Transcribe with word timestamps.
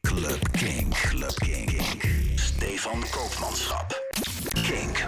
Club 0.00 0.38
Kink. 0.52 0.94
Club 1.08 1.34
Kink. 1.34 1.80
Stefan 2.34 3.04
Koopmanschap. 3.10 4.02
Kink. 4.52 5.04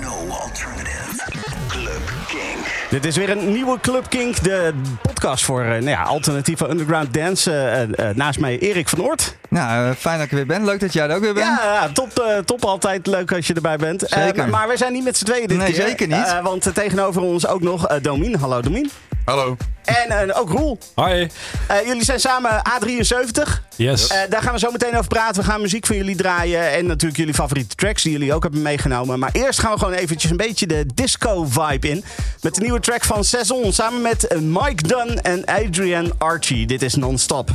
No 0.00 0.28
alternative. 0.28 1.22
Club 1.68 2.02
Kink. 2.28 2.66
Dit 2.90 3.04
is 3.04 3.16
weer 3.16 3.30
een 3.30 3.52
nieuwe 3.52 3.80
Club 3.80 4.08
Kink, 4.08 4.42
de 4.42 4.72
podcast 5.02 5.44
voor 5.44 5.60
eh, 5.62 5.68
nou 5.68 5.88
ja, 5.88 6.02
alternatieve 6.02 6.68
underground 6.68 7.14
dance. 7.14 7.52
Eh, 7.52 7.82
eh, 8.08 8.16
naast 8.16 8.38
mij 8.38 8.58
Erik 8.58 8.88
van 8.88 9.02
Oort. 9.02 9.36
Nou, 9.48 9.94
fijn 9.94 10.16
dat 10.16 10.24
ik 10.24 10.30
er 10.30 10.36
weer 10.36 10.46
ben. 10.46 10.64
Leuk 10.64 10.80
dat 10.80 10.92
jij 10.92 11.08
er 11.08 11.14
ook 11.16 11.22
weer 11.22 11.34
bent. 11.34 11.46
Ja, 11.46 11.60
ja, 11.62 11.88
top, 11.92 12.42
top 12.44 12.64
altijd. 12.64 13.06
Leuk 13.06 13.32
als 13.32 13.46
je 13.46 13.54
erbij 13.54 13.76
bent. 13.76 14.02
Eh, 14.02 14.22
Zeker. 14.22 14.36
maar, 14.36 14.48
maar 14.48 14.68
we 14.68 14.76
zijn 14.76 14.92
niet 14.92 15.04
met 15.04 15.16
z'n 15.16 15.24
tweeën 15.24 15.46
dit 15.46 15.58
Nee, 15.58 15.72
keer. 15.72 15.86
zeker 15.86 16.06
niet. 16.06 16.26
Eh, 16.26 16.42
want 16.42 16.74
tegenover 16.74 17.22
ons 17.22 17.46
ook 17.46 17.62
nog 17.62 17.86
Domien. 18.00 18.34
Hallo 18.36 18.60
Domien. 18.60 18.90
Hallo. 19.24 19.56
En 19.84 20.28
eh, 20.28 20.40
ook 20.40 20.50
Roel. 20.50 20.78
Hoi. 20.94 21.28
Eh, 21.68 21.86
jullie 21.86 22.04
zijn 22.04 22.20
samen 22.20 22.50
A73. 22.50 23.60
Yes. 23.76 24.06
Eh, 24.06 24.18
daar 24.28 24.42
gaan 24.42 24.52
we 24.52 24.58
zo 24.58 24.70
meteen 24.70 24.96
over 24.96 25.08
praten. 25.08 25.42
We 25.42 25.48
gaan 25.48 25.60
muziek 25.60 25.86
van 25.86 25.96
jullie 25.96 26.16
draaien. 26.16 26.72
En 26.72 26.86
natuurlijk 26.86 27.18
jullie 27.18 27.34
favoriete 27.34 27.74
tracks 27.74 28.02
die 28.02 28.12
jullie 28.12 28.34
ook 28.34 28.42
hebben 28.42 28.62
meegenomen. 28.62 29.18
Maar 29.18 29.30
eerst 29.32 29.60
gaan 29.60 29.72
we 29.72 29.78
gewoon 29.78 29.94
eventjes 29.94 30.30
een 30.30 30.36
beetje 30.36 30.66
de 30.66 30.86
disco-vibe 30.94 31.88
in. 31.88 32.04
Met 32.40 32.54
de 32.54 32.60
nieuwe 32.60 32.80
track 32.80 33.04
van 33.04 33.24
Saison. 33.24 33.72
Samen 33.72 34.02
met 34.02 34.34
Mike 34.40 34.82
Dunn 34.88 35.20
en 35.22 35.44
Adrian 35.44 36.12
Archie. 36.18 36.66
Dit 36.66 36.82
is 36.82 36.94
non-stop. 36.94 37.50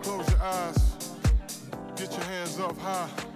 Close 0.00 0.30
your 0.30 0.40
eyes. 0.42 0.82
Get 1.94 2.14
your 2.14 2.24
hands 2.24 2.58
up 2.58 2.76
high. 2.82 3.29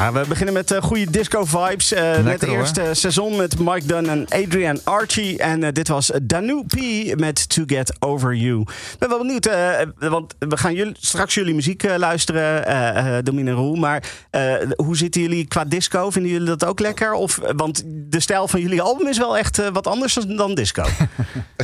Ja, 0.00 0.12
we 0.12 0.24
beginnen 0.28 0.54
met 0.54 0.70
eh, 0.70 0.82
goede 0.82 1.10
disco-vibes. 1.10 1.92
Eh 1.92 2.02
net 2.02 2.24
Lekker, 2.24 2.48
het 2.48 2.58
eerste 2.58 2.90
seizoen 2.92 3.36
met 3.36 3.58
Mike 3.58 3.86
Dunn 3.86 4.08
en 4.08 4.26
Adrian 4.28 4.80
Archie. 4.84 5.38
En 5.38 5.64
eh, 5.64 5.72
dit 5.72 5.88
was 5.88 6.10
Danu 6.22 6.64
P 6.66 6.74
met 7.18 7.48
To 7.48 7.62
Get 7.66 7.92
Over 7.98 8.34
You. 8.34 8.60
Ik 8.60 8.98
ben 8.98 9.08
wel 9.08 9.18
benieuwd, 9.18 9.46
eh, 9.46 9.78
want 9.98 10.34
we 10.38 10.56
gaan 10.56 10.74
jullie, 10.74 10.94
straks 11.00 11.34
jullie 11.34 11.54
muziek 11.54 11.82
eh, 11.82 11.96
luisteren, 11.96 12.66
eh 12.66 13.16
eh 13.16 13.24
Domine 13.24 13.50
Roel. 13.50 13.74
Maar 13.74 14.02
eh, 14.30 14.54
hoe 14.76 14.96
zitten 14.96 15.20
jullie 15.20 15.46
qua 15.46 15.64
disco? 15.64 16.10
Vinden 16.10 16.32
jullie 16.32 16.46
dat 16.46 16.64
ook 16.64 16.80
lekker? 16.80 17.12
Of, 17.12 17.38
eh, 17.38 17.50
want 17.56 17.82
de 17.86 18.20
stijl 18.20 18.48
van 18.48 18.60
jullie 18.60 18.82
album 18.82 19.06
is 19.08 19.18
wel 19.18 19.36
echt 19.38 19.58
eh, 19.58 19.66
wat 19.72 19.86
anders 19.86 20.14
dan 20.14 20.54
disco. 20.54 20.84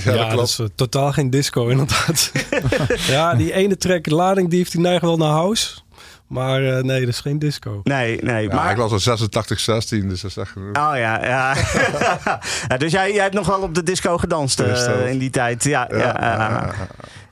Ja, 0.04 0.12
Ja, 0.14 0.34
dat 0.34 0.48
is 0.48 0.58
eh, 0.58 0.66
totaal 0.74 1.12
geen 1.12 1.30
disco 1.30 1.68
inderdaad. 1.68 2.32
ja, 3.14 3.34
die 3.34 3.52
ene 3.52 3.76
track, 3.76 4.10
Lading 4.10 4.50
Dief, 4.50 4.70
die 4.70 4.80
neigt 4.80 5.02
wel 5.02 5.16
naar 5.16 5.32
house. 5.32 5.84
Maar 6.26 6.64
eh, 6.64 6.83
nee, 6.83 7.00
dat 7.00 7.09
is 7.09 7.21
geen 7.21 7.38
disco. 7.38 7.80
Nee, 7.83 8.23
nee. 8.23 8.49
Ja, 8.49 8.54
maar, 8.54 8.71
ik 8.71 8.76
was 8.76 8.92
al 8.92 8.99
86, 8.99 9.61
16, 9.61 10.09
dus 10.09 10.21
dat 10.21 10.30
is 10.30 10.37
echt 10.37 10.50
genoeg. 10.50 10.68
Oh 10.68 10.92
ja, 10.97 11.25
ja. 11.26 11.54
Ja, 12.68 12.76
dus 12.76 12.92
jij, 12.92 13.12
jij 13.12 13.23
hebt 13.23 13.35
nog 13.35 13.47
wel 13.47 13.61
op 13.61 13.75
de 13.75 13.83
disco 13.83 14.18
gedanst 14.18 14.61
eh, 14.61 15.11
in 15.11 15.18
die 15.18 15.30
tijd. 15.30 15.64
Ja, 15.64 15.88
ja. 15.90 16.71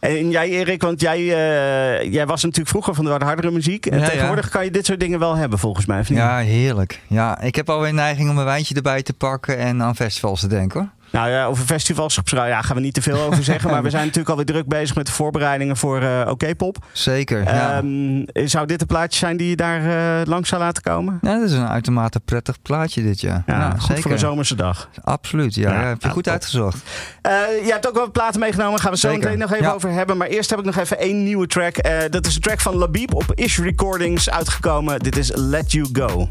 En 0.00 0.30
jij 0.30 0.48
Erik, 0.48 0.82
want 0.82 1.00
jij, 1.00 1.18
eh, 1.18 2.12
jij 2.12 2.26
was 2.26 2.42
natuurlijk 2.42 2.68
vroeger 2.70 2.94
van 2.94 3.04
de 3.04 3.10
wat 3.10 3.22
hardere 3.22 3.50
muziek. 3.50 3.86
En 3.86 3.98
Ja, 3.98 4.04
ja. 4.04 4.10
tegenwoordig 4.10 4.48
kan 4.48 4.64
je 4.64 4.70
dit 4.70 4.86
soort 4.86 5.00
dingen 5.00 5.18
wel 5.18 5.34
hebben 5.34 5.58
volgens 5.58 5.86
mij. 5.86 6.00
Of 6.00 6.08
niet? 6.08 6.18
Ja, 6.18 6.38
heerlijk. 6.38 7.00
Ja, 7.06 7.40
ik 7.40 7.54
heb 7.54 7.70
alweer 7.70 7.94
neiging 7.94 8.30
om 8.30 8.38
een 8.38 8.44
wijntje 8.44 8.74
erbij 8.74 9.02
te 9.02 9.12
pakken 9.12 9.58
en 9.58 9.82
aan 9.82 9.96
festivals 9.96 10.40
te 10.40 10.46
denken 10.46 10.80
hoor. 10.80 10.88
Nou 11.14 11.30
ja, 11.30 11.44
over 11.46 11.64
festivals 11.64 12.18
ja, 12.24 12.62
gaan 12.62 12.76
we 12.76 12.82
niet 12.82 12.94
te 12.94 13.02
veel 13.02 13.20
over 13.20 13.44
zeggen. 13.52 13.70
Maar 13.70 13.82
we 13.82 13.90
zijn 13.90 14.02
natuurlijk 14.02 14.28
alweer 14.30 14.44
druk 14.44 14.66
bezig 14.66 14.96
met 14.96 15.06
de 15.06 15.12
voorbereidingen 15.12 15.76
voor 15.76 16.00
eh 16.02 16.26
OK 16.28 16.56
Pop. 16.56 16.76
Zeker. 16.92 17.42
Ja. 17.44 17.76
Ehm, 17.76 18.46
zou 18.46 18.66
dit 18.66 18.80
een 18.80 18.86
plaatje 18.86 19.18
zijn 19.18 19.36
die 19.36 19.48
je 19.48 19.56
daar 19.56 19.80
eh, 20.20 20.26
langs 20.26 20.48
zou 20.48 20.62
laten 20.62 20.82
komen? 20.82 21.18
ja, 21.22 21.38
dat 21.38 21.48
is 21.50 21.52
een 21.56 21.68
uitermate 21.68 22.20
prettig 22.20 22.62
plaatje 22.62 23.02
dit 23.02 23.20
jaar. 23.20 23.42
Ja, 23.46 23.54
Ja, 23.58 23.70
goed 23.70 23.82
zeker. 23.86 24.02
voor 24.02 24.10
een 24.12 24.18
zomerse 24.18 24.54
dag. 24.54 24.88
Absoluut, 25.02 25.54
ja. 25.54 25.72
Ja, 25.72 25.80
ja, 25.80 25.86
heb 25.88 26.00
je 26.02 26.06
ja, 26.06 26.12
goed 26.12 26.24
top. 26.24 26.32
uitgezocht. 26.32 26.82
Eh, 27.22 27.32
je 27.64 27.72
hebt 27.72 27.88
ook 27.88 27.94
wel 27.94 28.02
wat 28.02 28.12
platen 28.12 28.40
meegenomen. 28.40 28.80
Gaan 28.80 28.92
we 28.92 28.98
zo 28.98 29.12
meteen 29.12 29.38
nog 29.38 29.52
even 29.52 29.64
Ja. 29.64 29.72
over 29.72 29.90
hebben. 29.90 30.16
Maar 30.16 30.28
eerst 30.28 30.50
heb 30.50 30.58
ik 30.58 30.64
nog 30.64 30.76
even 30.76 30.98
één 30.98 31.22
nieuwe 31.24 31.46
track. 31.46 31.76
Eh, 31.76 31.98
dat 32.10 32.26
is 32.26 32.34
een 32.34 32.40
track 32.40 32.60
van 32.60 32.74
Labib 32.76 33.14
op 33.14 33.32
Ish 33.34 33.58
Recordings 33.58 34.30
uitgekomen. 34.30 34.98
Dit 34.98 35.16
is 35.16 35.30
Let 35.34 35.72
You 35.72 35.88
Go. 35.92 36.28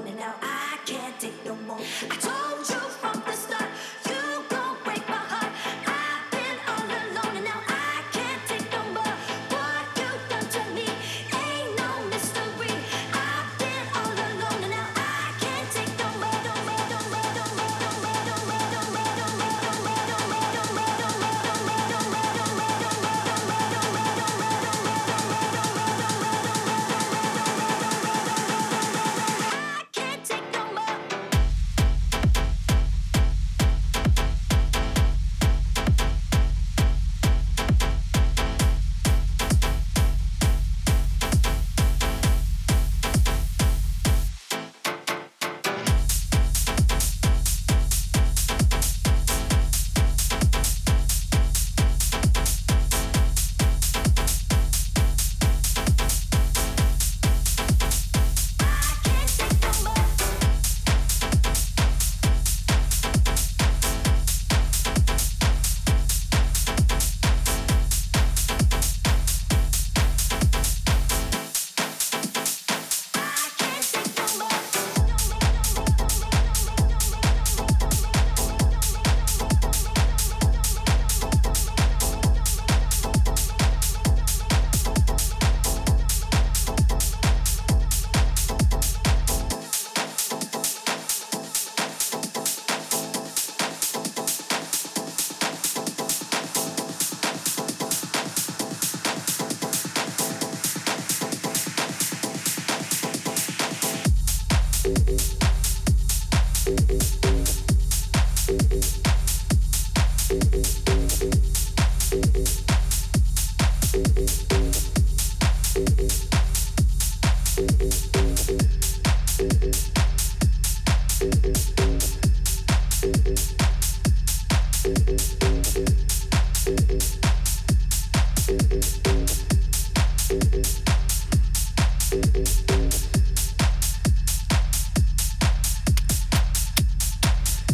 And 0.00 0.16
now 0.16 0.34
I 0.40 0.78
can't 0.86 1.20
take 1.20 1.44
no 1.44 1.54
more. 1.54 2.31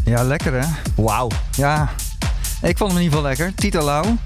Ja, 0.09 0.23
lekker 0.23 0.53
hè? 0.53 0.67
Wauw. 0.95 1.29
Ja, 1.57 1.89
ik 2.63 2.77
vond 2.77 2.91
hem 2.91 3.01
in 3.01 3.05
ieder 3.05 3.19
geval 3.19 3.23
lekker. 3.23 3.55
Tita 3.55 3.83
Lau. 3.83 4.17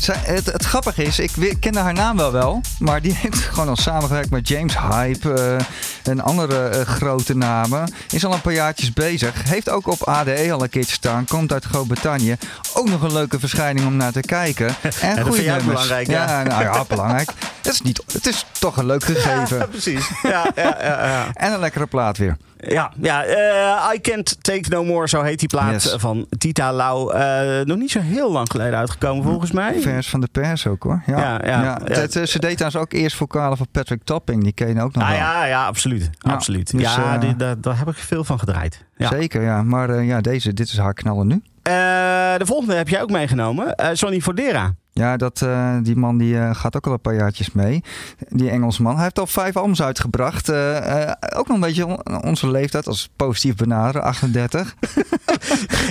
Zij, 0.00 0.16
het, 0.22 0.46
het 0.46 0.64
grappige 0.64 1.02
is, 1.02 1.18
ik 1.18 1.56
kende 1.60 1.78
haar 1.78 1.92
naam 1.92 2.16
wel 2.16 2.32
wel, 2.32 2.60
maar 2.78 3.02
die 3.02 3.14
heeft 3.22 3.38
gewoon 3.38 3.68
al 3.68 3.76
samengewerkt 3.76 4.30
met 4.30 4.48
James 4.48 4.78
Hype 4.78 5.32
eh, 5.32 6.12
en 6.12 6.20
andere 6.20 6.68
eh, 6.68 6.80
grote 6.86 7.36
namen. 7.36 7.92
Is 8.10 8.24
al 8.24 8.32
een 8.32 8.40
paar 8.40 8.52
jaartjes 8.52 8.92
bezig. 8.92 9.42
Heeft 9.48 9.68
ook 9.70 9.86
op 9.86 10.02
ADE 10.02 10.52
al 10.52 10.62
een 10.62 10.68
keertje 10.68 10.94
staan. 10.94 11.24
Komt 11.24 11.52
uit 11.52 11.64
Groot-Brittannië. 11.64 12.36
Ook 12.74 12.88
nog 12.88 13.02
een 13.02 13.12
leuke 13.12 13.38
verschijning 13.38 13.86
om 13.86 13.96
naar 13.96 14.12
te 14.12 14.20
kijken. 14.20 14.66
En 15.00 15.16
dat 15.16 15.24
goede 15.24 15.32
vind 15.32 15.44
jij 15.44 15.56
nummers. 15.56 15.64
belangrijk, 15.64 16.06
ja. 16.06 16.28
ja? 16.28 16.42
nou 16.42 16.62
ja, 16.62 16.84
belangrijk. 16.88 17.30
Het 17.68 17.74
is, 17.76 17.82
niet, 17.82 18.02
het 18.12 18.26
is 18.26 18.44
toch 18.58 18.76
een 18.76 18.86
leuk 18.86 19.04
gegeven. 19.04 19.58
Ja, 19.58 19.66
precies. 19.76 20.10
Ja, 20.22 20.46
ja, 20.54 20.76
ja, 20.80 21.06
ja. 21.06 21.26
En 21.46 21.52
een 21.52 21.60
lekkere 21.60 21.86
plaat 21.86 22.16
weer. 22.18 22.36
Ja, 22.60 22.92
ja 23.00 23.24
eh, 23.24 23.94
I 23.94 24.00
Can't 24.00 24.36
Take 24.44 24.68
No 24.68 24.84
More, 24.84 25.08
zo 25.08 25.22
heet 25.22 25.38
die 25.38 25.48
plaat 25.48 25.82
Yes. 25.82 25.94
van 25.98 26.26
Tita 26.38 26.72
Lau. 26.72 27.14
Eh, 27.14 27.64
nog 27.64 27.76
niet 27.78 27.90
zo 27.90 28.00
heel 28.00 28.32
lang 28.32 28.50
geleden 28.50 28.78
uitgekomen, 28.78 29.24
volgens 29.24 29.50
mij. 29.52 29.80
Vers 29.80 30.08
van 30.08 30.20
de 30.20 30.28
pers 30.32 30.66
ook 30.66 30.82
hoor. 30.82 31.02
Ja, 31.06 31.40
Ja. 31.44 31.78
Het, 31.84 32.12
ze 32.12 32.38
deed 32.38 32.56
trouwens 32.56 32.76
ook 32.76 32.92
eerst 32.92 33.16
vocalen 33.16 33.56
van 33.56 33.66
Patrick 33.72 34.00
Topping. 34.04 34.42
Die 34.42 34.52
ken 34.52 34.74
je 34.74 34.82
ook 34.82 34.94
nog 34.94 35.02
Ah, 35.04 35.08
wel. 35.10 35.18
ja, 35.18 35.44
ja, 35.44 35.66
absoluut. 35.66 36.10
Ja, 36.18 36.32
absoluut. 36.32 36.70
dus, 36.70 36.80
ja, 36.80 37.14
eh, 37.14 37.20
die- 37.20 37.36
daar, 37.36 37.60
daar 37.60 37.78
heb 37.78 37.88
ik 37.88 37.96
veel 37.96 38.24
van 38.24 38.38
gedraaid. 38.38 38.84
Zeker, 38.96 39.42
ja. 39.42 39.62
Maar 39.62 40.02
ja, 40.04 40.20
deze, 40.20 40.52
dit 40.52 40.68
is 40.68 40.78
haar 40.78 40.94
knallen 40.94 41.26
nu. 41.26 41.42
De 41.62 42.44
volgende 42.46 42.74
heb 42.74 42.88
jij 42.88 43.02
ook 43.02 43.10
meegenomen. 43.10 43.74
Sonny 43.92 44.20
Fodera. 44.20 44.74
Ja, 44.98 45.16
dat, 45.16 45.42
eh, 45.42 45.76
die 45.82 45.96
man 45.96 46.18
die 46.18 46.38
eh, 46.38 46.54
gaat 46.54 46.76
ook 46.76 46.86
al 46.86 46.92
een 46.92 47.00
paar 47.00 47.14
jaartjes 47.14 47.52
mee. 47.52 47.82
Die 48.28 48.50
Engelsman. 48.50 48.94
Hij 48.94 49.02
heeft 49.02 49.18
al 49.18 49.26
vijf 49.26 49.56
albums 49.56 49.82
uitgebracht. 49.82 50.48
Eh, 50.48 51.10
ook 51.36 51.46
nog 51.48 51.56
een 51.56 51.60
beetje 51.62 51.86
on- 51.86 52.22
onze 52.24 52.50
leeftijd 52.50 52.86
als 52.86 53.08
positief 53.16 53.54
benaderen, 53.56 54.02
38. 54.02 54.74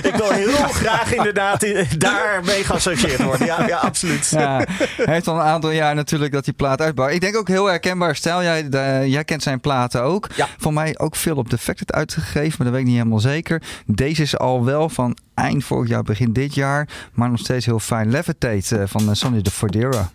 Ik 0.02 0.14
wil 0.16 0.30
heel 0.30 0.52
graag 0.68 1.14
inderdaad 1.14 1.66
daarmee 1.98 2.64
geassocieerd 2.64 3.22
worden. 3.22 3.46
Ja, 3.46 3.66
ja 3.66 3.76
absoluut. 3.76 4.28
Ja, 4.30 4.56
hij 4.96 5.14
heeft 5.14 5.28
al 5.28 5.34
een 5.34 5.40
aantal 5.46 5.70
jaar 5.70 5.94
natuurlijk 5.94 6.32
dat 6.32 6.44
die 6.44 6.54
plaat 6.54 6.80
uitbouwt. 6.80 7.12
Ik 7.12 7.20
denk 7.20 7.36
ook 7.36 7.48
heel 7.48 7.66
herkenbaar. 7.66 8.16
Stel, 8.16 8.42
jij, 8.42 8.68
de- 8.68 9.04
jij 9.06 9.24
kent 9.24 9.42
zijn 9.42 9.60
platen 9.60 10.02
ook. 10.02 10.28
Ja. 10.36 10.46
Voor 10.58 10.72
mij 10.72 10.98
ook 10.98 11.16
veel 11.16 11.36
op 11.36 11.50
Defected 11.50 11.92
uitgegeven, 11.92 12.54
maar 12.58 12.66
dat 12.66 12.70
weet 12.70 12.80
ik 12.80 12.86
niet 12.86 12.96
helemaal 12.96 13.18
zeker. 13.20 13.62
Deze 13.86 14.22
is 14.22 14.38
al 14.38 14.64
wel 14.64 14.88
van 14.88 15.16
eind 15.34 15.64
vorig 15.64 15.88
jaar, 15.88 16.02
begin 16.02 16.32
dit 16.32 16.54
jaar. 16.54 16.88
Maar 17.12 17.30
nog 17.30 17.38
steeds 17.38 17.66
heel 17.66 17.78
fijn. 17.78 18.10
Levitate 18.10 18.78
eh, 18.78 18.82
van 19.04 19.16
Sonny 19.16 19.42
de 19.42 19.50
Fordera. 19.50 20.10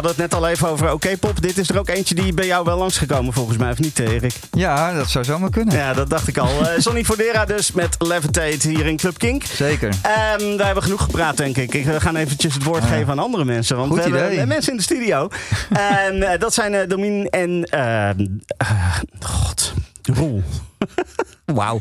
Hadden 0.00 0.22
het 0.24 0.30
net 0.32 0.40
al 0.42 0.48
even 0.48 0.68
over 0.68 0.92
Oké 0.92 1.16
Pop. 1.16 1.42
Dit 1.42 1.58
is 1.58 1.68
er 1.68 1.78
ook 1.78 1.88
eentje 1.88 2.14
die 2.14 2.34
bij 2.34 2.46
jou 2.46 2.64
wel 2.64 2.76
langsgekomen 2.78 3.32
volgens 3.32 3.56
mij, 3.58 3.70
of 3.70 3.78
niet 3.78 4.00
eh, 4.00 4.08
Erik? 4.12 4.34
Ja, 4.52 4.92
dat 4.94 5.08
zou 5.10 5.24
zomaar 5.24 5.50
kunnen. 5.50 5.74
Ja, 5.76 5.92
dat 5.92 6.10
dacht 6.10 6.28
ik 6.28 6.38
al. 6.38 6.48
Eh 6.66 6.72
Sonny 6.84 7.04
Fodera 7.04 7.44
dus 7.44 7.72
met 7.72 7.96
Levitate 7.98 8.68
hier 8.68 8.86
in 8.86 8.96
Club 8.96 9.18
Kink. 9.18 9.44
Zeker. 9.44 9.88
Ehm, 10.02 10.56
we 10.56 10.64
hebben 10.64 10.82
genoeg 10.82 11.02
gepraat, 11.02 11.36
denk 11.36 11.56
ik. 11.56 11.74
Ik- 11.74 11.84
We 11.84 12.00
gaan 12.00 12.16
eventjes 12.16 12.54
het 12.54 12.62
woord 12.64 12.84
geven 12.84 13.10
aan 13.10 13.18
andere 13.18 13.44
mensen. 13.44 13.76
Want 13.76 13.88
Goed 13.88 13.96
we 13.98 14.02
hebben 14.10 14.32
idee. 14.32 14.46
mensen 14.46 14.70
in 14.70 14.76
de 14.76 14.82
studio. 14.84 15.28
en 15.70 16.22
eh, 16.32 16.38
dat 16.40 16.54
zijn 16.54 16.88
Domien 16.88 17.28
en... 17.28 17.64
ehm, 17.64 18.26
eh, 18.56 18.96
God, 19.20 19.72
Roel. 20.02 20.42
Wauw. 21.44 21.78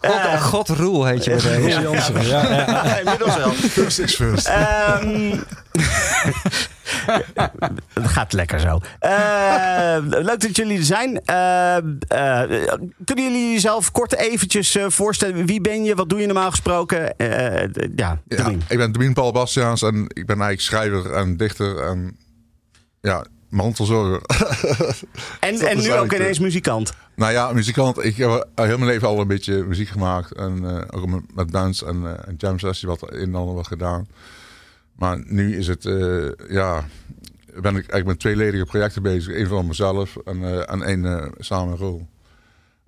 God, 0.00 0.10
Eh, 0.14 0.42
God 0.42 0.68
Roel 0.68 1.04
heet 1.04 1.24
je. 1.24 1.36
bij. 1.42 1.60
Jansen, 1.82 2.26
ja, 2.26 2.50
ja. 2.50 2.98
Inmiddels 2.98 3.36
wel. 3.36 3.50
First 3.52 3.98
is 3.98 4.14
first. 4.14 4.46
Ehm, 4.46 5.36
Het 7.94 8.06
gaat 8.06 8.32
lekker 8.32 8.60
zo. 8.60 8.80
Eh, 8.98 9.96
leuk 10.00 10.40
dat 10.40 10.56
jullie 10.56 10.78
er 10.78 10.84
zijn. 10.84 11.20
Eh, 11.24 11.76
eh, 11.76 12.50
kunnen 13.04 13.24
jullie 13.24 13.52
jezelf 13.52 13.92
kort 13.92 14.14
eventjes 14.14 14.78
voorstellen? 14.86 15.46
Wie 15.46 15.60
ben 15.60 15.84
je? 15.84 15.94
Wat 15.94 16.08
doe 16.08 16.20
je 16.20 16.26
normaal 16.26 16.50
gesproken? 16.50 17.14
Ja, 17.96 18.20
Ja, 18.28 18.50
ik 18.68 18.78
ben 18.78 18.92
Domien 18.92 19.12
Paul 19.12 19.32
Bastiaans 19.32 19.82
en 19.82 20.02
ik 20.02 20.26
ben 20.26 20.40
eigenlijk 20.40 20.60
schrijver 20.60 21.12
en 21.12 21.36
dichter 21.36 21.78
en 21.78 22.16
ja, 23.00 23.24
mantelzorger. 23.48 24.20
En, 25.40 25.60
en 25.60 25.78
nu 25.78 25.92
ook 25.92 26.12
ineens 26.12 26.38
muzikant. 26.38 26.92
nou 27.14 27.32
ja, 27.32 27.52
muzikant. 27.52 28.04
Ik 28.04 28.16
heb 28.16 28.46
heel 28.54 28.78
mijn 28.78 28.90
leven 28.90 29.08
al 29.08 29.20
een 29.20 29.26
beetje 29.26 29.64
muziek 29.64 29.88
gemaakt. 29.88 30.32
En 30.32 30.64
ook 30.90 31.22
met, 31.34 31.50
bands 31.50 31.84
en 31.84 31.96
een 32.04 32.34
jam 32.36 32.58
sessie 32.58 32.88
wat 32.88 33.12
in 33.12 33.18
en 33.18 33.34
ander 33.34 33.54
wat 33.54 33.66
gedaan. 33.66 34.06
Maar 35.00 35.22
nu 35.26 35.56
is 35.56 35.66
het, 35.66 35.84
eh, 35.84 36.28
ja, 36.48 36.84
ben 37.46 37.76
ik 37.76 37.88
eigenlijk 37.88 38.06
met 38.06 38.18
tweeledige 38.18 38.64
projecten 38.64 39.02
bezig. 39.02 39.36
Eén 39.36 39.46
van 39.46 39.66
mezelf 39.66 40.16
en, 40.16 40.44
eh, 40.44 40.72
en 40.72 40.82
één 40.82 41.04
eh, 41.04 41.26
samen 41.38 41.70
met 41.70 41.78
Roel. 41.78 42.08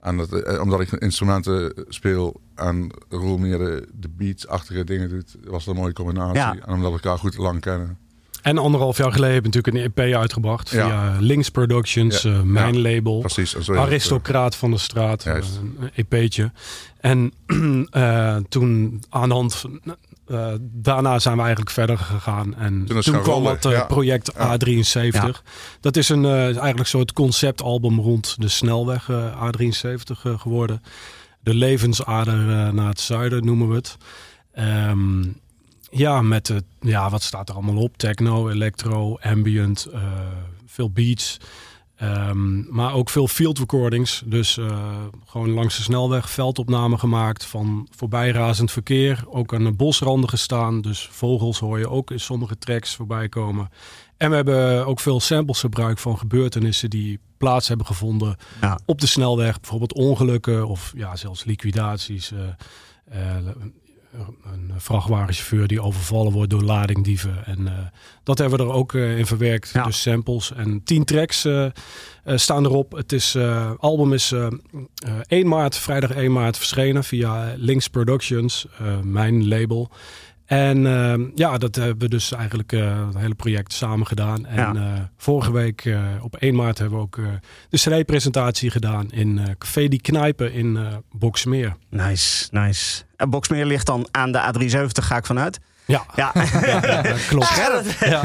En 0.01 0.17
dat, 0.17 0.59
omdat 0.59 0.81
ik 0.81 0.91
instrumenten 0.91 1.73
speel 1.89 2.41
en 2.55 2.91
Roel 3.09 3.39
meer 3.39 3.59
de, 3.59 3.89
de 3.93 4.09
beats-achtige 4.09 4.85
dingen 4.85 5.09
doet, 5.09 5.37
was 5.45 5.65
dat 5.65 5.75
een 5.75 5.81
mooie 5.81 5.93
combinatie. 5.93 6.35
Ja. 6.37 6.57
En 6.67 6.75
omdat 6.75 6.91
we 6.93 7.01
elkaar 7.03 7.19
goed 7.19 7.37
lang 7.37 7.61
kennen. 7.61 7.99
En 8.43 8.59
anderhalf 8.59 8.97
jaar 8.97 9.13
geleden 9.13 9.35
heb 9.35 9.47
ik 9.47 9.55
natuurlijk 9.55 9.97
een 9.97 10.05
EP 10.05 10.15
uitgebracht. 10.15 10.71
Ja. 10.71 10.87
Via 10.87 11.17
Links 11.21 11.51
Productions, 11.51 12.23
Ja. 12.23 12.45
mijn 12.45 12.75
Ja, 12.75 12.81
label. 12.81 13.19
Precies. 13.19 13.71
Aristocraat 13.71 14.57
van 14.57 14.71
de 14.71 14.79
straat, 14.79 15.25
een 15.25 15.91
EP'tje. 15.95 16.53
En 17.01 17.33
eh, 17.91 18.37
toen 18.49 19.03
aan 19.09 19.29
de 19.29 19.35
hand 19.35 19.55
van, 19.55 19.81
eh, 20.27 20.53
daarna 20.61 21.19
zijn 21.19 21.35
we 21.35 21.41
eigenlijk 21.41 21.71
verder 21.71 21.99
gegaan. 21.99 22.55
En 22.57 22.85
Toen 22.87 23.01
kwam 23.03 23.23
rollen, 23.25 23.53
het 23.53 23.65
eh, 23.65 23.87
project 23.87 24.31
Ja. 24.37 24.57
A73. 24.59 25.43
Dat 25.81 25.97
is 25.97 26.09
een 26.09 26.25
eh, 26.25 26.45
eigenlijk 26.45 26.79
een 26.79 26.87
soort 26.87 27.13
conceptalbum 27.13 28.01
rond 28.01 28.37
de 28.39 28.49
snelweg 28.49 29.09
eh, 29.11 29.51
A73 29.51 30.23
eh, 30.23 30.41
geworden. 30.41 30.83
De 31.41 31.55
levensader 31.55 32.35
eh, 32.51 32.73
naar 32.73 32.89
het 32.89 33.01
zuiden 33.01 33.45
noemen 33.45 33.69
we 33.69 33.75
het. 33.75 33.97
Ehm, 34.53 35.23
ja, 35.91 36.23
met 36.23 36.49
het, 36.49 36.65
ja, 36.81 37.11
wat 37.11 37.23
staat 37.23 37.49
er 37.49 37.55
allemaal 37.55 37.83
op? 37.83 37.97
Techno, 37.97 38.49
electro, 38.49 39.17
ambient, 39.21 39.85
eh, 39.93 40.01
veel 40.67 40.91
beats. 40.91 41.37
Ehm, 42.03 42.75
maar 42.75 42.95
ook 42.95 43.11
veel 43.11 43.29
field 43.29 43.59
recordings. 43.59 44.23
Dus 44.27 44.59
eh, 44.59 44.89
gewoon 45.27 45.51
langs 45.51 45.77
de 45.77 45.83
snelweg 45.83 46.31
veldopnamen 46.31 46.99
gemaakt 46.99 47.45
van 47.45 47.89
voorbijrazend 47.97 48.71
verkeer. 48.71 49.25
Ook 49.29 49.55
aan 49.55 49.65
de 49.65 49.73
bosranden 49.73 50.29
gestaan. 50.29 50.81
Dus 50.81 51.09
vogels 51.13 51.59
hoor 51.59 51.79
je 51.79 51.89
ook 51.89 52.11
in 52.11 52.21
sommige 52.21 52.59
tracks 52.59 52.95
voorbij 52.95 53.29
komen. 53.29 53.69
En 54.17 54.31
we 54.31 54.37
hebben 54.37 54.87
ook 54.87 55.01
veel 55.01 55.21
samples 55.21 55.61
gebruikt 55.61 56.01
van 56.01 56.19
gebeurtenissen 56.19 56.91
die 56.91 57.19
plaats 57.37 57.69
hebben 57.69 57.87
gevonden 57.87 58.37
Ja. 58.61 58.79
op 58.87 59.01
de 59.01 59.07
snelweg. 59.07 59.61
Bijvoorbeeld 59.61 59.95
ongelukken 59.95 60.67
of 60.69 60.93
ja, 60.97 61.17
zelfs 61.17 61.45
liquidaties. 61.45 62.33
eh, 62.33 62.41
eh, 63.37 63.37
een 64.53 64.73
vrachtwagenchauffeur 64.77 65.67
die 65.67 65.83
overvallen 65.83 66.33
wordt 66.33 66.51
door 66.51 66.63
ladingdieven. 66.63 67.45
En 67.47 67.67
eh, 67.67 67.73
dat 68.23 68.39
hebben 68.39 68.59
we 68.59 68.65
er 68.65 68.73
ook 68.73 68.95
eh, 68.95 69.19
in 69.19 69.27
verwerkt. 69.27 69.71
Ja. 69.73 69.85
Dus 69.85 70.03
samples 70.03 70.53
en 70.53 70.83
tien 70.85 71.05
tracks 71.05 71.47
eh, 72.23 72.37
staan 72.37 72.65
erop. 72.65 72.93
Het 72.93 73.13
is, 73.13 73.37
album 73.79 74.13
is 74.13 74.33
eh, 74.33 74.47
eh, 74.47 74.53
1 75.27 75.49
maart, 75.49 75.77
vrijdag 75.77 76.11
1 76.11 76.33
maart 76.33 76.57
verschenen 76.57 77.05
via 77.05 77.55
Links 77.57 77.89
Productions, 77.89 78.67
mijn 79.03 79.49
label. 79.49 79.91
En 80.53 80.87
eh, 80.87 81.27
ja, 81.35 81.59
dat 81.59 81.75
hebben 81.75 81.99
we 81.99 82.09
dus 82.09 82.33
eigenlijk 82.33 82.73
eh, 82.73 83.07
het 83.07 83.19
hele 83.19 83.35
project 83.35 83.73
samen 83.73 84.07
gedaan. 84.07 84.47
En 84.47 84.57
Ja. 84.57 84.75
eh, 84.75 85.01
vorige 85.17 85.53
week 85.53 85.85
eh, 85.85 86.01
op 86.21 86.37
1 86.37 86.55
maart 86.55 86.79
hebben 86.79 86.99
we 86.99 87.05
ook 87.05 87.19
de 87.69 87.79
CD-presentatie 87.79 88.71
gedaan 88.71 89.11
in 89.11 89.41
Café 89.59 89.89
Die 89.89 90.01
Knijpen 90.01 90.53
in 90.53 90.79
Boksmeer. 91.13 91.77
Nice, 91.91 92.49
nice. 92.51 93.03
En 93.17 93.31
Boksmeer 93.31 93.67
ligt 93.67 93.87
dan 93.87 94.09
aan 94.11 94.33
de 94.33 94.39
A370, 94.39 95.05
ga 95.05 95.17
ik 95.17 95.27
vanuit. 95.27 95.61
Ja, 95.93 96.05
Ja. 96.17 96.33
klopt. 97.29 97.55
Ja, 98.01 98.23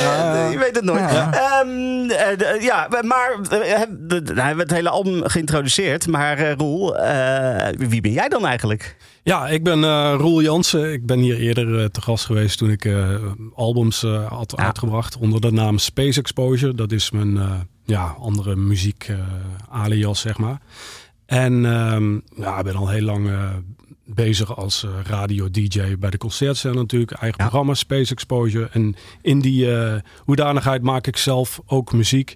Ja, 0.00 0.48
je 0.50 0.58
weet 0.58 0.74
het 0.76 0.84
nooit. 0.84 0.98
Ja. 1.10 1.32
Ehm, 1.32 2.10
eh, 2.10 2.62
ja, 2.62 2.88
maar 3.02 3.30
eh, 3.50 3.80
we 4.08 4.22
de- 4.22 4.32
hij 4.34 4.46
hebben 4.46 4.66
het 4.66 4.74
hele 4.74 4.88
album 4.88 5.28
geïntroduceerd. 5.28 6.06
Maar 6.06 6.38
eh, 6.38 6.52
Roel, 6.54 6.96
eh, 6.98 7.68
wie 7.88 8.00
ben 8.00 8.12
jij 8.12 8.28
dan 8.28 8.46
eigenlijk? 8.46 8.96
Ja, 9.22 9.48
ik 9.48 9.64
ben 9.64 9.84
eh, 9.84 10.14
Roel 10.18 10.42
Jansen. 10.42 10.92
Ik 10.92 11.06
ben 11.06 11.18
hier 11.18 11.38
eerder 11.38 11.78
eh, 11.80 11.84
te 11.84 12.00
gast 12.00 12.24
geweest 12.24 12.58
toen 12.58 12.70
ik 12.70 12.84
eh, 12.84 13.08
albums 13.54 14.02
eh, 14.02 14.26
had 14.26 14.52
Ja. 14.56 14.64
uitgebracht 14.64 15.16
onder 15.16 15.40
de 15.40 15.52
naam 15.52 15.78
Space 15.78 16.20
Exposure. 16.20 16.74
Dat 16.74 16.92
is 16.92 17.10
mijn 17.10 17.36
eh, 17.36 17.50
ja, 17.84 18.14
andere 18.20 18.56
muziek 18.56 19.06
eh, 19.08 19.16
alias, 19.70 20.20
zeg 20.20 20.38
maar. 20.38 20.58
En 21.26 21.64
ehm, 21.66 22.12
ja, 22.42 22.58
ik 22.58 22.64
ben 22.64 22.76
al 22.76 22.88
heel 22.88 23.02
lang 23.02 23.28
eh, 23.28 23.40
bezig 24.14 24.56
als 24.56 24.84
eh, 24.84 24.90
radio-dj 25.04 25.96
bij 25.98 26.10
de 26.10 26.18
concertcel 26.18 26.72
natuurlijk. 26.72 27.10
Eigen 27.10 27.38
Ja. 27.38 27.48
programma 27.48 27.74
Space 27.74 28.12
Exposure. 28.12 28.68
En 28.72 28.96
in 29.22 29.40
die 29.40 29.76
eh, 29.76 29.94
hoedanigheid 30.24 30.82
maak 30.82 31.06
ik 31.06 31.16
zelf 31.16 31.60
ook 31.66 31.92
muziek. 31.92 32.34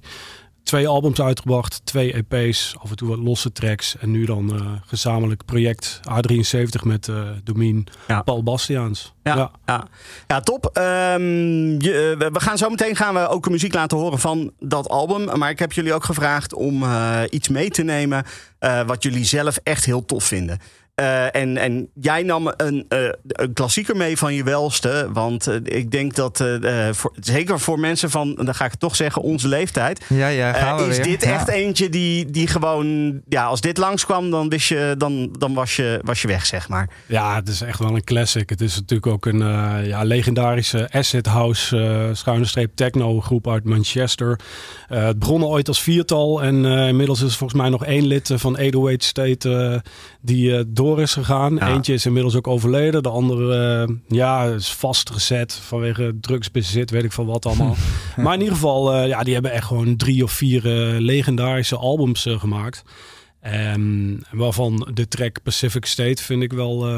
Twee 0.62 0.88
albums 0.88 1.20
uitgebracht, 1.20 1.80
twee 1.84 2.12
EP's, 2.28 2.74
af 2.78 2.90
en 2.90 2.96
toe 2.96 3.08
wat 3.08 3.18
losse 3.18 3.52
tracks. 3.52 3.96
En 3.98 4.10
nu 4.10 4.24
dan 4.24 4.54
eh, 4.54 4.66
gezamenlijk 4.86 5.44
project 5.44 6.00
A73 6.10 6.82
met 6.82 7.08
eh 7.08 7.28
Domien 7.44 7.86
Ja. 8.08 8.22
Paul 8.22 8.42
Bastiaans. 8.42 9.14
Ja, 9.22 9.50
ja. 9.66 9.86
ja. 10.26 10.40
top. 10.40 10.66
Ehm, 10.72 11.22
je, 11.80 12.14
we 12.32 12.40
gaan 12.40 12.58
zo 12.58 12.68
meteen 12.70 12.96
gaan 12.96 13.14
we 13.14 13.28
ook 13.28 13.50
muziek 13.50 13.74
laten 13.74 13.98
horen 13.98 14.18
van 14.18 14.52
dat 14.58 14.88
album. 14.88 15.38
Maar 15.38 15.50
ik 15.50 15.58
heb 15.58 15.72
jullie 15.72 15.94
ook 15.94 16.04
gevraagd 16.04 16.54
om 16.54 16.84
iets 17.30 17.48
mee 17.48 17.70
te 17.70 17.82
nemen 17.82 18.24
wat 18.86 19.02
jullie 19.02 19.24
zelf 19.24 19.56
echt 19.62 19.84
heel 19.84 20.04
tof 20.04 20.24
vinden. 20.24 20.58
Eh, 20.94 21.34
en, 21.34 21.56
en 21.56 21.88
jij 21.94 22.22
nam 22.22 22.52
een, 22.56 22.84
eh, 22.88 22.98
een 23.26 23.52
klassieker 23.52 23.96
mee 23.96 24.16
van 24.16 24.34
je 24.34 24.44
welste. 24.44 25.08
Want 25.12 25.46
eh, 25.46 25.56
ik 25.62 25.90
denk 25.90 26.14
dat, 26.14 26.40
eh, 26.40 26.88
eh, 26.88 26.94
voor, 26.94 27.12
zeker 27.20 27.60
voor 27.60 27.78
mensen 27.78 28.10
van, 28.10 28.34
dan 28.34 28.54
ga 28.54 28.64
ik 28.64 28.70
het 28.70 28.80
toch 28.80 28.96
zeggen, 28.96 29.22
onze 29.22 29.48
leeftijd. 29.48 30.04
Ja, 30.08 30.28
ja, 30.28 30.52
gaan 30.52 30.76
we 30.76 30.82
eh, 30.82 30.88
is 30.88 30.96
weer. 30.96 31.06
dit 31.06 31.22
Ja. 31.24 31.32
echt 31.32 31.48
eentje 31.48 31.88
die, 31.88 32.30
die 32.30 32.46
gewoon, 32.46 33.20
ja, 33.28 33.44
als 33.44 33.60
dit 33.60 33.78
langskwam, 33.78 34.30
dan, 34.30 34.48
wist 34.48 34.68
je, 34.68 34.94
dan, 34.98 35.34
dan 35.38 35.54
was, 35.54 35.76
je, 35.76 36.00
was 36.04 36.22
je 36.22 36.28
weg, 36.28 36.46
zeg 36.46 36.68
maar. 36.68 36.88
Ja, 37.06 37.34
het 37.34 37.48
is 37.48 37.60
echt 37.60 37.78
wel 37.78 37.94
een 37.94 38.04
classic. 38.04 38.50
Het 38.50 38.60
is 38.60 38.74
natuurlijk 38.74 39.12
ook 39.12 39.26
een 39.26 39.42
eh, 39.42 39.86
ja, 39.86 40.02
legendarische 40.02 40.88
acid 40.90 41.26
house 41.26 41.76
eh 41.78 42.14
schuine 42.14 42.44
streep 42.44 42.70
techno 42.74 43.20
groep 43.20 43.48
uit 43.48 43.64
Manchester. 43.64 44.38
Eh, 44.88 45.04
het 45.04 45.18
begon 45.18 45.44
ooit 45.44 45.68
als 45.68 45.82
viertal 45.82 46.42
en 46.42 46.64
eh, 46.64 46.88
inmiddels 46.88 47.20
is 47.22 47.30
er 47.30 47.36
volgens 47.38 47.60
mij 47.60 47.70
nog 47.70 47.84
één 47.84 48.06
lid 48.06 48.30
van 48.34 48.56
808 48.56 49.04
State 49.04 49.54
eh, 49.54 49.90
die 50.20 50.56
eh, 50.56 50.64
door 50.82 51.00
is 51.00 51.12
gegaan. 51.12 51.54
Ja. 51.54 51.68
Eentje 51.68 51.92
is 51.92 52.06
inmiddels 52.06 52.36
ook 52.36 52.46
overleden. 52.46 53.02
De 53.02 53.08
andere 53.08 53.84
eh, 53.86 53.94
ja, 54.08 54.44
is 54.44 54.72
vastgezet 54.72 55.54
vanwege 55.54 56.14
drugsbezit, 56.20 56.90
weet 56.90 57.04
ik 57.04 57.12
van 57.12 57.26
wat 57.26 57.46
allemaal. 57.46 57.76
maar 58.22 58.34
in 58.34 58.40
ieder 58.40 58.54
geval, 58.54 58.94
eh, 58.94 59.08
ja, 59.08 59.22
die 59.22 59.32
hebben 59.32 59.52
echt 59.52 59.66
gewoon 59.66 59.96
drie 59.96 60.22
of 60.22 60.32
vier 60.32 60.66
eh, 60.66 61.00
legendarische 61.00 61.76
albums 61.76 62.26
gemaakt. 62.28 62.82
Ehm, 63.40 64.16
waarvan 64.30 64.88
de 64.94 65.08
track 65.08 65.42
Pacific 65.42 65.84
State 65.84 66.22
vind 66.22 66.42
ik 66.42 66.52
wel 66.52 66.88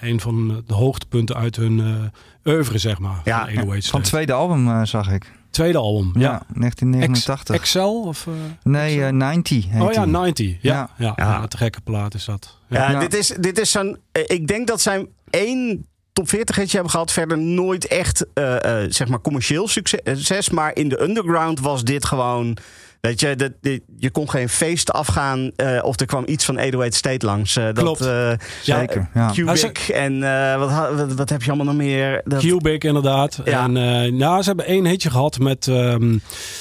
een 0.00 0.20
van 0.20 0.62
de 0.66 0.74
hoogtepunten 0.74 1.36
uit 1.36 1.56
hun 1.56 1.80
eh 1.80 2.52
oeuvre, 2.52 2.78
zeg 2.78 2.98
maar. 2.98 3.20
Ja, 3.24 3.38
van 3.38 3.48
808 3.48 3.88
Van 3.88 4.00
het 4.00 4.08
tweede 4.08 4.32
album 4.32 4.86
zag 4.86 5.10
ik. 5.10 5.32
Tweede 5.50 5.78
album, 5.78 6.10
Ja, 6.14 6.20
ja. 6.20 6.42
1989. 6.54 7.54
Ex- 7.54 7.60
Excel? 7.62 8.00
Of, 8.02 8.26
eh, 8.26 8.32
nee, 8.62 9.04
eh 9.04 9.12
90 9.12 9.68
heet 9.70 9.82
oh 9.82 9.92
ja, 9.92 10.02
die. 10.04 10.12
90. 10.12 10.46
Ja, 10.46 10.58
ja. 10.60 10.88
Ja. 10.96 11.12
ja. 11.16 11.30
Ja. 11.40 11.46
te 11.46 11.56
gekke 11.56 11.80
plaat 11.80 12.14
is 12.14 12.24
dat. 12.24 12.56
Ja. 12.68 12.78
Ja, 12.82 12.90
Ja. 12.90 12.98
Dit, 13.00 13.14
is, 13.14 13.28
dit 13.40 13.58
is 13.58 13.70
zo'n. 13.70 13.96
eh, 14.12 14.22
Ik 14.26 14.46
denk 14.46 14.66
dat 14.66 14.80
zij 14.80 15.06
één 15.30 15.86
top 16.12 16.28
40 16.28 16.56
hitje 16.56 16.72
hebben 16.72 16.90
gehad. 16.90 17.12
Verder 17.12 17.38
nooit 17.38 17.86
echt, 17.86 18.26
eh, 18.34 18.82
eh, 18.84 18.90
zeg 18.90 19.08
maar, 19.08 19.20
commercieel 19.20 19.68
succes. 19.68 20.50
Maar 20.50 20.76
in 20.76 20.88
de 20.88 21.02
underground 21.02 21.60
was 21.60 21.84
dit 21.84 22.04
gewoon. 22.04 22.56
Weet 23.00 23.20
je, 23.20 23.50
je 23.98 24.10
kon 24.10 24.30
geen 24.30 24.48
feest 24.48 24.92
afgaan 24.92 25.50
eh, 25.56 25.78
of 25.82 26.00
er 26.00 26.06
kwam 26.06 26.22
iets 26.26 26.44
van 26.44 26.56
808 26.58 26.94
State 26.94 27.26
langs. 27.26 27.56
Eh, 27.56 27.64
dat, 27.64 27.74
Klopt. 27.78 28.00
eh, 28.00 28.32
Zeker, 28.62 29.08
ja. 29.14 29.30
Cubic 29.34 29.78
en 29.78 30.22
eh, 30.22 30.58
wat, 30.58 30.70
wat, 30.96 31.12
wat 31.14 31.28
heb 31.28 31.42
je 31.42 31.48
allemaal 31.48 31.66
nog 31.66 31.74
meer? 31.84 32.20
Dat, 32.24 32.40
Cubic 32.40 32.84
inderdaad. 32.84 33.40
Ja. 33.44 33.62
En 33.64 33.76
eh, 33.76 34.12
nou, 34.12 34.42
ze 34.42 34.48
hebben 34.48 34.66
één 34.66 34.86
hitje 34.86 35.10
gehad 35.10 35.38
met... 35.38 35.66
ehm, 35.68 36.10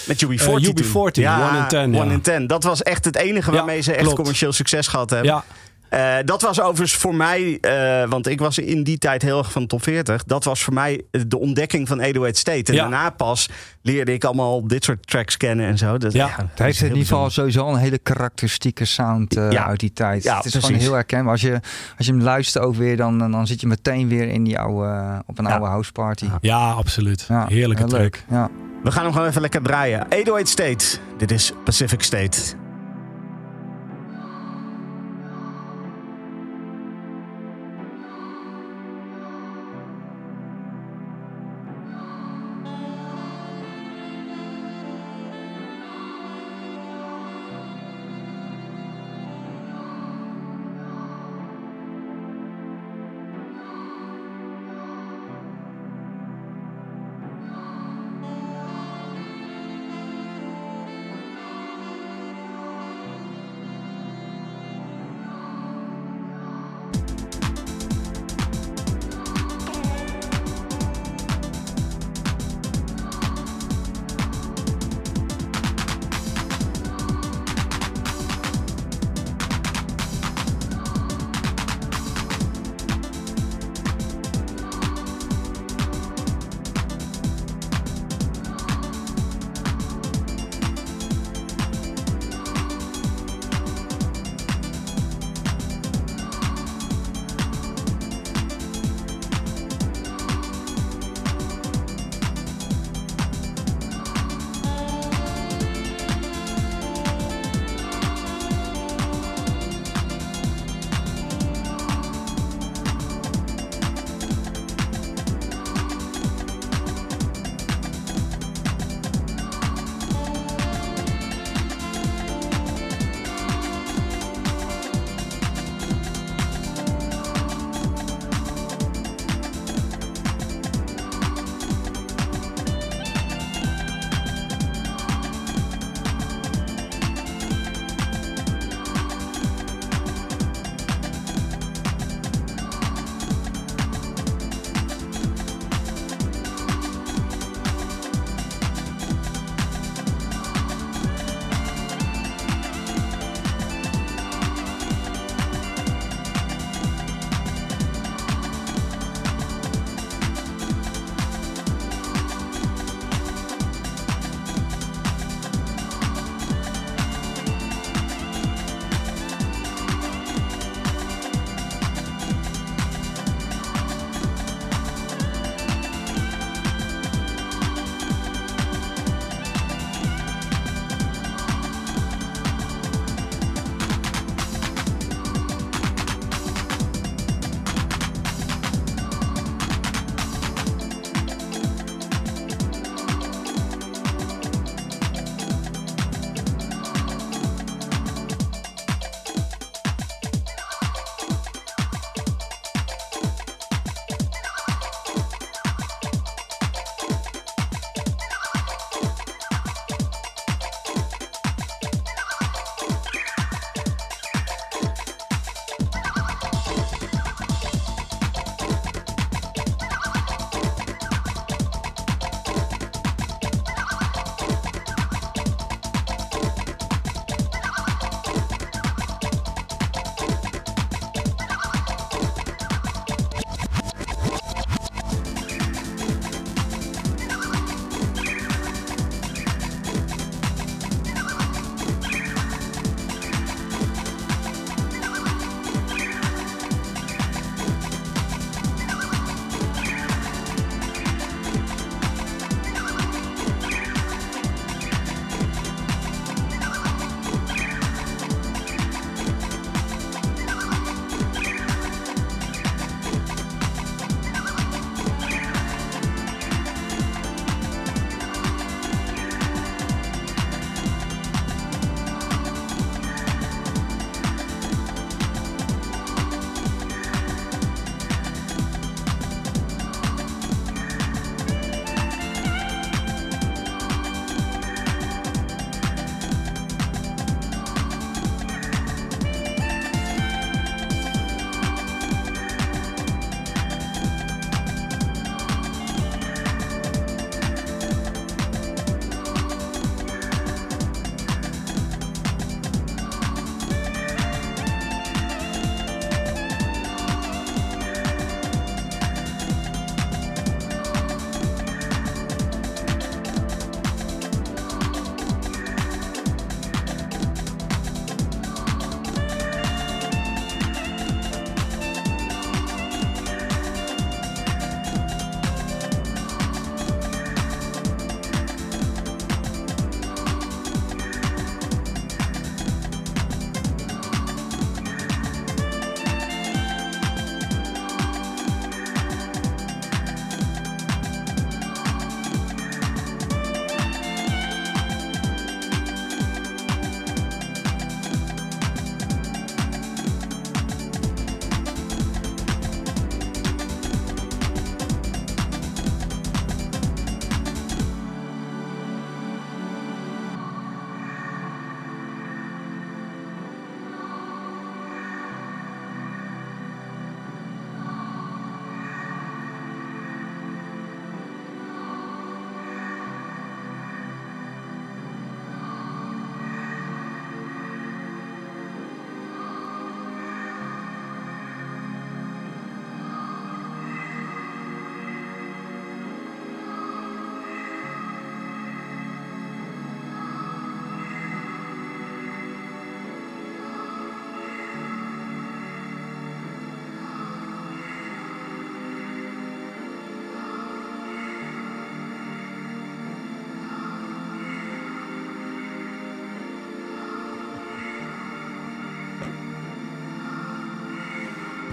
met 0.05 0.25
UB40. 0.25 0.29
Eh, 0.39 0.55
toen. 0.55 0.83
UB40, 0.83 1.11
ja, 1.11 1.49
One 1.49 1.57
in 1.57 1.67
Ten, 1.67 1.93
ja. 1.93 2.01
One 2.01 2.13
in 2.13 2.21
Ten. 2.21 2.47
Dat 2.47 2.63
was 2.63 2.83
echt 2.83 3.05
het 3.05 3.15
enige 3.15 3.51
Ja, 3.51 3.57
waarmee 3.57 3.81
ze 3.81 3.91
echt 3.91 4.01
klopt. 4.01 4.15
commercieel 4.15 4.51
succes 4.51 4.87
gehad 4.87 5.09
hebben. 5.09 5.29
ja, 5.31 5.43
Eh, 5.89 6.15
dat 6.25 6.41
was 6.41 6.61
overigens 6.61 6.93
voor 6.93 7.15
mij, 7.15 7.57
eh, 7.61 8.09
want 8.09 8.27
ik 8.27 8.39
was 8.39 8.57
in 8.57 8.83
die 8.83 8.97
tijd 8.97 9.21
heel 9.21 9.37
erg 9.37 9.51
van 9.51 9.67
top 9.67 9.83
40. 9.83 10.23
Dat 10.23 10.43
was 10.43 10.63
voor 10.63 10.73
mij 10.73 11.01
de 11.27 11.39
ontdekking 11.39 11.87
van 11.87 11.99
808 11.99 12.37
State. 12.37 12.63
En 12.71 12.73
Ja. 12.73 12.81
daarna 12.81 13.09
pas 13.09 13.49
leerde 13.81 14.13
ik 14.13 14.23
allemaal 14.23 14.67
dit 14.67 14.83
soort 14.83 15.07
tracks 15.07 15.37
kennen 15.37 15.65
en 15.65 15.77
zo. 15.77 15.97
Dat, 15.97 16.13
Ja. 16.13 16.25
dat 16.27 16.35
Het 16.37 16.59
is 16.59 16.65
heeft 16.65 16.81
in 16.81 16.87
ieder 16.87 17.01
geval 17.01 17.29
sowieso 17.29 17.67
een 17.67 17.75
hele 17.77 17.97
karakteristieke 17.97 18.85
sound 18.85 19.35
eh, 19.37 19.51
Ja. 19.51 19.65
uit 19.67 19.79
die 19.79 19.93
tijd. 19.93 20.23
Ja, 20.23 20.35
het 20.35 20.45
is 20.45 20.51
precies. 20.51 20.67
gewoon 20.69 20.83
heel 20.83 20.93
herkenbaar. 20.93 21.31
Als 21.31 21.41
je, 21.41 21.59
als 21.97 22.05
je 22.07 22.11
hem 22.11 22.21
luistert 22.21 22.63
ook 22.63 22.75
weer, 22.75 22.97
dan, 22.97 23.17
dan 23.31 23.47
zit 23.47 23.61
je 23.61 23.67
meteen 23.67 24.07
weer 24.07 24.27
in 24.29 24.43
die 24.43 24.59
oude, 24.59 25.21
op 25.25 25.37
een 25.39 25.45
Ja. 25.45 25.51
oude 25.51 25.65
house 25.65 25.91
party. 25.91 26.25
Ja. 26.25 26.37
ja, 26.41 26.71
absoluut. 26.71 27.27
Heerlijke 27.47 27.81
heel 27.81 27.91
track. 27.91 28.01
leuk. 28.01 28.23
Ja. 28.29 28.49
We 28.83 28.91
gaan 28.91 29.03
hem 29.03 29.11
gewoon 29.13 29.27
even 29.27 29.41
lekker 29.41 29.61
draaien. 29.61 30.07
808 30.09 30.47
State. 30.47 30.85
Dit 31.17 31.31
is 31.31 31.53
Pacific 31.63 32.01
State. 32.03 32.37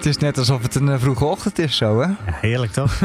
Het 0.06 0.14
is 0.16 0.22
net 0.22 0.38
alsof 0.38 0.62
het 0.62 0.74
een 0.74 0.88
eh, 0.88 0.98
vroege 0.98 1.24
ochtend 1.24 1.58
is 1.58 1.76
zo, 1.76 2.00
hè? 2.00 2.06
Ja, 2.06 2.16
heerlijk 2.40 2.72
toch? 2.72 3.00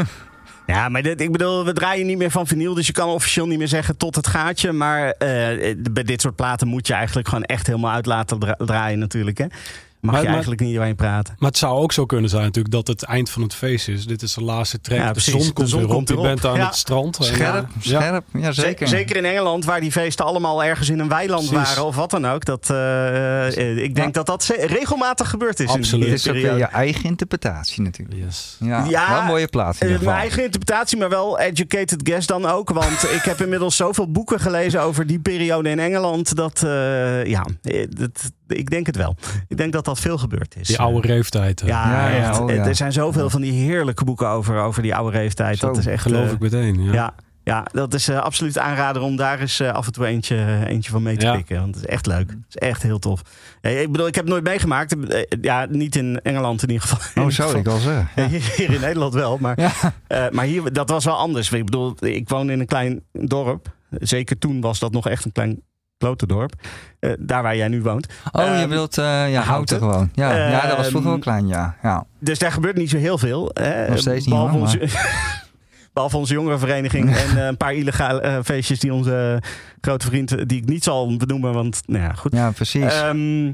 Ja, 0.68 0.90
maar 0.90 1.02
dit, 1.02 1.22
ik 1.22 1.32
bedoel, 1.32 1.66
we 1.66 1.74
draaien 1.74 2.06
niet 2.06 2.18
meer 2.18 2.32
van 2.32 2.48
vinyl, 2.48 2.74
dus 2.74 2.88
je 2.88 2.94
kan 2.94 3.08
officieel 3.10 3.48
niet 3.48 3.58
meer 3.58 3.68
zeggen 3.68 3.98
tot 3.98 4.16
het 4.16 4.28
gaatje. 4.28 4.72
Maar 4.72 5.10
eh, 5.10 5.76
bij 5.92 6.04
dit 6.04 6.22
soort 6.22 6.36
platen 6.36 6.68
moet 6.68 6.88
je 6.88 6.94
eigenlijk 6.94 7.28
gewoon 7.28 7.44
echt 7.44 7.68
helemaal 7.68 7.92
uit 7.92 8.06
laten 8.06 8.40
dra- 8.40 8.56
draaien 8.58 9.00
natuurlijk. 9.00 9.38
Hè? 9.38 9.46
Mag 9.46 10.12
Maar- 10.12 10.14
je 10.14 10.26
maar- 10.26 10.32
eigenlijk 10.36 10.62
niet 10.62 10.76
doorheen 10.76 10.96
praten. 10.96 11.36
Maar 11.40 11.50
het 11.50 11.58
zou 11.58 11.78
ook 11.78 11.92
zo 11.92 12.06
kunnen 12.06 12.30
zijn 12.30 12.44
natuurlijk 12.44 12.74
dat 12.74 12.88
het 12.88 13.04
eind 13.04 13.30
van 13.30 13.42
het 13.42 13.54
feest 13.54 13.88
is. 13.88 14.06
Dit 14.06 14.22
is 14.22 14.34
de 14.34 14.44
laatste 14.44 14.82
track. 14.82 14.98
Ja, 14.98 15.12
de 15.14 15.20
zon 15.20 15.40
De 15.42 15.52
komt 15.54 15.70
zon 15.70 15.80
weer 15.80 15.88
komt 15.90 16.12
op. 16.12 16.16
Je 16.18 16.22
bent 16.22 16.46
aan 16.46 16.56
Ja. 16.56 16.66
het 16.66 16.76
strand. 16.76 17.18
en, 17.18 17.24
Scherp, 17.24 17.56
eh, 17.56 17.82
ja. 17.82 18.00
scherp. 18.02 18.24
Ja, 18.34 18.52
zeker. 18.52 18.88
Zeker 18.88 19.16
in 19.16 19.26
Engeland, 19.26 19.66
waar 19.66 19.80
die 19.80 19.92
feesten 19.92 20.26
allemaal 20.26 20.64
ergens 20.64 20.90
in 20.90 21.00
een 21.00 21.08
weiland 21.08 21.50
Precies. 21.50 21.68
waren 21.68 21.86
of 21.86 21.96
wat 21.96 22.10
dan 22.12 22.28
ook. 22.28 22.46
Dat, 22.46 22.70
eh, 22.70 23.41
eh, 23.41 23.41
ik 23.48 23.96
denk 23.96 23.98
Ja. 24.08 24.12
dat 24.12 24.26
dat 24.26 24.56
regelmatig 24.60 25.30
gebeurd 25.30 25.60
is. 25.60 25.68
Absoluut. 25.70 26.06
Het 26.10 26.14
is 26.20 26.28
ook 26.28 26.34
weer 26.34 26.42
periode. 26.44 26.60
je 26.66 26.72
eigen 26.72 27.04
interpretatie 27.04 27.82
natuurlijk. 27.84 28.20
Yes. 28.24 28.56
Ja, 28.60 28.86
Ja, 28.90 29.10
wel 29.10 29.20
een 29.20 29.26
mooie 29.26 29.48
plaats 29.48 29.80
in 29.80 29.88
Eh, 29.88 29.92
ieder 29.94 29.98
geval. 29.98 30.14
Mijn 30.14 30.26
eigen 30.28 30.44
interpretatie, 30.44 30.98
maar 30.98 31.10
wel 31.10 31.40
educated 31.40 32.00
guess 32.04 32.28
dan 32.28 32.46
ook. 32.46 32.70
Want 32.70 33.04
ik 33.04 33.22
heb 33.24 33.42
inmiddels 33.42 33.76
zoveel 33.76 34.12
boeken 34.12 34.40
gelezen 34.40 34.82
over 34.82 35.08
die 35.08 35.20
periode 35.20 35.70
in 35.70 35.80
Engeland. 35.80 36.36
Dat, 36.36 36.64
eh, 36.64 37.26
ja, 37.26 37.46
eh, 37.62 37.88
dat, 37.90 38.32
ik 38.48 38.70
denk 38.70 38.86
het 38.86 38.96
wel. 38.96 39.16
Ik 39.48 39.58
denk 39.58 39.74
dat 39.74 39.86
dat 39.86 40.00
veel 40.00 40.18
gebeurd 40.18 40.56
is. 40.60 40.68
Die 40.68 40.80
oude 40.80 41.08
reeftijd. 41.08 41.62
Ja, 41.66 41.68
Ja, 41.92 42.10
ja, 42.16 42.30
echt. 42.30 42.40
oh 42.40 42.50
ja. 42.50 42.66
er 42.66 42.76
zijn 42.76 42.92
zoveel 42.92 43.30
van 43.30 43.42
die 43.42 43.52
heerlijke 43.54 44.04
boeken 44.04 44.28
over, 44.28 44.60
over 44.60 44.82
die 44.82 44.96
oude 44.96 45.18
reeftijd. 45.18 45.58
Zo, 45.58 45.68
dat 45.68 45.78
is 45.78 45.86
echt, 45.86 46.02
Geloof 46.02 46.26
eh, 46.28 46.32
ik 46.32 46.40
meteen. 46.40 46.84
Ja. 46.84 47.14
Ja. 47.44 47.66
Dat 47.72 47.94
is 47.94 48.08
eh, 48.08 48.18
absoluut 48.20 48.58
aanrader 48.58 49.02
om 49.02 49.16
daar 49.16 49.40
eens 49.40 49.60
eh, 49.60 49.72
af 49.72 49.86
en 49.86 49.92
toe 49.92 50.06
eentje, 50.06 50.64
eentje 50.68 50.92
van 50.92 51.04
mee 51.04 51.18
te 51.18 51.26
Ja. 51.26 51.36
pikken. 51.36 51.60
Want 51.60 51.76
het 51.76 51.84
is 51.84 51.90
echt 51.90 52.06
leuk. 52.06 52.30
Het 52.30 52.40
is 52.50 52.56
echt 52.56 52.82
heel 52.84 53.00
tof. 53.00 53.22
Eh, 53.62 53.82
ik 53.82 53.92
bedoel, 53.92 54.08
ik 54.08 54.16
heb 54.16 54.24
het 54.24 54.34
nooit 54.34 54.44
meegemaakt. 54.46 55.08
Eh, 55.08 55.22
Ja, 55.42 55.66
niet 55.70 55.96
in 55.96 56.20
Engeland 56.24 56.64
in 56.64 56.70
ieder 56.70 56.88
geval. 56.88 57.00
Oh, 57.10 57.16
ieder 57.16 57.32
zo, 57.42 57.44
geval. 57.44 57.60
ik 57.60 57.68
al 57.68 57.78
zeggen. 57.78 58.08
Ja, 58.16 58.28
hier, 58.28 58.72
in 58.74 58.82
Nederland 58.82 59.14
wel, 59.14 59.38
maar, 59.38 59.60
Ja. 59.60 59.72
eh, 60.08 60.30
maar 60.30 60.46
hier, 60.46 60.74
dat 60.74 60.90
was 60.90 61.06
wel 61.06 61.18
anders. 61.18 61.52
Ik 61.52 61.66
bedoel, 61.66 61.96
ik 62.00 62.30
woon 62.30 62.50
in 62.50 62.60
een 62.60 62.66
klein 62.66 63.02
dorp. 63.12 63.68
Zeker 63.90 64.38
toen 64.38 64.62
was 64.62 64.80
dat 64.80 64.92
nog 64.92 65.08
echt 65.08 65.26
een 65.26 65.32
klein 65.32 65.62
klote 65.98 66.26
dorp. 66.28 66.54
Eh, 67.00 67.12
daar 67.20 67.44
waar 67.44 67.56
jij 67.56 67.68
nu 67.68 67.82
woont. 67.82 68.08
Oh, 68.32 68.44
je 68.46 68.50
Ehm, 68.50 68.70
bedoelt 68.70 68.98
uh, 68.98 69.32
ja, 69.32 69.42
Houten. 69.42 69.78
gewoon. 69.78 70.10
Ja, 70.14 70.48
ja, 70.50 70.68
dat 70.68 70.78
was 70.78 70.88
vroeger 70.88 71.04
wel 71.04 71.12
Ehm, 71.14 71.22
klein, 71.22 71.48
ja. 71.48 71.76
ja. 71.84 72.06
Dus 72.20 72.40
daar 72.40 72.52
gebeurt 72.52 72.78
niet 72.78 72.90
zo 72.90 72.98
heel 72.98 73.18
veel. 73.18 73.52
Hè? 73.54 73.90
Nog 73.90 73.98
steeds 74.00 74.26
niet, 74.26 74.36
behalve, 74.36 74.80
behalve 75.94 76.18
onze 76.18 76.34
jongerenvereniging 76.34 77.16
en 77.16 77.38
eh, 77.38 77.46
een 77.46 77.58
paar 77.58 77.74
illegale 77.74 78.22
eh, 78.22 78.38
feestjes 78.44 78.80
die 78.80 78.94
onze 78.94 79.42
grote 79.82 80.06
vriend, 80.06 80.32
eh, 80.32 80.46
die 80.46 80.58
ik 80.58 80.66
niet 80.66 80.84
zal 80.84 81.18
benoemen, 81.18 81.54
want 81.54 81.82
nou 81.86 82.04
ja, 82.04 82.14
goed. 82.14 82.34
Ja, 82.34 82.52
precies. 82.52 82.94
Ehm, 82.94 83.46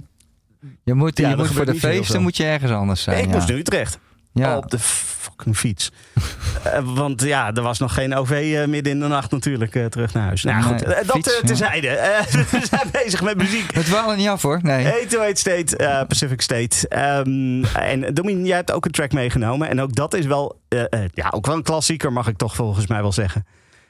je 0.83 0.93
moet, 0.93 1.17
ja, 1.17 1.29
je 1.29 1.35
moet 1.35 1.51
voor 1.51 1.65
de 1.65 1.75
feesten 1.75 2.21
moet 2.21 2.37
je 2.37 2.43
ergens 2.43 2.71
anders 2.71 3.01
zijn. 3.01 3.17
ik 3.17 3.29
ja. 3.29 3.35
moest 3.35 3.47
nu 3.47 3.55
Utrecht. 3.55 3.99
Ja. 4.37 4.57
Op 4.57 4.69
de 4.71 4.79
fucking 4.79 5.57
fiets. 5.57 5.91
Eh, 6.63 6.95
want 6.95 7.21
ja, 7.21 7.53
er 7.53 7.61
was 7.61 7.79
nog 7.79 7.93
geen 7.93 8.15
OV 8.15 8.31
eh, 8.31 8.65
midden 8.67 8.93
in 8.93 8.99
de 8.99 9.07
nacht 9.07 9.31
natuurlijk 9.31 9.75
eh, 9.75 9.85
terug 9.85 10.13
naar 10.13 10.23
huis. 10.23 10.43
Nou 10.43 10.55
Nee, 10.61 10.63
goed, 10.67 10.85
dat 11.07 11.15
fiets, 11.15 11.39
ja. 11.41 11.47
terzijde. 11.47 11.87
Eh, 11.87 12.25
we 12.51 12.65
zijn 12.69 12.89
bezig 12.91 13.21
met 13.21 13.37
muziek. 13.37 13.73
Het 13.73 13.85
dwalen 13.85 14.17
niet 14.17 14.27
af 14.27 14.41
hoor. 14.41 14.59
Nee. 14.61 14.85
808 14.85 15.37
State, 15.37 15.77
eh, 15.77 16.07
Pacific 16.07 16.41
State. 16.41 16.87
Ehm, 16.87 17.63
en 17.63 18.13
Domien, 18.13 18.45
jij 18.45 18.55
hebt 18.55 18.71
ook 18.71 18.85
een 18.85 18.91
track 18.91 19.11
meegenomen. 19.13 19.69
En 19.69 19.81
ook 19.81 19.95
dat 19.95 20.13
is 20.13 20.25
wel, 20.25 20.59
eh, 20.67 20.81
eh, 20.89 20.99
ja, 21.13 21.29
ook 21.29 21.45
wel 21.45 21.55
een 21.55 21.63
klassieker, 21.63 22.13
mag 22.13 22.27
ik 22.27 22.37
toch 22.37 22.55
volgens 22.55 22.87
mij 22.87 23.01
wel 23.01 23.11
zeggen. 23.11 23.45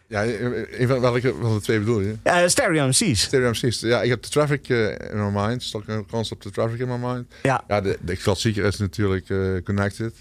Ja, 0.08 0.24
even 0.24 1.02
welke 1.02 1.36
van 1.42 1.54
de 1.54 1.62
twee 1.62 1.80
bedoel 1.80 2.00
je? 2.02 2.16
Eh, 2.24 2.38
Stereo 2.46 2.88
MC's. 2.88 3.22
Stereo 3.22 3.50
MC's. 3.50 3.80
Ja, 3.80 4.02
ik 4.02 4.10
heb 4.10 4.24
de 4.24 4.30
traffic 4.30 4.68
in 4.70 5.32
my 5.32 5.42
mind. 5.46 5.64
Stok 5.64 5.84
een 5.88 6.06
concept 6.12 6.44
de 6.44 6.52
traffic 6.52 6.80
in 6.80 6.88
my 6.88 6.98
mind. 7.08 7.26
Ja, 7.44 7.64
Ja, 7.68 7.82
de, 7.82 7.98
de 8.02 8.18
klassieker 8.18 8.66
is 8.66 8.78
natuurlijk 8.78 9.30
eh, 9.30 9.38
Connected. 9.64 10.14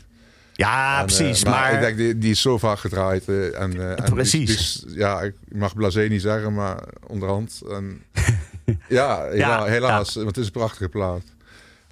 Ja 0.56 0.92
En, 0.94 0.98
eh, 0.98 1.04
precies. 1.16 1.44
maar, 1.44 1.52
maar 1.52 1.72
ik 1.72 1.80
denk, 1.80 1.96
die, 1.96 2.18
die 2.18 2.30
is 2.30 2.40
zo 2.40 2.58
vaak 2.58 2.78
gedraaid. 2.78 3.28
eh, 3.28 3.60
en, 3.60 3.80
eh, 3.80 3.90
en 3.90 4.12
Precies. 4.14 4.50
is- 4.54 4.84
ja, 4.88 5.20
ik 5.22 5.34
mag 5.48 5.74
blasé 5.74 6.00
niet 6.00 6.22
zeggen, 6.22 6.54
maar 6.54 6.82
onderhand. 7.06 7.60
En, 7.70 8.02
ja, 8.88 9.24
hela- 9.28 9.64
helaas, 9.64 10.14
want 10.14 10.26
het 10.26 10.36
is 10.36 10.46
een 10.46 10.52
prachtige 10.52 10.88
plaat. 10.88 11.22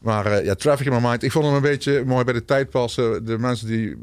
Maar 0.02 0.44
ja, 0.44 0.54
Traffic 0.54 0.86
in 0.86 0.92
My 0.92 1.08
Mind. 1.08 1.22
Ik 1.22 1.32
vond 1.32 1.44
hem 1.44 1.54
een 1.54 1.60
beetje 1.60 2.04
mooi 2.04 2.24
bij 2.24 2.34
de 2.34 2.44
tijd 2.44 2.70
passen. 2.70 3.24
De 3.24 3.38
mensen 3.38 3.66
die 3.66 3.96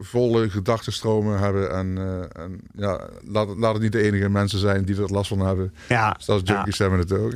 volle 0.00 0.50
gedachtenstromen 0.50 1.38
hebben. 1.38 1.70
En, 1.74 1.98
en 2.32 2.60
ja, 2.76 3.08
laat, 3.24 3.48
het- 3.48 3.58
laat 3.58 3.72
het 3.72 3.82
niet 3.82 3.92
de 3.92 4.02
enige 4.02 4.28
mensen 4.28 4.58
zijn 4.58 4.84
die 4.84 4.96
er 5.02 5.10
last 5.12 5.28
van 5.28 5.38
hebben. 5.46 5.74
ja, 5.88 6.16
Zelfs 6.18 6.42
ja. 6.44 6.54
junkies 6.54 6.78
hebben 6.78 6.98
het 6.98 7.12
ook. 7.12 7.32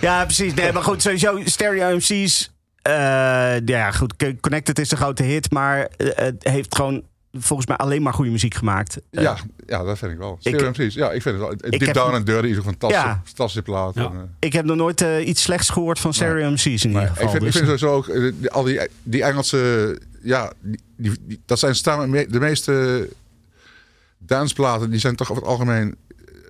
ja, 0.00 0.24
precies. 0.24 0.54
Nee, 0.54 0.72
maar 0.72 0.82
goed, 0.82 1.02
sowieso 1.02 1.40
Stereo 1.44 1.96
MC's. 1.96 2.50
Eh, 2.82 3.60
ja, 3.64 3.90
goed. 3.90 4.14
Connected 4.40 4.78
is 4.78 4.88
de 4.88 4.96
grote 4.96 5.22
hit, 5.22 5.50
maar 5.50 5.86
eh, 5.96 6.08
het 6.14 6.44
heeft 6.44 6.74
gewoon 6.74 7.02
volgens 7.32 7.68
mij 7.68 7.76
alleen 7.76 8.02
maar 8.02 8.14
goede 8.14 8.30
muziek 8.30 8.54
gemaakt. 8.54 9.00
Eh, 9.10 9.22
ja, 9.22 9.36
ja, 9.66 9.82
dat 9.82 9.98
vind 9.98 10.12
ik 10.12 10.18
wel. 10.18 10.32
Ik- 10.40 10.54
Stereo 10.54 10.70
MC's. 10.70 10.94
Ja, 10.94 11.10
ik 11.12 11.22
vind 11.22 11.34
het 11.34 11.44
wel. 11.44 11.52
Ik 11.52 11.70
Deep 11.70 11.80
heb- 11.80 11.94
Down 11.94 12.14
and 12.14 12.26
Dirty 12.26 12.46
is 12.46 12.52
ook 12.58 12.64
een 12.64 12.70
fantastische, 12.70 13.06
Ja. 13.06 13.20
fantastische 13.24 13.62
plaat. 13.62 13.94
Ja. 13.94 14.02
En, 14.04 14.34
Ik 14.38 14.52
heb 14.52 14.64
nog 14.64 14.76
nooit 14.76 15.00
iets 15.24 15.42
slechts 15.42 15.70
gehoord 15.70 15.98
van 15.98 16.14
Stereo 16.14 16.50
MC's 16.50 16.64
in 16.84 16.90
ieder 16.90 17.06
geval. 17.08 17.22
ik 17.24 17.30
vind, 17.30 17.34
ik 17.34 17.40
dus- 17.40 17.54
vind 17.56 17.64
sowieso 17.80 17.94
ook, 17.94 18.06
die- 18.40 18.50
al 18.50 18.62
die, 18.62 18.80
die 19.02 19.22
Engelse, 19.24 19.98
ja, 20.22 20.52
die, 20.60 20.80
die, 20.96 21.12
die- 21.22 21.40
dat 21.46 21.58
zijn 21.58 21.74
stemmen, 21.74 22.10
me- 22.10 22.26
de 22.28 22.40
meeste 22.40 23.08
danceplaten, 24.18 24.90
die 24.90 25.00
zijn 25.00 25.16
toch 25.16 25.30
over 25.30 25.42
het 25.42 25.52
algemeen, 25.52 25.96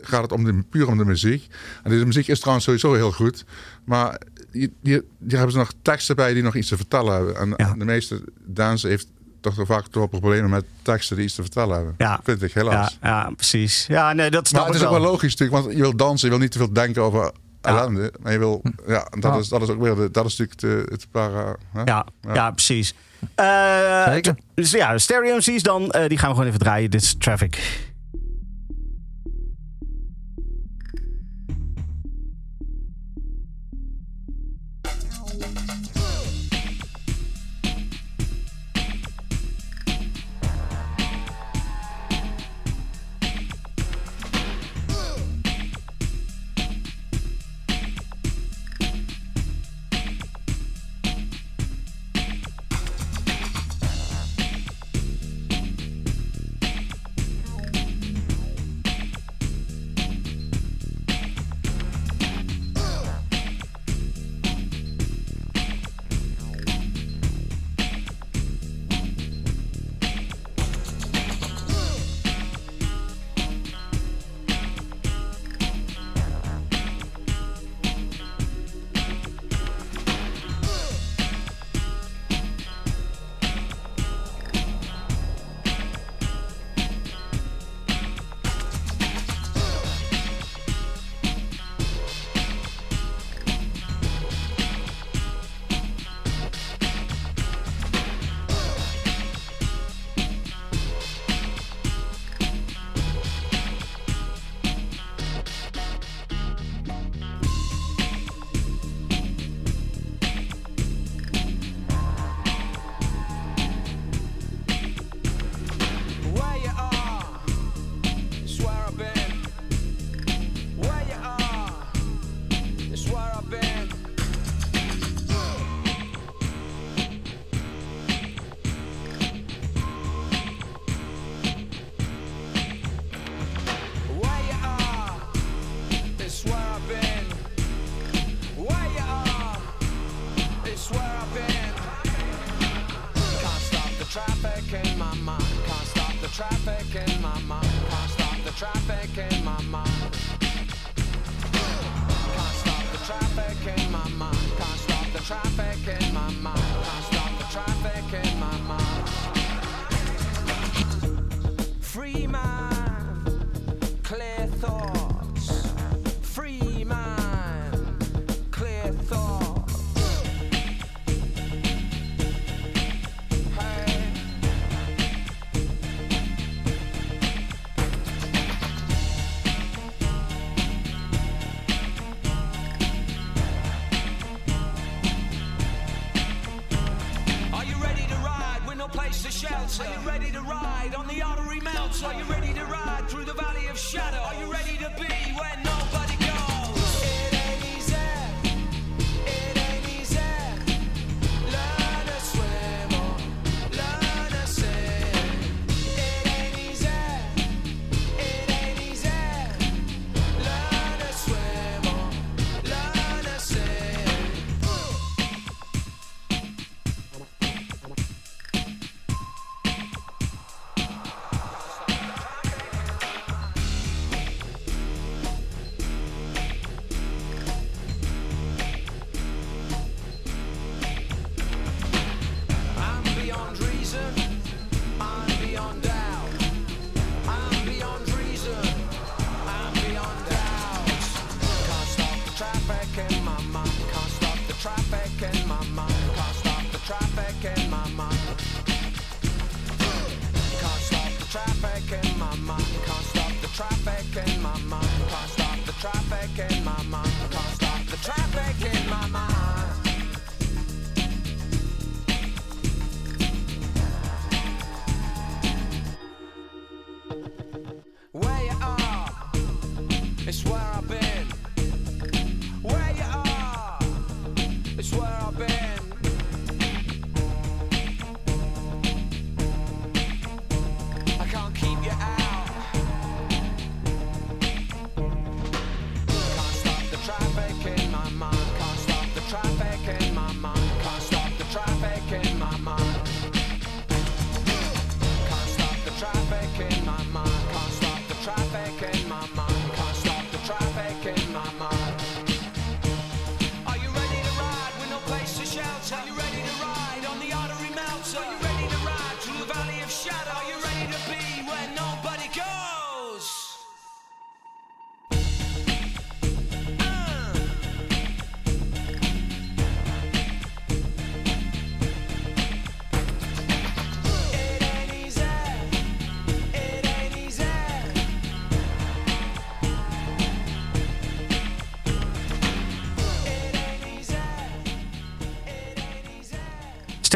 gaat 0.02 0.22
het 0.22 0.32
om 0.32 0.44
de, 0.44 0.62
puur 0.70 0.88
om 0.88 0.98
de 0.98 1.04
muziek. 1.04 1.46
En 1.82 1.90
deze 1.90 2.04
muziek 2.06 2.28
is 2.28 2.38
trouwens 2.38 2.64
sowieso 2.64 2.94
heel 2.94 3.12
goed, 3.12 3.44
maar 3.84 4.20
die, 4.52 4.72
die, 4.82 5.02
die 5.18 5.36
hebben 5.36 5.52
ze 5.52 5.58
nog 5.58 5.72
teksten 5.82 6.16
bij 6.16 6.32
die 6.34 6.42
nog 6.42 6.54
iets 6.56 6.68
te 6.68 6.76
vertellen 6.76 7.12
hebben. 7.14 7.36
En 7.36 7.54
Ja. 7.56 7.74
de 7.78 7.84
meeste 7.84 8.22
dansen 8.44 8.88
heeft 8.88 9.06
toch 9.40 9.54
wel 9.54 9.66
vaak 9.66 9.82
toch 9.82 9.92
wel 9.94 10.06
problemen 10.06 10.50
met 10.50 10.64
teksten 10.82 11.16
die 11.16 11.24
iets 11.24 11.34
te 11.34 11.42
vertellen 11.42 11.74
hebben. 11.76 11.94
Ja. 11.98 12.20
Vind 12.24 12.42
ik, 12.42 12.52
ja, 12.54 12.60
helaas. 12.60 12.98
ja, 13.02 13.30
precies. 13.36 13.84
Ja, 13.88 14.12
nee, 14.12 14.30
dat 14.30 14.48
snap 14.48 14.60
Maar 14.60 14.70
het 14.72 14.80
ik 14.80 14.88
is 14.88 14.94
ook 14.94 15.00
wel. 15.02 15.10
logisch 15.10 15.30
natuurlijk, 15.36 15.62
want 15.62 15.76
je 15.76 15.82
wil 15.82 15.96
dansen, 15.96 16.28
je 16.28 16.34
wil 16.34 16.42
niet 16.42 16.52
te 16.52 16.58
veel 16.58 16.72
denken 16.72 17.02
over 17.02 17.32
ellende. 17.60 18.12
Maar 18.20 18.32
je 18.32 18.38
wil, 18.38 18.62
ja, 18.86 19.06
en 19.10 19.20
dat, 19.20 19.32
Ja. 19.32 19.38
is, 19.38 19.48
dat 19.48 19.62
is 19.62 19.68
ook 19.68 19.80
weer, 19.80 19.94
de, 19.94 20.10
dat 20.10 20.26
is 20.26 20.36
natuurlijk 20.36 20.60
het, 20.90 20.90
het 21.00 21.10
para... 21.10 21.56
hè? 21.72 21.82
Ja, 21.82 22.06
ja. 22.20 22.34
Ja. 22.34 22.50
precies. 22.50 22.94
Eh, 23.34 24.04
Zeker. 24.12 24.34
Dus 24.54 24.70
ja, 24.70 24.98
Stereo 24.98 25.36
MC's 25.36 25.62
dan, 25.62 25.90
eh, 25.90 26.08
die 26.08 26.18
gaan 26.18 26.28
we 26.28 26.34
gewoon 26.34 26.48
even 26.48 26.60
draaien. 26.60 26.90
Dit 26.90 27.02
is 27.02 27.14
Traffic. 27.18 27.58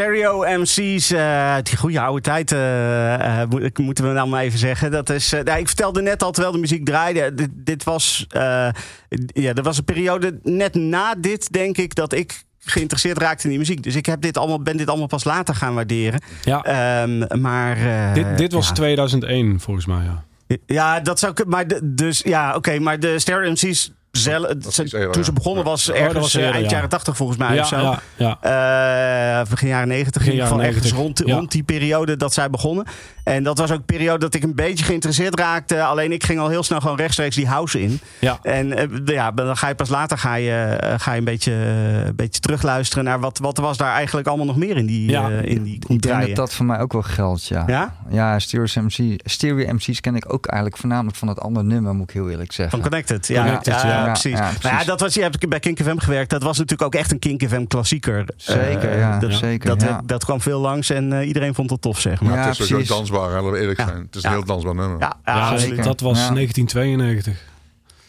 Stereo 0.00 0.44
MC's, 0.60 1.10
eh, 1.10 1.54
die 1.62 1.76
goede 1.76 2.00
oude 2.00 2.20
tijd, 2.20 2.52
eh, 2.52 3.40
eh, 3.42 3.48
moet- 3.48 3.78
moeten 3.78 4.08
we 4.08 4.12
nou 4.12 4.28
maar 4.28 4.42
even 4.42 4.58
zeggen. 4.58 4.90
Dat 4.90 5.10
is, 5.10 5.30
nou, 5.30 5.58
ik 5.58 5.66
vertelde 5.66 6.02
net 6.02 6.22
al, 6.22 6.30
terwijl 6.32 6.54
de 6.54 6.60
muziek 6.60 6.84
draaide, 6.84 7.34
dit, 7.34 7.48
dit 7.54 7.84
was, 7.84 8.26
ja, 8.28 9.52
er 9.54 9.62
was 9.62 9.78
een 9.78 9.84
periode 9.84 10.38
net 10.42 10.74
na 10.74 11.14
dit, 11.18 11.52
denk 11.52 11.76
ik, 11.78 11.94
dat 11.94 12.12
ik 12.12 12.42
geïnteresseerd 12.60 13.18
raakte 13.18 13.42
in 13.44 13.48
die 13.50 13.58
muziek. 13.58 13.82
Dus 13.82 13.94
ik 13.94 14.06
heb 14.06 14.20
dit 14.20 14.36
allemaal, 14.36 14.62
ben 14.62 14.76
dit 14.76 14.88
allemaal 14.88 15.06
pas 15.06 15.24
later 15.24 15.54
gaan 15.54 15.74
waarderen. 15.74 16.20
Ja. 16.44 16.62
Ehm, 16.62 17.40
maar, 17.40 17.76
dit, 18.14 18.38
dit 18.38 18.52
was 18.52 18.68
ja. 18.68 18.74
2001 18.74 19.60
volgens 19.60 19.86
mij, 19.86 20.04
ja. 20.04 20.24
Ja, 20.66 21.00
dat 21.00 21.18
zou 21.18 21.32
kunnen. 21.32 21.54
Maar 21.54 21.66
de, 21.66 21.80
dus 21.82 22.20
ja, 22.24 22.54
oké, 22.54 22.78
maar 22.78 23.00
de 23.00 23.18
Stereo 23.18 23.50
MC's 23.50 23.92
zelf, 24.18 24.46
toen 24.46 24.72
ze 24.72 25.20
ja. 25.24 25.32
begonnen 25.32 25.64
was 25.64 25.90
Oh, 25.90 25.96
ergens 25.96 26.18
was 26.18 26.34
eh, 26.34 26.50
eind 26.50 26.64
ja. 26.64 26.70
jaren 26.70 26.88
80 26.88 27.16
volgens 27.16 27.38
mij 27.38 27.54
ja, 27.54 27.62
of 27.62 27.68
zo. 27.68 27.76
ja, 27.76 28.00
ja. 28.16 29.40
Eh, 29.40 29.50
begin 29.50 29.68
jaren 29.68 29.88
90, 29.88 30.22
in 30.22 30.30
ieder 30.30 30.46
geval 30.46 30.60
jaren 30.60 30.74
ergens 30.74 30.92
90, 30.92 31.06
rond, 31.06 31.28
ja. 31.28 31.34
rond 31.34 31.50
die 31.52 31.62
periode 31.62 32.16
dat 32.16 32.32
zij 32.32 32.50
begonnen. 32.50 32.86
En 33.26 33.42
dat 33.42 33.58
was 33.58 33.70
ook 33.70 33.78
een 33.78 33.84
periode 33.84 34.18
dat 34.18 34.34
ik 34.34 34.42
een 34.42 34.54
beetje 34.54 34.84
geïnteresseerd 34.84 35.38
raakte. 35.38 35.82
Alleen 35.82 36.12
ik 36.12 36.24
ging 36.24 36.38
al 36.38 36.48
heel 36.48 36.62
snel 36.62 36.80
gewoon 36.80 36.96
rechtstreeks 36.96 37.36
die 37.36 37.46
house 37.46 37.80
in. 37.80 38.00
Ja. 38.18 38.38
En 38.42 38.72
eh, 38.76 38.86
ja, 39.04 39.30
dan 39.30 39.56
ga 39.56 39.68
je 39.68 39.74
pas 39.74 39.88
later 39.88 40.18
ga 40.18 40.34
je, 40.34 40.52
eh, 40.52 40.94
ga 40.98 41.12
je 41.12 41.18
een, 41.18 41.24
beetje, 41.24 41.52
eh, 41.52 42.06
een 42.06 42.16
beetje 42.16 42.40
terugluisteren 42.40 43.04
naar 43.04 43.20
wat, 43.20 43.38
wat 43.38 43.58
was 43.58 43.76
daar 43.76 43.92
eigenlijk 43.92 44.26
allemaal 44.26 44.46
nog 44.46 44.56
meer 44.56 44.76
in 44.76 44.86
die, 44.86 45.10
Ja. 45.10 45.30
eh, 45.30 45.42
in 45.44 45.62
die 45.62 45.78
Ik 45.86 46.02
denk 46.02 46.26
dat 46.26 46.36
dat 46.36 46.54
voor 46.54 46.66
mij 46.66 46.80
ook 46.80 46.92
wel 46.92 47.02
geldt, 47.02 47.46
ja. 47.46 47.64
Ja? 47.66 47.94
Ja, 48.08 48.38
Stereo, 48.38 48.64
MC, 48.82 49.20
Stereo 49.24 49.72
MC's 49.74 50.00
ken 50.00 50.14
ik 50.16 50.32
ook 50.32 50.46
eigenlijk 50.46 50.80
voornamelijk 50.80 51.16
van 51.16 51.28
het 51.28 51.40
andere 51.40 51.66
nummer, 51.66 51.94
moet 51.94 52.08
ik 52.08 52.14
heel 52.14 52.30
eerlijk 52.30 52.52
zeggen. 52.52 52.80
Van 52.80 52.88
Connected, 52.88 53.26
ja, 53.26 53.42
Connected, 53.42 53.74
ja, 53.74 53.86
ja. 53.86 54.04
precies. 54.04 54.38
Ja, 54.38 54.50
Nou 54.62 54.76
ja, 54.76 54.84
dat 54.84 55.00
was, 55.00 55.14
je 55.14 55.22
hebt 55.22 55.48
bij 55.48 55.60
Kink 55.60 55.82
FM 55.82 55.98
gewerkt. 55.98 56.30
Dat 56.30 56.42
was 56.42 56.58
natuurlijk 56.58 56.94
ook 56.94 57.00
echt 57.00 57.12
een 57.12 57.18
Kink 57.18 57.48
FM 57.48 57.64
klassieker. 57.66 58.24
Zeker, 58.36 58.98
ja, 58.98 59.18
dat, 59.18 59.32
zeker, 59.32 59.68
Dat, 59.68 59.82
ja. 59.82 60.02
dat 60.04 60.24
kwam 60.24 60.40
veel 60.40 60.60
langs 60.60 60.90
en 60.90 61.22
iedereen 61.22 61.54
vond 61.54 61.70
het 61.70 61.80
tof, 61.80 62.00
zeg 62.00 62.20
maar. 62.20 62.32
Ja, 62.32 62.38
het 62.46 62.58
is 62.58 62.60
ook 62.62 62.68
precies. 62.68 62.88
Dansbaar, 63.20 63.42
laten 63.42 63.52
we 63.52 63.60
eerlijk 63.60 63.78
Ja. 63.78 63.86
zijn. 63.86 64.02
Het 64.02 64.14
is 64.16 64.22
een 64.22 64.30
heel 64.30 64.44
dansbaar 64.44 64.74
nummer. 64.74 64.98
Ja, 65.00 65.16
ja, 65.24 65.34
Ja, 65.34 65.40
absoluut. 65.40 65.60
zeker. 65.68 65.84
dat 65.84 66.00
was 66.00 66.18
Ja. 66.18 66.30
1992. 66.30 67.44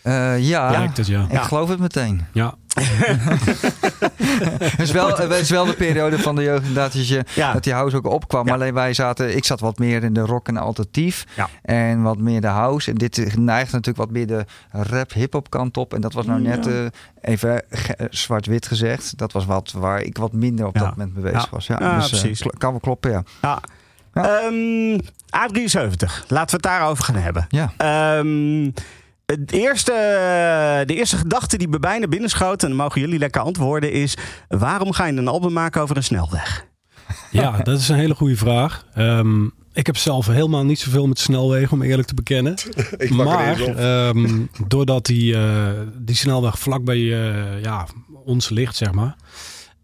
Eh, 0.01 0.39
ja, 0.47 0.70
Lijkt 0.72 0.97
het, 0.97 1.08
ja. 1.08 1.26
ik 1.30 1.39
geloof 1.41 1.70
het 1.70 1.80
meteen. 1.80 2.26
Ja, 2.34 2.53
Het 4.62 4.80
is 4.80 4.91
wel, 4.91 5.18
het 5.18 5.32
is 5.32 5.49
wel 5.49 5.66
de 5.66 5.74
periode 5.74 6.20
van 6.20 6.36
de 6.36 6.43
jeugd 6.43 6.60
inderdaad 6.62 6.93
dat, 6.93 7.08
je, 7.08 7.24
Ja. 7.36 7.53
dat 7.53 7.64
die 7.64 7.74
house 7.74 7.95
ook 7.95 8.05
opkwam. 8.08 8.47
Ja. 8.47 8.53
Alleen 8.53 8.74
wij 8.74 8.93
zaten, 8.93 9.36
ik 9.36 9.45
zat 9.45 9.60
wat 9.60 9.78
meer 9.80 10.03
in 10.03 10.14
de 10.14 10.20
rock 10.22 10.47
en 10.47 10.58
alternatief. 10.58 11.26
Ja. 11.36 11.49
En 11.62 12.01
wat 12.01 12.18
meer 12.18 12.41
de 12.41 12.47
house. 12.47 12.91
En 12.91 12.97
dit 12.97 13.36
neigt 13.38 13.72
natuurlijk 13.72 13.97
wat 13.97 14.12
meer 14.12 14.28
de 14.28 14.45
rap 14.72 15.14
hip-hop 15.14 15.49
kant 15.49 15.78
op. 15.78 15.93
En 15.93 16.01
dat 16.01 16.14
was 16.14 16.26
nou 16.26 16.41
net 16.41 16.66
Ja. 16.66 16.72
eh, 16.72 16.86
even 17.34 17.62
ge- 17.70 17.95
eh, 17.95 18.05
zwart-wit 18.10 18.68
gezegd. 18.68 19.18
Dat 19.18 19.32
was 19.32 19.45
wat 19.45 19.72
waar 19.72 20.01
ik 20.01 20.18
wat 20.18 20.34
minder 20.34 20.66
op 20.66 20.76
Ja. 20.76 20.82
dat 20.82 20.89
moment 20.89 21.14
mee 21.14 21.24
bezig 21.24 21.41
Ja. 21.43 21.47
was. 21.51 21.68
Ja, 21.68 21.78
Ja, 21.80 21.95
dus, 21.95 22.12
eh, 22.14 22.20
precies. 22.20 22.41
kan 22.58 22.72
wel 22.72 22.80
kloppen, 22.80 23.12
ja. 23.41 23.60
Ja. 24.22 24.39
Ja. 24.39 24.47
Ehm, 24.47 24.99
A73, 25.36 26.28
laten 26.28 26.49
we 26.49 26.55
het 26.55 26.61
daarover 26.61 27.03
gaan 27.03 27.15
hebben. 27.15 27.45
Ja. 27.49 27.74
Ehm, 27.78 28.72
het 29.26 29.51
eerste, 29.51 29.91
de 30.86 30.95
eerste 30.95 31.18
gedachte 31.18 31.57
die 31.57 31.68
bij 31.68 31.80
mij 31.80 31.99
naar 31.99 32.09
binnen 32.09 32.30
schoot, 32.30 32.63
en 32.63 32.68
dan 32.68 32.78
mogen 32.78 33.01
jullie 33.01 33.20
lekker 33.20 33.41
antwoorden, 33.41 33.91
is: 33.91 34.18
waarom 34.47 34.91
ga 34.91 35.05
je 35.05 35.13
een 35.13 35.28
album 35.28 35.53
maken 35.53 35.82
over 35.82 35.97
een 35.97 36.03
snelweg? 36.03 36.65
ja 37.32 37.57
dat 37.57 37.80
is 37.80 37.89
een 37.89 37.95
hele 37.95 38.15
goede 38.15 38.36
vraag. 38.36 38.86
Ehm, 38.93 39.45
ik 39.74 39.86
heb 39.86 39.97
zelf 39.97 40.28
helemaal 40.28 40.65
niet 40.65 40.80
zoveel 40.80 41.07
met 41.07 41.20
snelwegen, 41.20 41.72
om 41.72 41.82
eerlijk 41.82 42.07
te 42.07 42.13
bekennen. 42.13 42.55
Ik 42.97 43.09
maar 43.09 43.61
ehm, 43.61 44.45
doordat 44.68 45.05
die, 45.05 45.36
eh, 45.36 45.72
die 45.97 46.15
snelweg 46.15 46.59
vlak 46.59 46.84
bij 46.84 46.97
eh, 46.97 47.61
ja, 47.63 47.88
ons 48.26 48.49
ligt, 48.49 48.76
zeg 48.76 48.91
maar. 48.91 49.15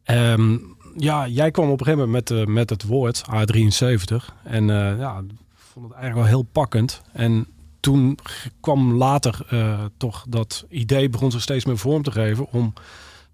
Ehm, 0.04 0.58
ja, 0.98 1.28
jij 1.28 1.52
kwam 1.52 1.70
op 1.70 1.80
een 1.80 1.86
gegeven 1.86 2.06
moment 2.06 2.30
met, 2.30 2.40
eh, 2.40 2.46
met 2.46 2.70
het 2.70 2.84
woord 2.84 3.24
A73. 3.30 4.34
En 4.44 4.70
eh, 4.70 5.00
ja, 5.00 5.18
ik 5.18 5.56
vond 5.56 5.86
het 5.86 5.94
eigenlijk 5.94 6.16
wel 6.16 6.26
heel 6.26 6.48
pakkend. 6.52 7.02
En 7.12 7.48
toen 7.80 8.18
kwam 8.60 8.94
later 8.94 9.46
eh, 9.50 9.80
toch 9.98 10.26
dat 10.30 10.66
idee 10.70 11.10
begon 11.10 11.32
zich 11.32 11.42
steeds 11.42 11.66
meer 11.66 11.78
vorm 11.78 12.04
te 12.04 12.12
geven 12.12 12.52
om 12.52 12.74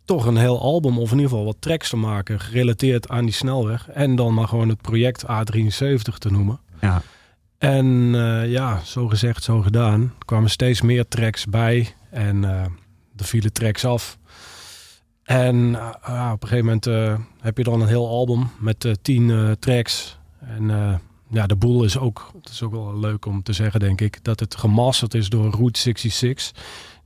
toch 0.05 0.25
een 0.25 0.37
heel 0.37 0.61
album 0.61 0.97
of 0.97 1.11
in 1.11 1.15
ieder 1.15 1.29
geval 1.29 1.45
wat 1.45 1.57
tracks 1.59 1.89
te 1.89 1.97
maken 1.97 2.39
gerelateerd 2.39 3.09
aan 3.09 3.25
die 3.25 3.33
snelweg. 3.33 3.89
En 3.89 4.15
dan 4.15 4.33
maar 4.33 4.47
gewoon 4.47 4.69
het 4.69 4.81
project 4.81 5.23
A73 5.23 6.17
te 6.17 6.31
noemen. 6.31 6.59
Ja. 6.81 7.01
En 7.57 7.85
ja, 8.47 8.81
zo 8.83 9.07
gezegd, 9.07 9.43
zo 9.43 9.61
gedaan. 9.61 10.01
Er 10.01 10.25
kwamen 10.25 10.49
steeds 10.49 10.81
meer 10.81 11.07
tracks 11.07 11.45
bij 11.45 11.95
en 12.09 12.43
eh 12.43 12.65
er 13.19 13.25
vielen 13.25 13.53
tracks 13.53 13.85
af. 13.85 14.17
En 15.29 15.75
eh, 15.75 15.87
ja, 16.07 16.31
op 16.33 16.41
een 16.43 16.47
gegeven 16.47 16.65
moment 16.65 16.87
eh, 16.87 17.15
heb 17.41 17.57
je 17.57 17.63
dan 17.63 17.81
een 17.81 17.87
heel 17.87 18.07
album 18.07 18.49
met 18.59 18.85
eh, 18.85 18.91
tien 19.01 19.31
eh, 19.31 19.51
tracks. 19.59 20.17
En 20.39 20.69
eh, 20.69 20.93
ja, 21.31 21.47
de 21.47 21.55
boel 21.55 21.83
is 21.83 21.97
ook, 21.97 22.31
het 22.41 22.49
is 22.49 22.63
ook 22.63 22.71
wel 22.71 22.99
leuk 22.99 23.25
om 23.25 23.43
te 23.43 23.53
zeggen, 23.53 23.79
denk 23.79 24.01
ik, 24.01 24.23
dat 24.23 24.39
het 24.39 24.55
gemasterd 24.55 25.13
is 25.13 25.29
door 25.29 25.51
Route 25.51 25.79
66. 25.79 26.51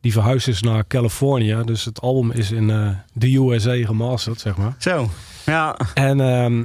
Die 0.01 0.11
verhuisd 0.11 0.47
is 0.47 0.61
naar 0.61 0.87
Californië. 0.87 1.61
Dus 1.65 1.85
het 1.85 2.01
album 2.01 2.31
is 2.31 2.51
in 2.51 2.69
eh, 2.69 2.89
de 3.13 3.35
USA 3.37 3.85
gemasterd, 3.85 4.39
zeg 4.39 4.57
maar. 4.57 4.75
Zo. 4.79 5.09
Ja. 5.45 5.77
En 5.93 6.19
ehm, 6.21 6.63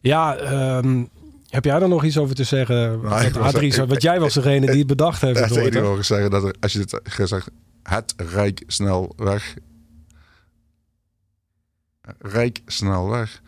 ja, 0.00 0.36
ehm, 0.36 1.04
heb 1.48 1.64
jij 1.64 1.80
er 1.80 1.88
nog 1.88 2.04
iets 2.04 2.18
over 2.18 2.34
te 2.34 2.44
zeggen? 2.44 2.76
Nou, 3.00 3.24
ik 3.24 3.32
Wat 3.34 3.42
was- 3.42 3.54
A3 3.54 3.64
ik- 3.64 3.74
want 3.74 4.02
jij 4.02 4.20
was 4.20 4.34
degene 4.34 4.66
die 4.66 4.78
het 4.78 4.86
bedacht 4.86 5.20
heeft. 5.20 5.40
Het 5.40 5.74
hè? 5.74 5.80
horen 5.80 6.04
zeggen 6.04 6.30
dat 6.30 6.44
er, 6.44 6.54
als 6.60 6.72
je 6.72 6.78
dit 6.78 7.00
gezegd 7.02 7.50
het 7.82 8.14
Rijk 8.16 8.62
snel 8.66 9.12
weg. 9.16 9.54
Rijk 12.18 12.60
snel 12.66 13.10
weg. 13.10 13.40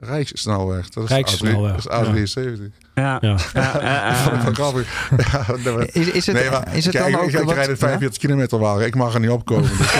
Rijkssnelweg. 0.00 0.88
Dat 0.88 1.04
is 1.04 1.10
Rijkssnelweg, 1.10 1.72
A3, 1.72 1.88
dat 1.88 2.14
is 2.14 2.36
A73. 2.36 2.42
Ja. 2.94 3.18
Ja. 3.20 3.36
Ja, 3.54 3.80
ja, 3.82 4.08
ja. 4.08 4.12
grappig. 4.52 5.10
Ja, 5.64 5.78
Is, 5.92 6.06
is 6.10 6.26
het, 6.26 6.36
nee, 6.36 6.50
maar 6.50 6.74
is 6.74 6.84
het 6.84 6.94
kijk, 6.96 7.12
dan 7.12 7.20
ook 7.20 7.28
ik, 7.28 7.38
ik 7.38 7.44
wat- 7.44 7.54
rijd 7.54 7.68
een 7.68 7.76
45 7.76 8.18
kilometer 8.18 8.58
wagen. 8.58 8.86
Ik 8.86 8.94
mag 8.94 9.14
er 9.14 9.20
niet 9.20 9.30
opkomen. 9.30 9.70
Dus 9.78 9.90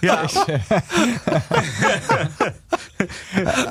Ja. 0.00 0.22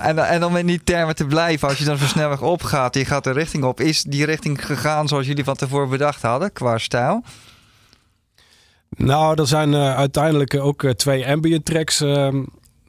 En, 0.01 0.17
en 0.27 0.43
om 0.43 0.55
in 0.57 0.65
die 0.65 0.83
termen 0.83 1.15
te 1.15 1.25
blijven, 1.25 1.67
als 1.67 1.77
je 1.77 1.85
dan 1.85 1.97
zo 1.97 2.05
snelweg 2.05 2.41
opgaat, 2.41 2.95
je 2.95 3.05
gaat 3.05 3.23
de 3.23 3.31
richting 3.31 3.63
op. 3.63 3.79
Is 3.81 4.03
die 4.03 4.25
richting 4.25 4.65
gegaan 4.65 5.07
zoals 5.07 5.25
jullie 5.25 5.43
van 5.43 5.55
tevoren 5.55 5.89
bedacht 5.89 6.21
hadden, 6.21 6.53
qua 6.53 6.77
stijl? 6.77 7.23
Nou, 8.95 9.39
er 9.39 9.47
zijn 9.47 9.73
eh, 9.73 9.95
uiteindelijk 9.95 10.59
ook 10.59 10.83
eh, 10.83 10.91
twee 10.91 11.27
ambient 11.27 11.65
tracks 11.65 12.01
ehm, 12.01 12.43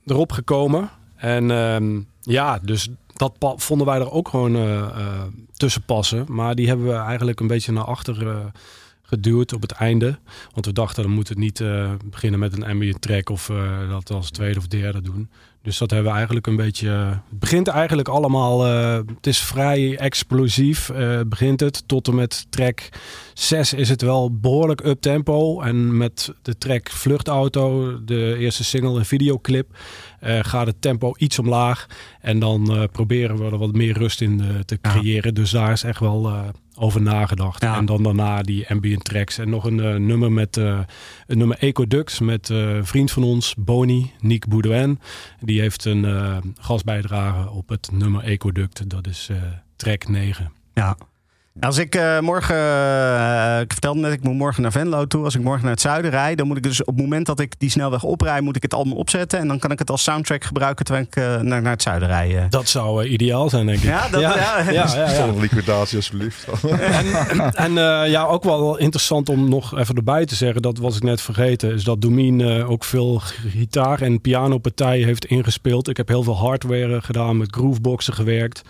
erop 0.07 0.33
gekomen. 0.33 0.91
En 1.17 1.51
ehm, 1.51 2.01
ja, 2.21 2.59
dus 2.63 2.89
dat 3.15 3.33
vonden 3.57 3.87
wij 3.87 3.99
er 3.99 4.11
ook 4.11 4.29
gewoon 4.29 4.57
eh, 4.57 5.23
tussen 5.53 5.83
passen. 5.83 6.25
Maar 6.29 6.55
die 6.55 6.69
hebben 6.69 6.87
we 6.87 6.93
eigenlijk 6.93 7.41
een 7.41 7.47
beetje 7.47 7.73
naar 7.73 7.85
achter 7.85 8.53
geduwd 9.07 9.53
op 9.53 9.63
het 9.63 9.73
einde. 9.73 10.19
Want 10.53 10.67
we 10.67 10.73
dachten, 10.73 11.03
dan 11.03 11.13
moet 11.13 11.29
het 11.29 11.39
niet 11.39 11.61
eh, 11.61 11.93
beginnen 12.05 12.41
met 12.41 12.53
een 12.57 12.65
ambient 12.65 13.01
track 13.03 13.31
of 13.31 13.49
eh, 13.49 13.89
dat 13.89 14.11
als 14.11 14.31
tweede 14.31 14.59
of 14.59 14.67
derde 14.67 15.01
doen. 15.01 15.31
Dus 15.63 15.79
dat 15.79 15.91
hebben 15.91 16.09
we 16.11 16.17
eigenlijk 16.17 16.47
een 16.47 16.57
beetje... 16.57 16.89
eh, 16.91 17.11
het 17.11 17.39
begint 17.39 17.69
eigenlijk 17.69 18.09
allemaal... 18.09 18.65
het 18.65 19.27
is 19.27 19.39
vrij 19.39 19.99
explosief, 19.99 20.91
begint 21.27 21.61
het. 21.61 21.89
Tot 21.89 22.09
en 22.09 22.15
met 22.15 22.47
track 22.51 22.89
6 23.35 23.73
is 23.73 23.89
het 23.89 24.03
wel 24.03 24.39
behoorlijk 24.39 24.85
up-tempo. 24.85 25.61
En 25.61 25.97
met 25.97 26.33
de 26.43 26.59
track 26.59 26.91
Vluchtauto, 26.91 27.99
de 28.05 28.37
eerste 28.39 28.65
single 28.65 28.99
en 28.99 29.05
videoclip... 29.05 29.77
gaat 30.21 30.67
het 30.67 30.81
tempo 30.83 31.15
iets 31.17 31.39
omlaag. 31.39 31.87
En 32.21 32.39
dan 32.39 32.89
proberen 32.93 33.37
we 33.37 33.45
er 33.45 33.59
wat 33.59 33.73
meer 33.73 33.99
rust 33.99 34.21
in 34.21 34.43
te 34.65 34.79
Ja. 34.83 34.91
creëren. 34.91 35.35
Dus 35.35 35.51
daar 35.51 35.73
is 35.73 35.83
echt 35.83 36.01
wel 36.01 36.33
over 36.77 37.03
nagedacht. 37.03 37.63
Ja. 37.63 37.77
En 37.77 37.85
dan 37.85 38.03
daarna 38.03 38.43
die 38.43 38.69
ambient 38.69 39.05
tracks. 39.05 39.39
En 39.39 39.51
nog 39.51 39.65
een 39.65 39.81
eh, 39.81 39.95
nummer 39.95 40.33
met 40.33 40.57
eh, 40.57 40.79
een 41.27 41.39
nummer 41.39 41.59
Ecoduct 41.59 42.21
met 42.21 42.51
eh, 42.51 42.75
een 42.75 42.87
vriend 42.87 43.11
van 43.11 43.23
ons, 43.23 43.55
Boni, 43.59 44.13
Nick 44.21 44.49
Boudouin. 44.49 45.01
Die 45.41 45.61
heeft 45.61 45.85
een 45.85 46.05
gastbijdrage 46.61 47.51
op 47.51 47.69
het 47.69 47.89
nummer 47.93 48.25
Ecoduct. 48.25 48.91
Dat 48.91 49.07
is 49.07 49.31
track 49.77 50.09
9. 50.09 50.53
Ja. 50.75 50.97
Als 51.61 51.79
ik 51.79 51.95
eh, 51.95 52.21
morgen, 52.21 52.57
eh, 52.57 53.61
ik 53.61 53.73
vertelde 53.73 54.01
net, 54.01 54.13
ik 54.13 54.23
moet 54.23 54.35
morgen 54.35 54.63
naar 54.63 54.73
Venlo 54.73 55.07
toe. 55.07 55.25
Als 55.25 55.35
ik 55.35 55.43
morgen 55.43 55.63
naar 55.63 55.73
het 55.73 55.81
zuiden 55.81 56.11
rijd, 56.11 56.39
dan 56.39 56.47
moet 56.47 56.57
ik 56.57 56.63
dus 56.63 56.81
op 56.81 56.87
het 56.95 56.97
moment 56.97 57.27
dat 57.27 57.41
ik 57.41 57.55
die 57.59 57.71
snelweg 57.71 58.03
oprijd, 58.03 58.43
moet 58.43 58.57
ik 58.57 58.63
het 58.63 58.75
album 58.75 58.93
opzetten. 58.93 59.39
En 59.39 59.49
dan 59.49 59.59
kan 59.59 59.71
ik 59.71 59.79
het 59.79 59.91
als 59.91 60.03
soundtrack 60.03 60.45
gebruiken 60.45 60.85
terwijl 60.85 61.07
ik 61.07 61.17
eh, 61.17 61.41
naar, 61.41 61.63
naar 61.63 61.73
het 61.73 61.83
zuiden 61.83 62.09
rijd. 62.09 62.53
Dat 62.53 62.69
zou 62.69 63.05
ideaal 63.07 63.49
zijn, 63.51 63.67
denk 63.67 63.79
ik. 63.79 63.85
Ja, 63.85 64.09
dat- 64.09 64.21
ja. 64.21 64.35
ja, 64.71 64.87
ja, 65.13 65.27
liquidatie 65.41 65.97
alsjeblieft. 65.97 66.47
En 67.55 67.79
eh, 67.79 68.11
ja, 68.11 68.25
ook 68.25 68.45
wel 68.45 68.77
interessant 68.79 69.29
om 69.29 69.49
nog 69.49 69.79
even 69.79 69.95
erbij 69.95 70.25
te 70.27 70.35
zeggen, 70.35 70.63
dat 70.63 70.79
was 70.79 70.97
ik 70.97 71.03
net 71.03 71.21
vergeten, 71.21 71.75
is 71.75 71.85
dat 71.85 72.01
Domien 72.01 72.41
eh, 72.41 72.71
ook 72.71 72.85
veel 72.85 73.21
gitaar- 73.49 74.01
en 74.03 74.21
pianopartijen 74.21 75.07
heeft 75.07 75.25
ingespeeld. 75.25 75.89
Ik 75.89 75.97
heb 75.97 76.09
heel 76.09 76.23
veel 76.23 76.37
hardware 76.39 77.01
gedaan, 77.03 77.37
met 77.37 77.55
grooveboxen 77.55 78.15
gewerkt. 78.15 78.63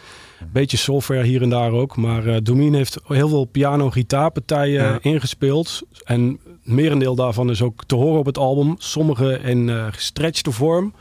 Beetje 0.53 0.77
software 0.77 1.23
hier 1.25 1.43
en 1.43 1.49
daar 1.49 1.71
ook. 1.71 1.97
Maar 1.97 2.27
eh 2.27 2.37
Domien 2.43 2.75
heeft 2.75 2.99
heel 3.07 3.29
veel 3.29 3.45
piano-gitaarpartijen 3.45 4.83
Ja. 4.85 4.99
ingespeeld. 5.01 5.83
En 6.05 6.41
merendeel 6.63 7.15
daarvan 7.15 7.51
is 7.51 7.63
ook 7.63 7.85
te 7.85 7.95
horen 7.95 8.19
op 8.19 8.27
het 8.27 8.39
album. 8.39 8.75
Sommige 8.79 9.39
in 9.39 9.69
eh 9.69 9.87
gestretchte 9.91 10.51
vorm. 10.53 10.95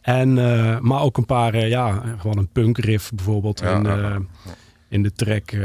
En, 0.00 0.38
eh, 0.38 0.78
maar 0.78 1.00
ook 1.02 1.16
een 1.16 1.26
paar, 1.26 1.54
eh, 1.54 1.68
ja, 1.68 2.02
gewoon 2.18 2.38
een 2.38 2.48
punk 2.48 2.78
riff 2.78 3.10
bijvoorbeeld. 3.14 3.60
Ja, 3.60 3.76
in, 3.76 3.84
ja, 3.84 3.96
eh, 3.96 4.10
ja. 4.44 4.52
in 4.88 5.02
de 5.02 5.12
track, 5.12 5.50
eh, 5.50 5.60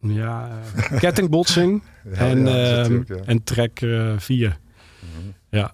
ja, 0.00 0.48
eh, 0.90 0.98
kettingbotsing. 0.98 1.82
En, 2.12 2.46
eh, 2.46 2.86
en 3.28 3.42
track 3.44 3.78
4. 4.16 4.58
Ja. 5.50 5.72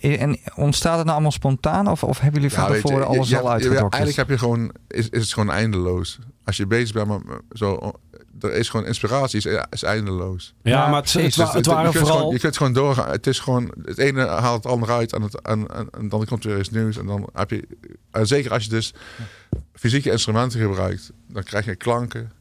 En 0.00 0.38
ontstaat 0.54 0.92
het 0.94 1.02
nou 1.02 1.10
allemaal 1.10 1.30
spontaan? 1.30 1.88
Of, 1.88 2.02
of 2.02 2.20
hebben 2.20 2.40
jullie 2.40 2.56
van 2.56 2.66
je, 2.68 2.74
tevoren 2.80 2.98
je- 2.98 3.04
alles 3.04 3.28
je 3.28 3.38
al 3.38 3.42
je- 3.44 3.48
uitgedokterd? 3.50 3.92
Eigenlijk 3.94 4.28
heb 4.28 4.38
je 4.38 4.44
gewoon, 4.44 4.72
is, 4.88 5.08
is 5.08 5.22
het 5.22 5.32
gewoon 5.32 5.50
eindeloos. 5.50 6.18
Als 6.44 6.56
je 6.56 6.66
bezig 6.66 6.92
bent 6.94 7.08
met 7.08 7.24
met 7.26 7.40
zo, 7.52 7.92
er 8.40 8.52
is 8.52 8.68
gewoon 8.68 8.86
inspiratie, 8.86 9.36
is, 9.38 9.58
is 9.70 9.82
eindeloos. 9.82 10.54
Ja, 10.62 10.70
Ja, 10.70 10.86
maar 10.88 11.00
het, 11.02 11.12
het, 11.12 11.22
Dus 11.22 11.36
het 11.36 11.64
je 11.64 11.70
waren 11.70 11.90
kunt 11.90 11.96
vooral... 12.04 12.16
Gewoon, 12.18 12.32
je 12.32 12.38
kunt 12.38 12.56
gewoon 12.56 12.72
doorgaan. 12.72 13.10
Het 13.10 13.26
is 13.26 13.38
gewoon, 13.38 13.72
het 13.84 13.98
ene 13.98 14.26
haalt 14.26 14.62
het 14.64 14.72
andere 14.72 14.92
uit 14.92 15.12
en, 15.12 15.22
het, 15.22 15.40
en, 15.40 15.66
en, 15.74 15.88
en 15.98 16.08
dan 16.08 16.24
komt 16.24 16.44
er 16.44 16.50
weer 16.50 16.58
iets 16.58 16.70
nieuws. 16.70 16.96
En 16.98 17.06
dan 17.06 17.28
heb 17.32 17.50
je, 17.50 17.68
en 18.10 18.26
zeker 18.26 18.50
als 18.52 18.64
je 18.64 18.70
dus 18.70 18.94
fysieke 19.72 20.10
instrumenten 20.10 20.60
gebruikt, 20.60 21.10
dan 21.28 21.42
krijg 21.42 21.64
je 21.64 21.76
klanken. 21.76 22.32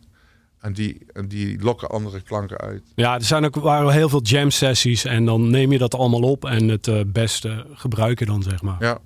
En 0.65 0.73
die, 0.73 1.05
en 1.13 1.27
die 1.27 1.61
lokken 1.61 1.89
andere 1.89 2.21
klanken 2.21 2.57
uit. 2.57 2.81
Ja, 2.95 3.13
er 3.13 3.23
zijn 3.23 3.45
ook, 3.45 3.55
waren 3.55 3.91
heel 3.91 4.09
veel 4.09 4.21
jam 4.21 4.51
sessies 4.51 5.05
en 5.05 5.25
dan 5.25 5.49
neem 5.49 5.71
je 5.71 5.77
dat 5.77 5.95
allemaal 5.95 6.21
op 6.21 6.45
en 6.45 6.67
het 6.67 6.87
eh, 6.87 6.99
beste 7.07 7.65
gebruik 7.73 8.19
je 8.19 8.25
dan, 8.25 8.43
zeg 8.43 8.61
maar. 8.61 8.75
Ja, 8.79 8.97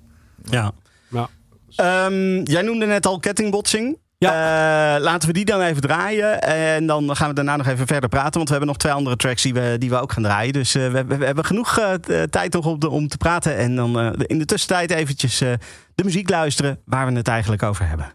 Ja. 0.44 0.72
Ja. 1.08 1.28
Ehm, 1.76 2.42
jij 2.42 2.62
noemde 2.62 2.86
net 2.86 3.06
al 3.06 3.18
kettingbotsing. 3.18 3.98
Ja. 4.18 4.96
Eh, 4.96 5.02
laten 5.02 5.28
we 5.28 5.34
die 5.34 5.44
dan 5.44 5.60
even 5.60 5.82
draaien. 5.82 6.40
En 6.42 6.86
dan 6.86 7.16
gaan 7.16 7.28
we 7.28 7.34
daarna 7.34 7.56
nog 7.56 7.66
even 7.66 7.86
verder 7.86 8.08
praten. 8.08 8.32
Want 8.32 8.44
we 8.44 8.50
hebben 8.50 8.68
nog 8.68 8.76
twee 8.76 8.92
andere 8.92 9.16
tracks 9.16 9.42
die 9.42 9.54
we, 9.54 9.76
die 9.78 9.90
we 9.90 10.00
ook 10.00 10.12
gaan 10.12 10.22
draaien. 10.22 10.52
Dus 10.52 10.74
eh, 10.74 10.90
we, 10.90 11.24
hebben 11.24 11.44
genoeg 11.44 11.98
tijd 12.30 12.52
nog 12.52 12.66
op 12.66 12.80
de, 12.80 12.88
om 12.88 13.08
te 13.08 13.16
praten. 13.16 13.56
En 13.56 13.76
dan 13.76 14.00
eh, 14.00 14.10
in 14.16 14.38
de 14.38 14.44
tussentijd 14.44 14.90
eventjes 14.90 15.40
eh, 15.40 15.52
de 15.94 16.04
muziek 16.04 16.30
luisteren 16.30 16.80
waar 16.84 17.06
we 17.06 17.12
het 17.12 17.28
eigenlijk 17.28 17.62
over 17.62 17.88
hebben. 17.88 18.12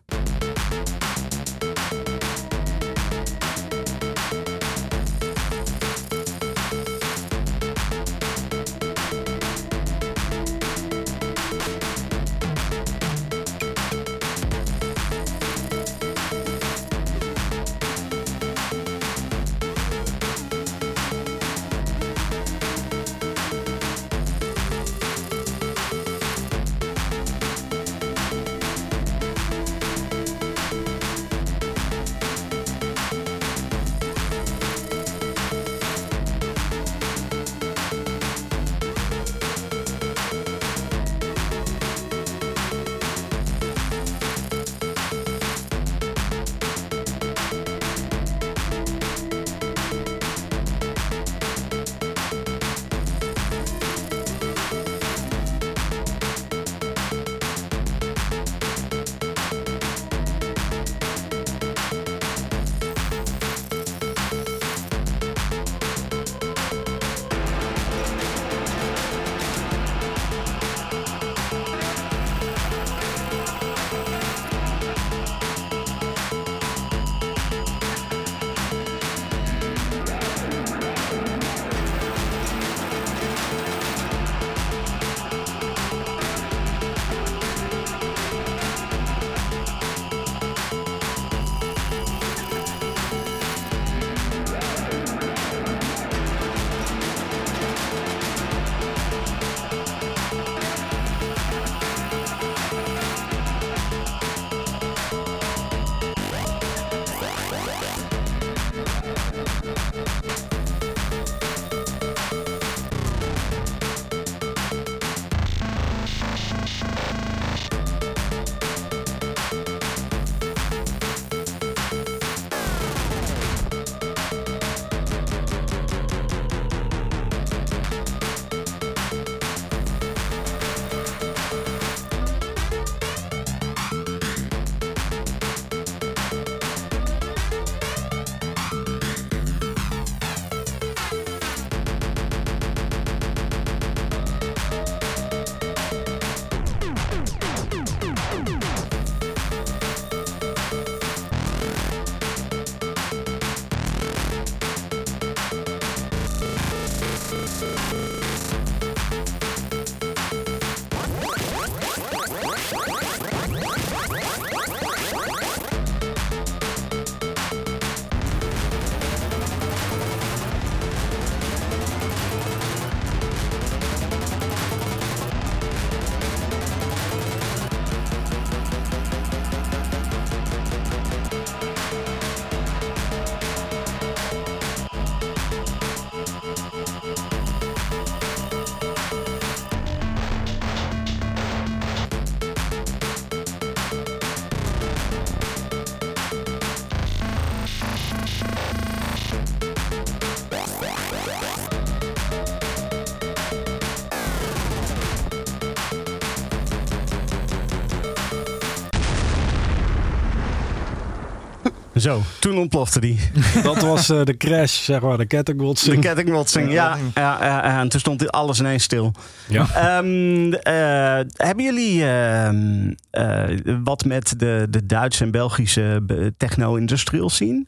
Zo, 211.96 212.22
toen 212.39 212.58
ontplofte 212.58 213.00
die. 213.00 213.20
Dat 213.64 213.82
was 213.82 214.10
eh, 214.10 214.24
de 214.24 214.38
crash, 214.38 214.84
zeg 214.84 215.02
maar, 215.02 215.12
de 215.12 215.18
De 215.18 215.26
kettingbotsing. 215.26 216.02
kettingbotsing, 216.02 216.72
ja. 216.72 216.98
ja, 217.14 217.43
ja, 217.46 217.46
ja, 217.46 217.80
en 217.80 217.89
toen 217.89 218.00
stond 218.00 218.32
alles 218.32 218.60
ineens 218.60 218.84
stil. 218.84 219.12
Ja. 219.48 219.68
Ehm, 219.76 220.54
eh, 220.54 221.20
hebben 221.34 221.64
jullie 221.64 222.06
ehm, 222.06 222.93
eh, 223.10 223.76
wat 223.84 224.06
met 224.06 224.39
de, 224.39 224.68
de 224.70 224.86
Duitse 224.86 225.24
en 225.24 225.32
Belgische 225.32 226.00
be- 226.04 226.34
techno-industrial 226.38 227.30
scene? 227.30 227.66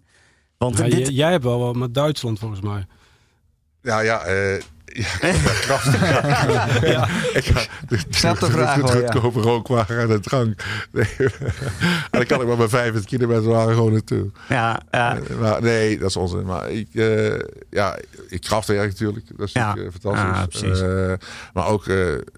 Want 0.57 0.77
Ja, 0.77 0.83
dit, 0.83 1.07
jij 1.11 1.31
hebt 1.31 1.43
wel 1.43 1.59
wat 1.59 1.75
met 1.75 1.93
Duitsland 1.93 2.39
volgens 2.39 2.61
mij. 2.61 2.85
Ja, 3.81 3.99
ja, 3.99 4.19
eh 4.21 4.61
ja, 4.97 5.27
ja, 5.27 5.33
krachtig. 5.61 6.09
ja. 6.93 7.07
Ik 7.33 7.45
ga 7.45 7.61
snap 8.09 8.39
de 8.39 8.45
vraag 8.51 8.75
wel, 8.75 9.01
ja. 9.01 9.09
kopen 9.09 9.41
rookwagen 9.41 9.99
en 9.99 10.07
de 10.07 10.19
drank. 10.19 10.63
Nee. 10.91 11.05
en 11.17 11.31
dan 12.09 12.25
kan 12.25 12.41
ik 12.41 12.47
maar 12.47 12.57
bij 12.57 12.67
25 12.67 13.05
kilometer 13.11 13.49
waren 13.49 13.73
gewoon 13.75 13.91
naartoe. 13.91 14.31
ja, 14.49 14.79
ja, 14.91 15.17
Eh, 15.17 15.37
maar 15.39 15.61
nee, 15.61 15.97
dat 15.99 16.09
is 16.09 16.15
onzin. 16.15 16.45
Maar 16.45 16.69
ik, 16.71 16.87
eh 16.93 17.39
ja, 17.69 17.97
ik 18.27 18.41
krachtwerk 18.41 18.89
natuurlijk. 18.89 19.25
Dat 19.37 19.47
is 19.47 19.53
Ja. 19.53 19.67
natuurlijk 19.67 19.95
eh, 19.95 20.01
fantastisch. 20.01 20.59
Precies. 20.61 20.81
Eh, 20.81 21.13
maar 21.53 21.65
ook, 21.67 21.85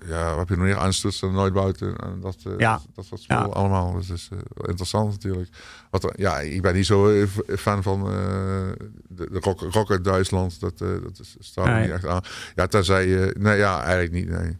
ja, 0.07 0.29
wat 0.29 0.37
heb 0.37 0.49
je 0.49 0.55
nog 0.55 0.63
meer? 0.65 0.77
Aanstoetsen, 0.77 1.31
nooit 1.31 1.53
buiten. 1.53 1.95
En 1.97 2.19
dat, 2.21 2.35
Ja. 2.57 2.81
dat, 2.95 3.05
dat 3.09 3.25
Ja. 3.25 3.37
allemaal. 3.37 3.93
Dat 3.93 4.17
is 4.17 4.29
wel 4.53 4.67
interessant 4.67 5.11
natuurlijk. 5.11 5.49
Wat, 5.89 6.13
ja, 6.15 6.39
ik 6.39 6.61
ben 6.61 6.73
niet 6.73 6.85
zo 6.85 7.09
eh, 7.09 7.23
fan 7.57 7.83
van 7.83 7.99
eh, 8.07 8.11
de, 9.07 9.27
de 9.31 9.39
rock, 9.39 9.61
rock 9.61 9.91
uit 9.91 10.03
Duitsland. 10.03 10.59
Dat, 10.59 10.81
eh, 10.81 10.87
dat 11.03 11.19
is, 11.21 11.35
staat 11.39 11.65
Nee. 11.65 11.81
niet 11.81 11.91
echt 11.91 12.05
aan. 12.07 12.21
Ja, 12.55 12.67
tenzij 12.67 13.07
je... 13.07 13.35
nee, 13.39 13.57
ja, 13.57 13.81
eigenlijk 13.83 14.11
niet, 14.11 14.29
nee. 14.29 14.57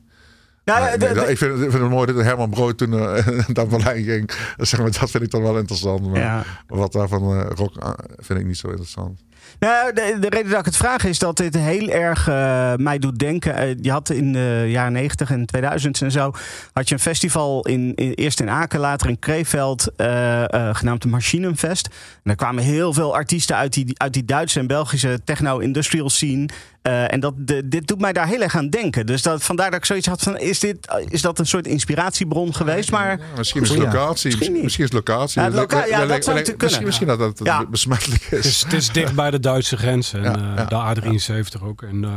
Ja, 0.64 0.80
Nee, 0.80 0.92
de- 0.92 0.98
nee, 0.98 1.08
de- 1.14 1.14
dat- 1.20 1.30
ik, 1.30 1.38
vind, 1.38 1.52
het- 1.54 1.62
ik 1.64 1.70
vind 1.72 1.82
het 1.84 1.92
mooi 1.92 2.14
dat 2.14 2.24
Herman 2.24 2.50
Brood 2.50 2.78
toen 2.78 2.94
uh, 3.00 3.28
naar 3.48 3.68
Berlijn 3.68 4.04
ging. 4.04 4.32
Zeg 4.58 4.80
maar, 4.80 4.92
dat 5.00 5.12
vind 5.12 5.24
ik 5.24 5.32
dan 5.32 5.42
wel 5.42 5.58
interessant. 5.58 6.08
Maar 6.12 6.20
ja. 6.20 6.44
wat 6.68 6.92
daarvan 6.92 7.22
eh 7.40 7.46
rock 7.56 7.96
vind 8.18 8.40
ik 8.40 8.46
niet 8.46 8.58
zo 8.58 8.68
interessant. 8.68 9.24
Nou, 9.60 9.94
de, 9.94 10.18
de 10.20 10.30
reden 10.30 10.50
dat 10.52 10.60
ik 10.60 10.66
het 10.66 10.78
vraag 10.78 11.04
is 11.04 11.20
dat 11.20 11.38
dit 11.38 11.56
heel 11.56 11.90
erg 11.90 12.28
eh, 12.28 12.74
mij 12.76 13.00
doet 13.00 13.20
denken. 13.20 13.56
eh, 13.56 13.76
je 13.82 13.92
had 13.92 14.10
in 14.10 14.34
de 14.34 14.66
jaren 14.68 14.92
90 14.92 15.32
en 15.32 15.46
2000 15.46 16.02
en 16.02 16.12
zo. 16.12 16.32
had 16.74 16.88
je 16.90 16.96
een 16.96 17.02
festival 17.02 17.66
in, 17.66 17.96
in- 17.96 18.12
eerst 18.14 18.40
in 18.40 18.50
Aken, 18.50 18.80
later 18.80 19.10
in 19.10 19.20
Kreeveld. 19.20 19.96
eh, 19.96 20.44
genaamd 20.74 21.02
de 21.02 21.08
Machinenfest. 21.08 21.86
En 21.88 21.94
daar 22.24 22.36
kwamen 22.36 22.64
heel 22.64 22.94
veel 22.94 23.14
artiesten 23.16 23.56
uit 23.56 23.74
die, 23.74 23.94
uit 23.98 24.14
die 24.14 24.26
Duitse 24.26 24.60
en 24.60 24.68
Belgische 24.68 25.20
techno-industrial 25.24 26.10
scene. 26.10 26.50
Eh, 26.82 27.14
en 27.14 27.20
dat, 27.20 27.34
de, 27.38 27.68
dit 27.68 27.88
doet 27.88 28.00
mij 28.02 28.14
daar 28.14 28.28
heel 28.28 28.42
erg 28.42 28.56
aan 28.56 28.70
denken. 28.70 29.06
Dus 29.06 29.22
dat, 29.22 29.44
vandaar 29.44 29.70
dat 29.72 29.80
ik 29.80 29.86
zoiets 29.86 30.08
had 30.08 30.22
van: 30.22 30.38
is, 30.38 30.60
dit, 30.60 30.78
is 31.10 31.22
dat 31.22 31.40
een 31.40 31.46
soort 31.48 31.68
inspiratiebron 31.68 32.56
geweest? 32.56 32.92
Maar 32.92 33.18
Ja, 33.20 33.26
misschien 33.38 33.62
is 33.62 33.70
het 33.70 33.78
locatie. 33.78 34.02
Misschien 34.06 34.30
Misschien, 34.38 34.64
misschien 34.64 34.84
is 34.86 34.92
het 34.92 35.08
locatie. 35.08 35.42
Ja, 35.42 35.48
het 35.48 35.56
loca- 35.56 35.76
dat 35.76 36.24
zou 36.24 36.36
misschien, 36.38 36.58
kunnen. 36.58 36.84
misschien 36.86 37.08
dat 37.08 37.20
het 37.20 37.40
Ja. 37.44 37.66
besmettelijk 37.66 38.24
Het 38.30 38.46
is, 38.46 38.64
het 38.64 38.74
is 38.74 38.92
dicht 38.92 39.16
bij 39.16 39.32
de 39.32 39.40
Duitse 39.40 39.78
grens 39.78 40.14
en 40.14 40.22
Ja, 40.24 40.36
eh, 40.36 40.66
ja, 40.70 40.94
de 40.94 41.02
A73 41.02 41.64
ook. 41.64 41.82
En, 41.82 42.04
eh, 42.04 42.12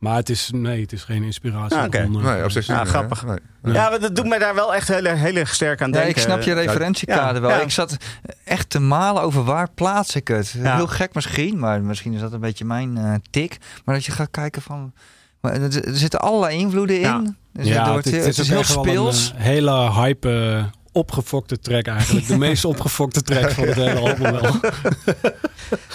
maar 0.00 0.16
het 0.16 0.28
is, 0.28 0.50
nee, 0.52 0.80
het 0.80 0.92
is 0.92 1.04
geen 1.04 1.22
inspiratie. 1.22 1.76
Ah, 1.78 1.84
oké. 1.84 2.02
onder- 2.06 2.22
Nee, 2.22 2.44
op 2.44 2.50
zich 2.50 2.66
Ja, 2.66 2.84
grappig. 2.84 3.24
Nee, 3.26 3.38
nee. 3.62 3.74
ja, 3.74 3.98
dat 3.98 4.16
doet 4.16 4.26
mij 4.28 4.38
daar 4.38 4.54
wel 4.54 4.74
echt 4.74 4.88
heel, 4.88 5.04
erg- 5.04 5.20
heel 5.20 5.34
erg 5.36 5.54
sterk 5.54 5.80
aan 5.82 5.86
Ja, 5.88 5.92
denken. 5.92 6.10
ik 6.10 6.18
snap 6.18 6.40
je 6.42 6.52
referentiekader 6.54 7.34
Ja, 7.34 7.40
wel. 7.40 7.50
ja. 7.50 7.60
Ik 7.60 7.70
zat 7.70 7.96
echt 8.44 8.70
te 8.70 8.80
malen 8.80 9.22
over 9.22 9.44
waar 9.44 9.68
plaats 9.74 10.14
ik 10.16 10.28
het. 10.28 10.54
Ja. 10.58 10.76
Heel 10.76 10.86
gek 10.86 11.14
misschien, 11.14 11.58
maar 11.58 11.82
misschien 11.82 12.12
is 12.12 12.20
dat 12.20 12.32
een 12.32 12.40
beetje 12.40 12.64
mijn 12.64 12.96
eh, 12.96 13.14
tik. 13.30 13.56
Maar 13.84 13.94
dat 13.94 14.04
je 14.04 14.12
gaat 14.12 14.30
kijken 14.30 14.62
van... 14.62 14.92
Maar 15.40 15.52
er, 15.52 15.72
zitten 15.96 16.20
allerlei 16.20 16.58
invloeden 16.58 16.96
in. 16.96 17.02
Ja. 17.02 17.22
Dus 17.52 17.66
Ja, 17.66 17.70
het, 17.72 17.78
het, 17.82 17.88
wordt- 17.92 18.04
het 18.04 18.14
het 18.14 18.26
is 18.26 18.38
is 18.38 18.48
heel 18.48 18.58
een 18.58 18.64
speels. 18.64 19.32
eh, 19.36 19.42
hele 19.42 19.90
hype, 19.92 20.28
eh, 20.30 20.64
opgefokte 20.92 21.58
track 21.60 21.86
eigenlijk. 21.86 22.26
De 22.26 22.36
meest 22.38 22.64
opgefokte 22.74 23.22
track 23.22 23.50
van 23.50 23.64
het 23.66 23.74
hele 23.74 23.98
album 23.98 24.32
wel. 24.32 24.54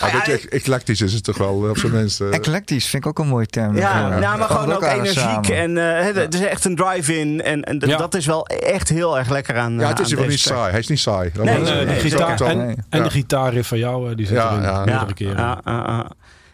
Ja, 0.01 0.25
ec- 0.33 0.43
eclectisch 0.43 1.01
is 1.01 1.13
het 1.13 1.23
toch 1.23 1.37
wel 1.37 1.63
eh, 1.63 1.69
op 1.69 1.77
zijn 1.77 1.91
minst. 1.91 2.21
eh, 2.21 2.33
Eclectisch 2.33 2.87
vind 2.87 3.03
ik 3.03 3.09
ook 3.09 3.19
een 3.19 3.27
mooie 3.27 3.45
term. 3.45 3.75
Ja, 3.77 4.09
nou, 4.19 4.37
maar 4.37 4.47
gewoon 4.49 4.73
ook 4.73 4.83
energiek. 4.83 5.17
samen. 5.19 5.55
En 5.55 5.97
eh, 5.97 6.05
het, 6.05 6.15
het 6.15 6.33
is 6.33 6.41
echt 6.41 6.65
een 6.65 6.75
drive-in. 6.75 7.41
En, 7.41 7.63
en 7.63 7.81
Ja. 7.85 7.97
dat 7.97 8.13
is 8.15 8.25
wel 8.25 8.47
echt 8.47 8.89
heel 8.89 9.17
erg 9.17 9.29
lekker 9.29 9.57
aan. 9.57 9.73
ja, 9.73 9.81
eh, 9.81 9.87
het 9.89 9.99
is 9.99 10.07
deze 10.09 10.21
niet 10.27 10.43
track. 10.43 10.57
saai. 10.57 10.71
Hij 10.71 10.79
is 10.79 10.87
niet 10.87 10.99
saai. 10.99 11.31
Nee, 11.41 11.55
eh, 11.55 11.87
de 11.87 11.93
gitaar, 11.99 12.41
en, 12.41 12.57
Nee. 12.57 12.75
en 12.89 12.97
Ja. 12.99 13.03
de 13.03 13.09
gitaarriff 13.11 13.67
van 13.67 13.77
jou, 13.77 14.09
eh, 14.09 14.15
die 14.15 14.25
zit 14.25 14.35
Ja, 14.37 14.49
erin. 14.51 14.61
ja. 14.61 14.75
meerdere 14.83 15.05
Ja, 15.07 15.13
keren. 15.13 15.37
ja, 15.37 15.61
ja, 15.65 15.83
ja. 15.87 16.05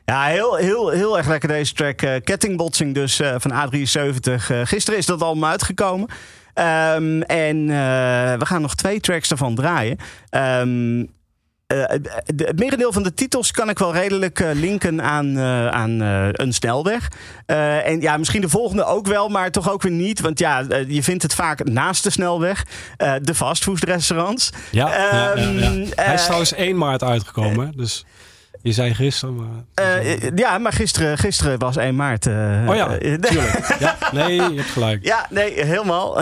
Ja, 0.05 0.23
heel, 0.25 0.55
heel, 0.55 0.89
heel 0.89 1.17
erg 1.17 1.27
lekker 1.27 1.49
deze 1.49 1.73
track. 1.73 2.01
Eh, 2.01 2.11
kettingbotsing 2.23 2.93
dus 2.93 3.19
eh, 3.19 3.35
van 3.37 3.51
A73. 3.51 4.49
Eh, 4.49 4.59
gisteren 4.63 4.99
is 4.99 5.05
dat 5.05 5.21
allemaal 5.21 5.49
uitgekomen. 5.49 6.09
Ehm, 6.53 7.21
en 7.21 7.57
eh, 7.69 8.37
we 8.37 8.45
gaan 8.45 8.61
nog 8.61 8.75
twee 8.75 8.99
tracks 8.99 9.27
daarvan 9.29 9.55
draaien. 9.55 9.97
Ehm, 10.29 10.99
eh, 11.67 11.83
de- 12.35 12.43
het 12.45 12.59
merendeel 12.59 12.91
van 12.93 13.03
de 13.03 13.13
titels 13.13 13.51
kan 13.51 13.69
ik 13.69 13.79
wel 13.79 13.93
redelijk 13.93 14.39
eh, 14.39 14.49
linken 14.53 15.01
aan, 15.01 15.39
aan 15.71 15.99
een 16.31 16.53
snelweg. 16.53 17.07
En 17.45 18.01
ja, 18.01 18.17
misschien 18.17 18.41
de 18.41 18.49
volgende 18.49 18.83
ook 18.85 19.07
wel, 19.07 19.29
maar 19.29 19.51
toch 19.51 19.71
ook 19.71 19.81
weer 19.81 19.91
niet. 19.91 20.19
Want 20.21 20.39
ja, 20.39 20.65
je 20.87 21.03
vindt 21.03 21.23
het 21.23 21.33
vaak 21.33 21.63
naast 21.63 22.03
de 22.03 22.09
snelweg. 22.09 22.65
De 23.21 23.35
fastfoodrestaurants. 23.35 24.49
Ja, 24.71 24.87
ja, 24.87 24.95
ja, 25.11 25.11
ja. 25.11 25.33
Ehm, 25.33 25.85
Hij 25.95 26.13
is 26.13 26.23
trouwens 26.23 26.53
1 26.55 26.77
maart 26.77 27.03
uitgekomen. 27.03 27.71
Dus 27.75 28.05
je 28.63 28.71
zei 28.71 28.93
gisteren, 28.93 29.35
maar... 29.35 29.47
Eh, 29.73 30.29
ja, 30.35 30.57
maar 30.57 30.73
gisteren, 30.73 31.17
gisteren 31.17 31.59
was 31.59 31.75
1 31.75 31.95
maart. 31.95 32.25
eh, 32.27 32.65
oh 32.67 32.75
ja, 32.75 32.87
eh, 32.97 33.13
tuurlijk. 33.29 33.75
Ja, 33.79 33.97
nee, 34.11 34.35
je 34.35 34.41
hebt 34.55 34.69
gelijk. 34.69 35.05
ja, 35.05 35.25
nee, 35.29 35.65
helemaal. 35.65 36.21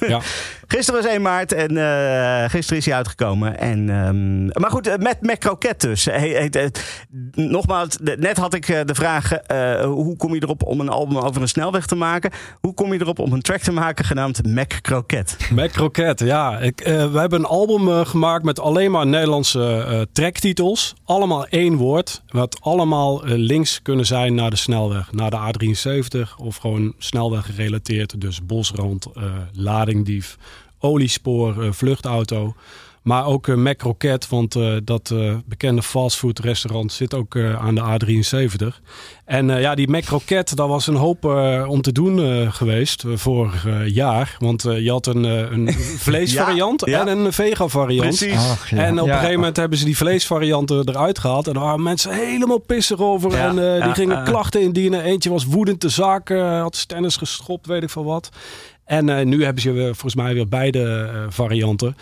Ja. 0.00 0.20
Gisteren 0.66 1.02
was 1.02 1.10
1 1.10 1.22
maart 1.22 1.52
en 1.52 1.76
eh, 1.76 2.50
gisteren 2.50 2.78
is 2.78 2.86
hij 2.86 2.94
uitgekomen. 2.94 3.58
En, 3.58 3.90
ehm, 3.90 4.60
maar 4.60 4.70
goed, 4.70 4.86
eh, 4.86 4.96
met 4.96 5.22
Mac 5.22 5.38
Croquet 5.38 5.80
dus. 5.80 6.08
Nogmaals, 7.32 7.98
net 8.18 8.36
had 8.36 8.54
ik 8.54 8.68
eh, 8.68 8.80
de 8.84 8.94
vraag... 8.94 9.30
hoe 9.84 10.16
kom 10.16 10.34
je 10.34 10.42
erop 10.42 10.62
om 10.62 10.80
een 10.80 10.88
album 10.88 11.18
over 11.18 11.42
een 11.42 11.48
snelweg 11.48 11.86
te 11.86 11.94
maken? 11.94 12.30
Hoe 12.60 12.74
kom 12.74 12.92
je 12.92 13.00
erop 13.00 13.18
om 13.18 13.32
een 13.32 13.42
track 13.42 13.60
te 13.60 13.72
maken 13.72 14.04
genaamd 14.04 14.46
Mac 14.46 14.80
Croquet? 14.80 15.36
Mac 15.54 16.18
ja. 16.18 16.58
Ik, 16.58 16.80
we 16.84 17.18
hebben 17.18 17.38
een 17.38 17.46
album 17.46 18.04
gemaakt 18.04 18.44
met 18.44 18.60
alleen 18.60 18.90
maar 18.90 19.06
Nederlandse 19.06 20.08
tracktitels. 20.12 20.94
Allemaal 21.04 21.46
één 21.46 21.76
woord. 21.76 22.22
Wat 22.28 22.58
allemaal 22.60 23.20
links 23.24 23.82
kunnen 23.82 24.06
zijn 24.06 24.34
naar 24.34 24.50
de 24.50 24.56
snelweg. 24.56 25.12
Naar 25.12 25.30
de 25.30 25.36
A73 25.36 26.36
of 26.36 26.56
gewoon 26.56 26.94
snelweg 26.98 27.46
gerelateerd. 27.46 28.20
Dus 28.20 28.46
bosrand, 28.46 29.06
ladingdief, 29.52 30.36
oliespoor, 30.84 31.62
eh, 31.62 31.72
vluchtauto. 31.72 32.54
Maar 33.02 33.26
ook 33.26 33.48
eh 33.48 33.54
Mac 33.54 33.76
Croquet, 33.78 34.28
want 34.28 34.56
eh, 34.56 34.72
dat 34.84 35.10
eh, 35.10 35.34
bekende 35.46 35.82
fastfoodrestaurant 35.82 36.92
zit 36.92 37.14
ook 37.14 37.34
eh, 37.34 37.64
aan 37.66 37.74
de 37.74 37.80
A73. 37.80 38.82
En 39.24 39.50
eh, 39.50 39.60
ja, 39.60 39.74
die 39.74 39.88
Mac 39.88 40.02
Croquet, 40.04 40.56
daar 40.56 40.68
was 40.68 40.86
een 40.86 40.94
hoop 40.94 41.24
om 41.68 41.82
te 41.82 41.92
doen 41.92 42.22
eh, 42.22 42.52
geweest 42.52 43.04
vorig 43.14 43.66
eh, 43.66 43.88
jaar. 43.88 44.36
Want 44.38 44.64
eh, 44.64 44.80
je 44.84 44.90
had 44.90 45.06
een, 45.06 45.24
eh, 45.24 45.50
een 45.50 45.72
vleesvariant 46.08 46.82
Ja, 46.86 46.90
ja. 47.04 47.06
en 47.06 47.18
een 47.18 47.32
vega 47.32 47.68
variant. 47.68 48.16
Precies. 48.16 48.36
Ach, 48.50 48.70
ja. 48.70 48.76
En 48.76 49.00
op 49.00 49.06
Ja. 49.06 49.12
een 49.12 49.18
gegeven 49.18 49.38
moment 49.38 49.56
hebben 49.56 49.78
ze 49.78 49.84
die 49.84 49.96
vleesvarianten 49.96 50.88
eruit 50.88 51.18
gehaald. 51.18 51.46
En 51.46 51.52
daar 51.54 51.62
waren 51.62 51.82
mensen 51.82 52.12
helemaal 52.12 52.58
pissig 52.58 52.98
over. 53.00 53.30
Ja, 53.30 53.48
en 53.48 53.76
eh, 53.76 53.84
die 53.84 53.94
gingen 53.94 54.24
klachten 54.24 54.60
indienen. 54.62 55.02
Eentje 55.02 55.30
was 55.30 55.44
woedend 55.44 55.80
de 55.80 55.88
zaak, 55.88 56.28
had 56.60 56.76
stennis 56.76 57.16
geschopt, 57.16 57.66
weet 57.66 57.82
ik 57.82 57.90
veel 57.90 58.04
wat. 58.04 58.28
En 58.84 59.08
eh, 59.08 59.24
nu 59.24 59.44
hebben 59.44 59.62
ze 59.62 59.70
volgens 59.84 60.14
mij 60.14 60.34
weer 60.34 60.48
beide 60.48 61.10
eh, 61.12 61.24
varianten. 61.28 61.96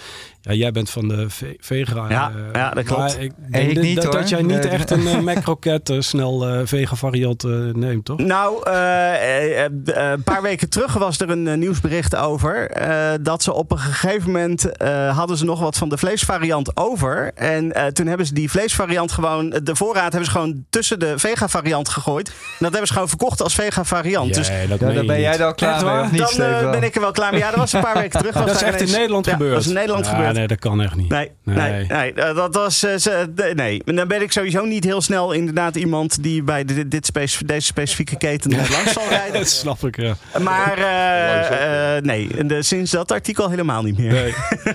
Ja, 0.44 0.52
jij 0.52 0.70
bent 0.72 0.90
van 0.90 1.08
de 1.08 1.30
ve- 1.30 1.56
vega. 1.60 2.06
Ja, 2.08 2.30
eh, 2.36 2.42
ja, 2.52 2.70
dat 2.70 2.84
klopt. 2.84 3.20
Ik 3.20 3.32
denk 3.50 3.68
ik 3.68 3.74
dat- 3.74 3.84
niet, 3.84 3.94
dat, 3.96 4.04
hoor. 4.04 4.12
dat 4.14 4.28
jij 4.28 4.42
niet 4.42 4.64
echt 4.64 4.90
een 4.90 5.00
uh, 5.02 5.18
Mac 5.18 5.42
Croquette 5.42 5.94
eh, 5.94 6.00
snel 6.00 6.46
eh, 6.48 6.60
vega 6.64 6.94
variant 6.96 7.44
eh, 7.44 7.50
neemt, 7.72 8.04
toch? 8.04 8.18
Nou, 8.18 8.62
eh, 8.70 8.74
eh, 8.74 9.64
eh, 9.64 10.10
een 10.10 10.22
paar 10.22 10.42
weken 10.42 10.68
terug 10.68 10.92
was 10.92 11.20
er 11.20 11.30
een 11.30 11.48
eh, 11.48 11.56
nieuwsbericht 11.56 12.16
over. 12.16 12.70
eh, 12.70 13.10
dat 13.20 13.42
ze 13.42 13.52
op 13.52 13.70
een 13.70 13.78
gegeven 13.78 14.30
moment 14.30 14.76
eh, 14.76 15.16
hadden 15.16 15.36
ze 15.36 15.44
nog 15.44 15.60
wat 15.60 15.76
van 15.76 15.88
de 15.88 15.96
vleesvariant 15.98 16.76
over. 16.76 17.30
En 17.34 17.72
eh, 17.72 17.86
toen 17.86 18.06
hebben 18.06 18.26
ze 18.26 18.34
die 18.34 18.50
vleesvariant 18.50 19.12
gewoon, 19.12 19.50
de 19.62 19.76
voorraad 19.76 20.02
hebben 20.12 20.24
ze 20.24 20.30
gewoon 20.30 20.64
tussen 20.70 20.98
de 20.98 21.18
vega 21.18 21.48
variant 21.48 21.88
gegooid. 21.88 22.28
En 22.28 22.34
dat 22.58 22.68
hebben 22.70 22.86
ze 22.86 22.92
gewoon 22.92 23.08
verkocht 23.08 23.42
als 23.42 23.54
vega 23.54 23.84
variant. 23.84 24.34
dus 24.34 24.48
Jee, 24.48 24.66
dat 24.68 24.80
Ja, 24.80 24.88
je 24.90 25.04
ben 25.04 25.20
jij 25.20 25.36
dan 25.36 25.54
klaar 25.54 25.84
mee 25.84 26.00
of 26.04 26.10
niet, 26.12 26.36
dan 26.36 26.46
eh, 26.46 26.70
ben 26.70 26.82
ik 26.82 26.94
er 26.94 27.00
wel 27.00 27.12
klaar 27.12 27.30
mee. 27.30 27.40
Ja, 27.40 27.48
dat 27.50 27.58
was 27.58 27.72
een 27.72 27.80
paar 27.80 27.94
weken 27.94 28.18
terug. 28.18 28.34
Was 28.42 28.46
Dat 28.46 28.54
is 28.54 28.62
echt 28.62 28.80
in 28.80 28.90
Nederland 28.90 29.26
Ja, 29.26 29.32
gebeurd. 29.32 29.52
Dat 29.52 29.60
is 29.60 29.66
in 29.68 29.74
Nederland 29.74 30.06
Ja. 30.32 30.38
Nee, 30.38 30.46
dat 30.46 30.58
kan 30.58 30.82
echt 30.82 30.94
niet. 30.96 31.08
Nee, 31.08 31.30
nee, 31.44 31.56
Nee. 31.56 31.86
nee. 31.86 32.12
eh, 32.12 32.34
dat 32.36 32.54
was. 32.54 32.82
eh, 32.84 32.96
ze- 32.96 33.32
de- 33.34 33.52
nee, 33.54 33.82
En 33.84 33.96
dan 33.96 34.08
ben 34.08 34.22
ik 34.22 34.32
sowieso 34.32 34.64
niet 34.64 34.84
heel 34.84 35.00
snel 35.00 35.32
inderdaad 35.32 35.76
iemand 35.76 36.22
die 36.22 36.42
bij 36.42 36.64
dit, 36.64 36.90
dit 36.90 37.10
deze 37.46 37.60
specifieke 37.60 38.16
keten 38.16 38.50
langs 38.56 38.92
zal 38.92 39.08
rijden. 39.08 39.32
Dat 39.40 39.48
snap 39.48 39.84
ik, 39.84 39.96
ja. 40.00 40.14
Maar 40.40 40.78
eh, 40.78 41.96
eh, 41.96 42.02
nee, 42.04 42.28
en 42.38 42.46
de- 42.46 42.62
sinds 42.62 42.90
dat 42.90 43.12
artikel 43.12 43.50
helemaal 43.50 43.82
niet 43.82 43.98
meer. 43.98 44.12
Nee. 44.12 44.34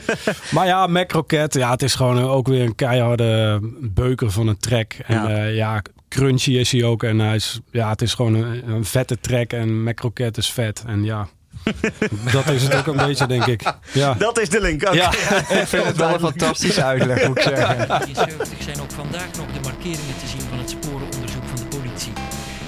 maar 0.51 0.65
ja, 0.65 0.87
Mac 0.87 1.07
Croquet, 1.07 1.53
ja, 1.53 1.71
het 1.71 1.81
is 1.83 1.95
gewoon 1.95 2.19
ook 2.23 2.47
weer 2.47 2.61
een 2.63 2.75
keiharde 2.75 3.59
beuker 3.81 4.31
van 4.31 4.47
een 4.47 4.57
track. 4.57 4.93
En 5.05 5.15
Ja. 5.15 5.29
ja, 5.29 5.43
ja 5.45 5.81
crunchy 6.09 6.51
is 6.51 6.71
hij 6.71 6.83
ook. 6.83 7.03
En 7.03 7.19
hij 7.19 7.35
is, 7.35 7.59
ja, 7.71 7.89
het 7.89 8.01
is 8.01 8.13
gewoon 8.13 8.33
een, 8.33 8.69
een 8.69 8.85
vette 8.85 9.19
track. 9.19 9.53
En 9.53 9.83
Mac 9.83 9.95
Croquet 9.95 10.37
is 10.37 10.51
vet. 10.51 10.83
En 10.87 11.03
ja, 11.03 11.27
Dat 12.37 12.47
is 12.47 12.63
het 12.63 12.75
ook 12.75 12.87
een 12.87 13.05
beetje, 13.07 13.27
denk 13.27 13.45
ik. 13.45 13.61
Ja. 13.91 14.13
Dat 14.13 14.39
is 14.39 14.49
de 14.49 14.61
link. 14.61 14.93
Ja. 14.93 15.11
Ik 15.61 15.67
vind 15.67 15.85
het 15.85 15.97
wel 15.97 16.13
een 16.13 16.19
fantastische 16.19 16.83
uitleg, 16.83 17.27
moet 17.27 17.37
ik 17.37 17.43
zeggen. 17.43 17.87
1973 17.87 18.63
zijn 18.63 18.81
ook 18.81 18.91
vandaag 18.91 19.27
nog 19.37 19.47
de 19.53 19.59
markeringen 19.69 20.17
te 20.19 20.27
zien 20.27 20.45
van 20.49 20.57
het 20.57 20.69
sporenonderzoek 20.69 21.43
van 21.45 21.55
de 21.55 21.77
politie. 21.77 22.13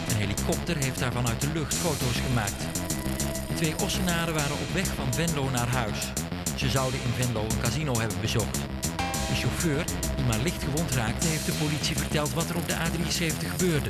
Een 0.09 0.15
helikopter 0.15 0.75
heeft 0.77 0.99
daar 0.99 1.11
vanuit 1.11 1.41
de 1.41 1.47
lucht 1.53 1.75
foto's 1.75 2.17
gemaakt. 2.27 2.59
De 3.47 3.53
twee 3.53 3.73
Ossenaren 3.83 4.33
waren 4.33 4.51
op 4.63 4.73
weg 4.73 4.87
van 4.95 5.13
Venlo 5.13 5.49
naar 5.49 5.67
huis. 5.67 5.99
Ze 6.55 6.69
zouden 6.69 6.99
in 7.05 7.23
Venlo 7.23 7.41
een 7.41 7.61
casino 7.61 7.99
hebben 7.99 8.21
bezocht. 8.21 8.59
De 9.29 9.35
chauffeur, 9.35 9.83
die 10.15 10.25
maar 10.25 10.39
licht 10.43 10.63
gewond 10.63 10.95
raakte, 10.95 11.27
heeft 11.27 11.45
de 11.45 11.51
politie 11.51 11.97
verteld 11.97 12.33
wat 12.33 12.49
er 12.49 12.55
op 12.55 12.67
de 12.67 12.73
A73 12.73 13.47
gebeurde. 13.57 13.89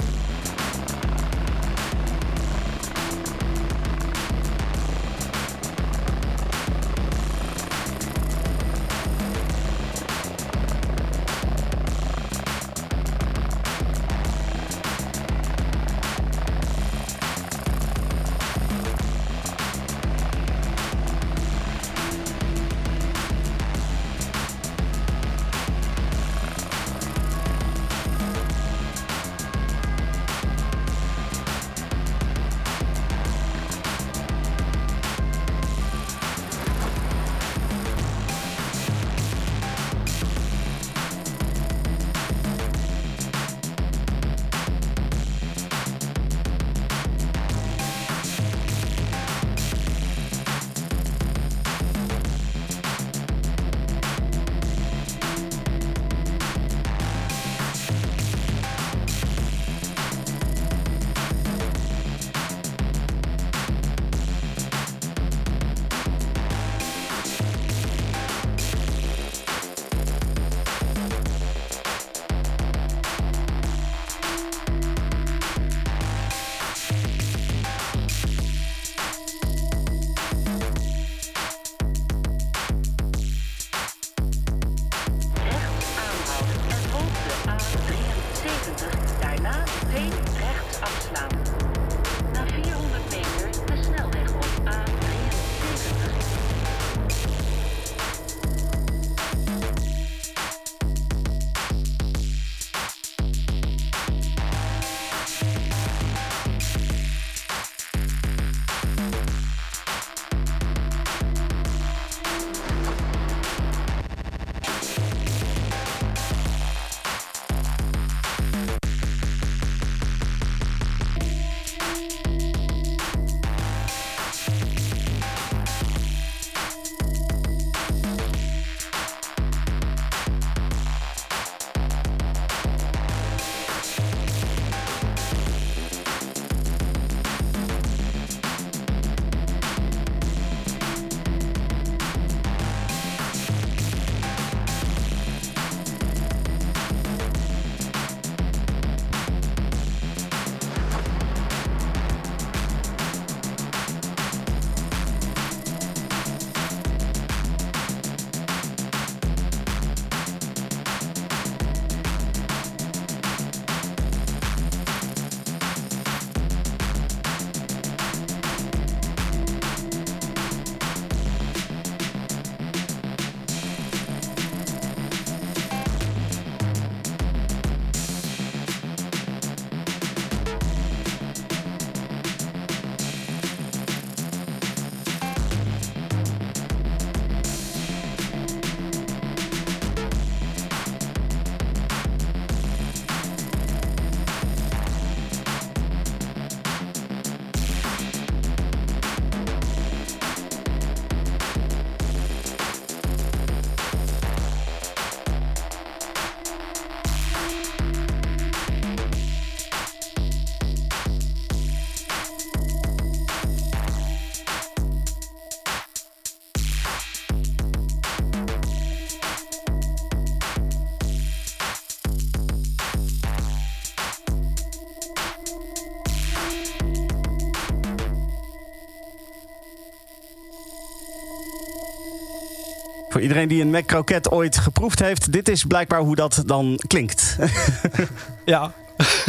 Voor 233.19 233.27
iedereen 233.27 233.49
die 233.49 233.61
een 233.61 233.69
Mac 233.69 233.85
Croquette 233.85 234.31
ooit 234.31 234.57
geproefd 234.57 234.99
heeft, 234.99 235.31
dit 235.31 235.49
is 235.49 235.63
blijkbaar 235.63 235.99
hoe 235.99 236.15
dat 236.15 236.43
dan 236.45 236.79
klinkt. 236.87 237.37
Ja, 238.45 238.73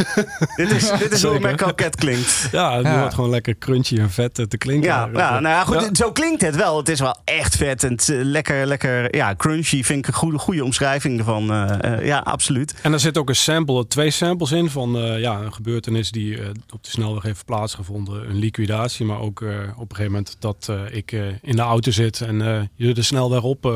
dit 0.55 0.71
is, 0.71 0.91
dit 0.99 1.11
is 1.11 1.23
hoe. 1.23 1.39
Mac 1.39 1.55
Croquette 1.57 1.97
klinkt. 1.97 2.47
ja 2.51 2.77
het 2.77 2.85
Ja. 2.85 2.99
wordt 2.99 3.13
gewoon 3.13 3.29
lekker 3.29 3.57
crunchy 3.57 3.97
en 3.97 4.09
vet 4.09 4.33
te 4.49 4.57
klinken. 4.57 4.89
Ja, 4.89 5.09
ja, 5.13 5.29
nou 5.39 5.55
ja, 5.55 5.63
goed, 5.63 5.81
Ja. 5.81 5.89
zo 5.93 6.11
klinkt 6.11 6.41
het 6.41 6.55
wel. 6.55 6.77
Het 6.77 6.89
is 6.89 6.99
wel 6.99 7.17
echt 7.23 7.55
vet 7.55 7.83
en 7.83 7.91
het, 7.91 8.01
is, 8.01 8.09
eh, 8.09 8.17
lekker, 8.23 8.65
lekker 8.65 9.15
ja, 9.15 9.35
crunchy. 9.35 9.83
Vind 9.83 9.99
ik 9.99 10.07
een 10.07 10.13
goede, 10.13 10.37
goede 10.37 10.63
omschrijving 10.63 11.19
ervan. 11.19 11.51
eh, 11.51 11.93
eh, 11.93 12.05
ja, 12.05 12.17
absoluut. 12.17 12.73
En 12.81 12.93
er 12.93 12.99
zit 12.99 13.17
ook 13.17 13.29
een 13.29 13.35
sample, 13.35 13.87
twee 13.87 14.09
samples 14.11 14.51
in 14.51 14.69
van 14.69 14.97
eh, 14.97 15.19
ja, 15.19 15.39
een 15.39 15.53
gebeurtenis 15.53 16.11
die 16.11 16.39
op 16.73 16.83
de 16.83 16.89
snelweg 16.89 17.23
heeft 17.23 17.45
plaatsgevonden. 17.45 18.29
Een 18.29 18.35
liquidatie, 18.39 19.05
maar 19.05 19.19
ook 19.19 19.41
eh, 19.41 19.47
op 19.75 19.89
een 19.89 19.95
gegeven 19.95 20.11
moment 20.11 20.35
dat 20.39 20.67
eh, 20.69 20.95
ik 20.97 21.11
eh, 21.11 21.21
in 21.41 21.55
de 21.55 21.61
auto 21.61 21.91
zit 21.91 22.21
en 22.21 22.41
eh, 22.41 22.61
je 22.75 22.93
de 22.93 23.01
snelweg 23.01 23.41
op 23.43 23.65
eh, 23.65 23.71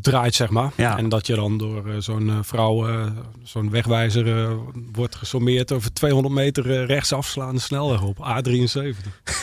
draait, 0.00 0.34
zeg 0.34 0.50
maar. 0.50 0.70
Ja. 0.74 0.98
En 0.98 1.08
dat 1.08 1.26
je 1.26 1.34
dan 1.34 1.58
door 1.58 1.88
eh, 1.88 1.94
zo'n 1.98 2.28
eh, 2.28 2.36
vrouw, 2.42 2.88
eh, 2.88 3.06
zo'n 3.42 3.70
wegwijzer, 3.70 4.48
wordt 4.92 5.14
gesommeerd 5.14 5.72
over 5.72 5.92
200 5.92 6.34
meter 6.34 6.86
rechtsafslaande 6.86 7.60
snelweg 7.60 8.02
op 8.02 8.16
A73. 8.18 8.96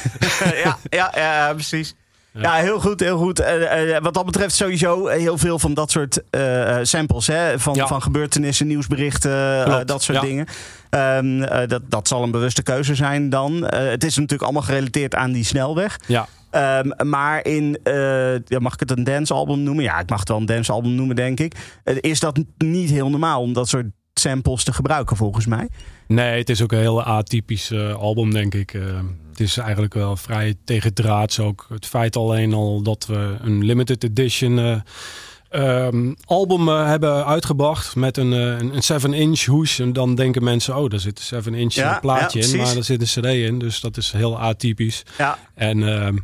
ja, 0.63 0.77
ja, 0.89 1.11
ja, 1.15 1.53
precies. 1.53 1.95
Ja. 2.33 2.53
heel 2.53 2.79
goed, 2.79 2.99
heel 2.99 3.17
goed. 3.17 3.43
Wat 4.01 4.13
dat 4.13 4.25
betreft 4.25 4.55
sowieso 4.55 5.07
heel 5.07 5.37
veel 5.37 5.59
van 5.59 5.73
dat 5.73 5.91
soort 5.91 6.21
samples. 6.81 7.27
Hè? 7.27 7.59
Van, 7.59 7.75
Ja. 7.75 7.87
van 7.87 8.01
gebeurtenissen, 8.01 8.67
nieuwsberichten, 8.67 9.87
dat 9.87 10.03
soort 10.03 10.21
dingen. 10.21 10.47
Ehm, 10.95 11.43
eh, 11.43 11.67
dat, 11.67 11.81
dat 11.89 12.07
zal 12.07 12.23
een 12.23 12.31
bewuste 12.31 12.63
keuze 12.63 12.95
zijn 12.95 13.29
dan. 13.29 13.63
Het 13.75 14.03
is 14.03 14.15
natuurlijk 14.15 14.43
allemaal 14.43 14.61
gerelateerd 14.61 15.15
aan 15.15 15.31
die 15.31 15.43
snelweg. 15.43 15.99
Ja, 16.05 16.27
Ehm, 16.55 17.09
maar 17.09 17.45
in, 17.45 17.79
eh, 17.83 18.39
ja, 18.45 18.59
mag 18.59 18.73
ik 18.73 18.79
het 18.79 18.91
een 18.91 19.03
dancealbum 19.03 19.63
noemen? 19.63 19.83
Ja, 19.83 19.99
ik 19.99 20.09
mag 20.09 20.19
het 20.19 20.29
wel 20.29 20.37
een 20.37 20.45
dancealbum 20.45 20.95
noemen, 20.95 21.15
denk 21.15 21.39
ik. 21.39 21.55
Eh, 21.83 21.95
is 21.99 22.19
dat 22.19 22.39
niet 22.57 22.89
heel 22.89 23.09
normaal 23.09 23.41
om 23.41 23.53
dat 23.53 23.69
soort 23.69 23.85
samples 24.13 24.63
te 24.63 24.73
gebruiken, 24.73 25.17
volgens 25.17 25.45
mij? 25.45 25.69
nee, 26.07 26.37
het 26.39 26.49
is 26.49 26.61
ook 26.61 26.71
een 26.71 26.79
heel 26.79 27.03
atypisch 27.03 27.71
eh, 27.71 27.95
album, 27.95 28.33
denk 28.33 28.53
ik. 28.53 28.73
Eh, 28.73 28.81
het 29.29 29.39
is 29.39 29.57
eigenlijk 29.57 29.93
wel 29.93 30.15
vrij 30.17 30.55
tegendraads 30.65 31.39
ook. 31.39 31.65
Het 31.69 31.85
feit 31.85 32.15
alleen 32.15 32.53
al 32.53 32.81
dat 32.81 33.05
we 33.05 33.35
een 33.41 33.65
limited 33.65 34.03
edition 34.03 34.59
eh, 34.59 34.75
ehm, 35.49 36.13
album 36.25 36.67
hebben 36.67 37.25
uitgebracht 37.25 37.95
met 37.95 38.17
een, 38.17 38.31
een 38.31 38.83
7-inch 38.83 39.45
hoes. 39.45 39.79
En 39.79 39.93
dan 39.93 40.15
denken 40.15 40.43
mensen, 40.43 40.77
oh, 40.77 40.89
daar 40.89 40.99
zit 40.99 41.29
een 41.31 41.43
7-inch 41.43 41.73
Ja, 41.73 41.99
plaatje 41.99 42.39
ja, 42.39 42.47
in. 42.47 42.57
Maar 42.57 42.75
er 42.75 42.83
zit 42.83 43.01
een 43.01 43.21
cd 43.21 43.25
in, 43.25 43.59
dus 43.59 43.79
dat 43.79 43.97
is 43.97 44.11
heel 44.11 44.39
atypisch. 44.39 45.03
Ja, 45.17 45.37
En 45.55 45.87
ehm, 45.87 46.17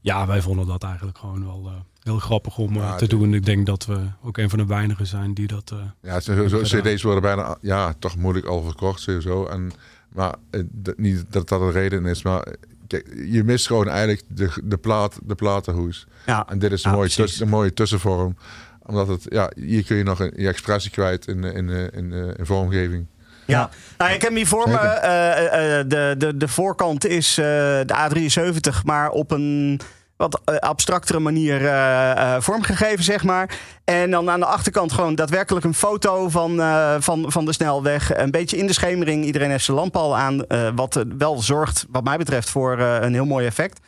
ja, 0.00 0.26
wij 0.26 0.42
vonden 0.42 0.66
dat 0.66 0.82
eigenlijk 0.82 1.18
gewoon 1.18 1.44
wel 1.44 1.62
eh, 1.66 1.72
heel 2.02 2.18
grappig 2.18 2.58
om 2.58 2.70
eh, 2.70 2.76
Ja, 2.76 2.96
te 2.96 3.06
doen. 3.06 3.34
Ik 3.34 3.44
denk 3.44 3.66
dat 3.66 3.86
we 3.86 3.98
ook 4.22 4.36
een 4.38 4.50
van 4.50 4.58
de 4.58 4.66
weinigen 4.66 5.06
zijn 5.06 5.34
die 5.34 5.46
dat... 5.46 5.70
eh, 5.70 5.78
Ja, 6.02 6.20
zo 6.20 6.60
CD's 6.62 7.02
worden 7.02 7.22
bijna 7.22 7.56
ja, 7.60 7.94
toch 7.98 8.16
moeilijk 8.16 8.46
al 8.46 8.62
verkocht 8.62 9.00
sowieso. 9.00 9.46
En, 9.46 9.70
maar 10.12 10.34
dat- 10.70 10.98
niet 10.98 11.24
dat 11.28 11.48
dat 11.48 11.60
een 11.60 11.70
reden 11.72 12.06
is, 12.06 12.22
maar 12.22 12.46
kijk, 12.86 13.14
je 13.26 13.44
mist 13.44 13.66
gewoon 13.66 13.88
eigenlijk 13.88 14.22
de, 14.28 14.50
de, 14.64 14.76
plaat, 14.78 15.18
de 15.24 15.34
platenhoes. 15.34 16.06
ja. 16.26 16.48
En 16.48 16.58
dit 16.58 16.72
is 16.72 16.84
een, 16.84 16.90
Ja, 16.90 16.96
mooie, 16.96 17.08
tuss- 17.10 17.40
een 17.40 17.48
mooie 17.48 17.72
tussenvorm. 17.74 18.36
Omdat 18.82 19.08
het, 19.08 19.26
ja, 19.28 19.50
hier 19.54 19.84
kun 19.84 19.96
je 19.96 20.02
nog 20.02 20.20
een, 20.20 20.32
je 20.36 20.48
expressie 20.48 20.90
kwijt 20.90 21.26
in, 21.26 21.44
in, 21.44 21.68
in, 21.68 21.90
in, 21.92 22.12
eh, 22.12 22.28
in 22.38 22.46
vormgeving. 22.46 23.06
Ja, 23.50 23.70
nou, 23.98 24.12
ik 24.12 24.22
heb 24.22 24.34
hier 24.34 24.46
voor 24.46 24.68
me. 24.68 24.72
Zeker. 24.74 24.90
eh, 24.90 25.78
eh, 25.78 25.84
de, 25.88 26.14
de, 26.18 26.36
de 26.36 26.48
voorkant 26.48 27.06
is 27.06 27.38
eh, 27.38 27.44
de 27.86 27.94
A73, 28.08 28.84
maar 28.84 29.10
op 29.10 29.30
een 29.30 29.80
wat 30.16 30.40
eh, 30.44 30.56
abstractere 30.56 31.18
manier 31.18 31.66
eh, 31.66 32.10
eh, 32.10 32.40
vormgegeven, 32.42 33.04
zeg 33.04 33.24
maar. 33.24 33.50
En 33.84 34.10
dan 34.10 34.30
aan 34.30 34.40
de 34.40 34.46
achterkant 34.46 34.92
gewoon 34.92 35.14
daadwerkelijk 35.14 35.64
een 35.64 35.74
foto 35.74 36.28
van, 36.28 36.60
eh, 36.60 36.94
van, 36.98 37.24
van 37.32 37.44
de 37.44 37.52
snelweg. 37.52 38.16
Een 38.16 38.30
beetje 38.30 38.56
in 38.56 38.66
de 38.66 38.72
schemering. 38.72 39.24
Iedereen 39.24 39.50
heeft 39.50 39.64
zijn 39.64 39.76
lamp 39.76 39.96
al 39.96 40.16
aan. 40.16 40.46
eh, 40.46 40.68
wat 40.74 40.96
eh, 40.96 41.02
wel 41.18 41.40
zorgt, 41.40 41.86
wat 41.90 42.04
mij 42.04 42.16
betreft, 42.16 42.50
voor 42.50 42.78
eh, 42.78 42.96
een 43.00 43.12
heel 43.14 43.24
mooi 43.24 43.46
effect. 43.46 43.80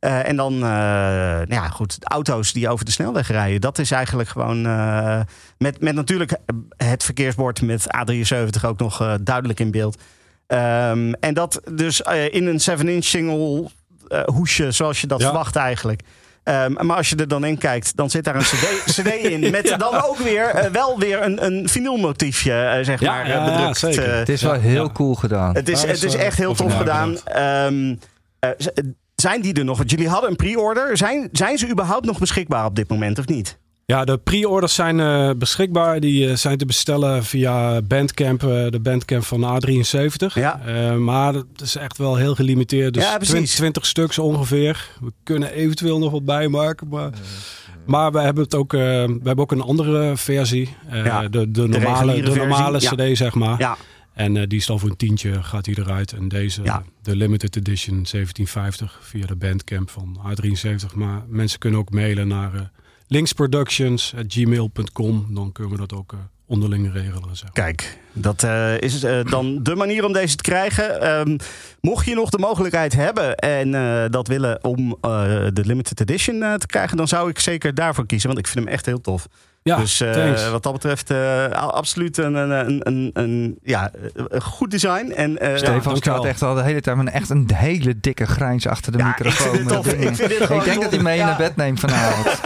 Eh, 0.00 0.28
en 0.28 0.36
dan, 0.36 0.52
eh, 0.54 0.60
nou 0.60 1.46
ja, 1.54 1.68
goed, 1.68 2.00
de 2.00 2.06
auto's 2.08 2.52
die 2.52 2.68
over 2.68 2.84
de 2.84 2.90
snelweg 2.90 3.28
rijden. 3.30 3.60
Dat 3.60 3.78
is 3.78 3.90
eigenlijk 3.90 4.28
gewoon. 4.28 4.66
eh, 4.66 5.20
met, 5.58 5.80
met 5.80 5.94
natuurlijk 5.94 6.36
het 6.76 7.04
verkeersbord 7.04 7.62
met 7.62 7.86
A73 7.96 8.64
ook 8.66 8.78
nog 8.78 9.00
eh, 9.00 9.14
duidelijk 9.22 9.60
in 9.60 9.70
beeld. 9.70 10.00
Ehm, 10.46 11.12
en 11.12 11.34
dat 11.34 11.60
dus 11.72 12.02
eh, 12.02 12.34
in 12.34 12.46
een 12.46 12.60
7-inch 12.60 13.04
single 13.04 13.68
hoesje, 14.24 14.70
zoals 14.70 15.00
je 15.00 15.06
dat 15.06 15.20
Ja. 15.20 15.26
verwacht 15.26 15.56
eigenlijk. 15.56 16.00
Ehm, 16.42 16.86
maar 16.86 16.96
als 16.96 17.08
je 17.08 17.16
er 17.16 17.28
dan 17.28 17.44
in 17.44 17.58
kijkt, 17.58 17.96
dan 17.96 18.10
zit 18.10 18.24
daar 18.24 18.34
een 18.34 18.40
cd, 18.42 18.82
CD 19.00 19.06
in. 19.14 19.50
Met 19.50 19.74
dan 19.78 20.02
ook 20.04 20.16
weer 20.18 20.68
wel 20.72 20.98
weer 20.98 21.22
een, 21.22 21.44
een 21.44 21.68
vinylmotiefje, 21.68 22.52
eh, 22.52 22.84
zeg 22.84 23.00
Ja, 23.00 23.10
maar, 23.12 23.28
ja, 23.28 23.46
eh, 23.46 23.56
bedrukt. 23.56 23.78
zeker. 23.78 24.14
Het 24.14 24.28
is 24.28 24.42
wel 24.42 24.52
heel 24.52 24.84
ja. 24.84 24.90
cool 24.92 25.14
gedaan. 25.14 25.54
Het 25.54 25.68
is, 25.68 25.82
het 25.82 26.02
is, 26.02 26.14
echt 26.14 26.36
heel 26.36 26.54
tof 26.54 26.76
gedaan. 26.76 27.10
nagedacht. 27.10 28.06
Zijn 29.20 29.40
die 29.40 29.54
er 29.54 29.64
nog? 29.64 29.78
Want 29.78 29.90
jullie 29.90 30.08
hadden 30.08 30.30
een 30.30 30.36
pre-order. 30.36 30.96
Zijn, 30.96 31.28
zijn 31.32 31.58
ze 31.58 31.70
überhaupt 31.70 32.06
nog 32.06 32.18
beschikbaar 32.18 32.64
op 32.64 32.76
dit 32.76 32.88
moment 32.88 33.18
of 33.18 33.26
niet? 33.26 33.58
Ja, 33.90 34.04
de 34.04 34.18
pre-orders 34.18 34.74
zijn 34.74 35.00
eh, 35.00 35.30
beschikbaar. 35.36 36.00
Die 36.00 36.28
eh, 36.28 36.36
zijn 36.36 36.58
te 36.58 36.66
bestellen 36.66 37.24
via 37.24 37.82
Bandcamp, 37.82 38.42
eh, 38.42 38.48
de 38.48 38.80
Bandcamp 38.80 39.24
van 39.24 39.42
A73. 39.42 40.34
Ja. 40.34 40.60
Maar 40.98 41.34
het 41.34 41.60
is 41.60 41.76
echt 41.76 41.98
wel 41.98 42.16
heel 42.16 42.34
gelimiteerd. 42.34 42.94
Dus 42.94 43.02
Ja, 43.02 43.16
precies. 43.16 43.32
20, 43.34 43.54
20 43.54 43.86
stuks 43.86 44.18
ongeveer. 44.18 44.88
We 45.00 45.12
kunnen 45.22 45.52
eventueel 45.52 45.98
nog 45.98 46.10
wat 46.10 46.24
bijmaken. 46.24 46.88
Maar, 46.88 47.10
maar 47.86 48.12
we 48.12 48.20
hebben 48.20 48.44
het 48.44 48.54
ook, 48.54 48.72
we 48.72 49.20
hebben 49.22 49.38
ook 49.38 49.52
een 49.52 49.60
andere 49.60 50.16
versie. 50.16 50.76
Ja, 50.92 51.28
de, 51.28 51.50
de 51.50 51.68
normale, 51.68 52.22
de 52.22 52.34
normale 52.34 52.78
CD, 52.78 53.16
zeg 53.16 53.34
maar. 53.34 53.58
Ja, 53.58 53.76
En 54.12 54.36
eh, 54.36 54.42
die 54.48 54.58
is 54.58 54.66
dan 54.66 54.80
voor 54.80 54.90
een 54.90 54.96
tientje 54.96 55.42
gaat 55.42 55.64
die 55.64 55.78
eruit. 55.78 56.12
En 56.12 56.28
deze, 56.28 56.62
Ja. 56.62 56.82
de 57.02 57.16
limited 57.16 57.56
edition 57.56 57.94
1750 57.94 58.98
via 59.02 59.26
de 59.26 59.36
Bandcamp 59.36 59.90
van 59.90 60.20
A73. 60.26 60.94
Maar 60.94 61.22
mensen 61.28 61.58
kunnen 61.58 61.80
ook 61.80 61.90
mailen 61.90 62.28
naar 62.28 62.54
eh, 62.54 62.60
linksproductions.gmail.com. 63.06 65.26
Dan 65.34 65.52
kunnen 65.52 65.72
we 65.72 65.78
dat 65.78 65.92
ook 65.92 66.12
eh, 66.12 66.18
onderling 66.46 66.92
regelen. 66.92 67.36
Zeg. 67.36 67.50
Kijk, 67.52 67.98
dat 68.12 68.42
is 68.78 69.00
dan 69.24 69.58
de 69.62 69.74
manier 69.74 70.04
om 70.04 70.12
deze 70.12 70.36
te 70.36 70.42
krijgen. 70.42 71.00
Ehm, 71.00 71.38
mocht 71.80 72.06
je 72.06 72.14
nog 72.14 72.30
de 72.30 72.38
mogelijkheid 72.38 72.92
hebben 72.92 73.36
en 73.36 73.70
dat 74.10 74.28
willen 74.28 74.64
om 74.64 74.96
de 75.54 75.62
limited 75.64 76.00
edition 76.00 76.40
te 76.58 76.66
krijgen, 76.66 76.96
dan 76.96 77.08
zou 77.08 77.30
ik 77.30 77.38
zeker 77.38 77.74
daarvoor 77.74 78.06
kiezen, 78.06 78.28
want 78.28 78.40
ik 78.40 78.46
vind 78.46 78.64
hem 78.64 78.74
echt 78.74 78.86
heel 78.86 79.00
tof. 79.00 79.26
Ja, 79.62 79.76
dus 79.76 80.00
eh, 80.00 80.50
wat 80.50 80.62
dat 80.62 80.72
betreft, 80.72 81.10
eh, 81.10 81.44
absoluut 81.50 82.18
een, 82.18 82.34
een, 82.34 82.50
een, 82.50 82.80
een, 82.84 83.10
een- 83.12 83.58
ja, 83.62 83.90
een 84.14 84.42
goed 84.42 84.70
design. 84.70 85.12
En, 85.16 85.38
eh, 85.38 85.56
Stefan 85.56 85.96
staat 85.96 86.24
echt 86.24 86.42
al 86.42 86.54
de 86.54 86.62
hele 86.62 86.80
tijd 86.80 86.96
met 86.96 87.06
een, 87.06 87.12
echt 87.12 87.30
een 87.30 87.50
hele 87.54 88.00
dikke 88.00 88.26
grijns 88.26 88.66
achter 88.66 88.92
de 88.92 88.98
Ja, 88.98 89.08
ik 89.10 89.18
microfoon. 89.18 89.54
vind 89.54 89.56
dit 89.56 89.64
met 89.64 89.82
tof. 89.82 89.92
dingen. 89.92 90.08
Ik 90.08 90.14
vind 90.16 90.28
dit 90.28 90.42
gewoon 90.42 90.58
ik 90.58 90.64
denk 90.68 90.82
dat 90.82 90.90
hij 90.90 91.02
mee 91.02 91.16
Ja. 91.16 91.26
naar 91.26 91.36
bed 91.36 91.56
neemt 91.56 91.80
vanavond. 91.80 92.26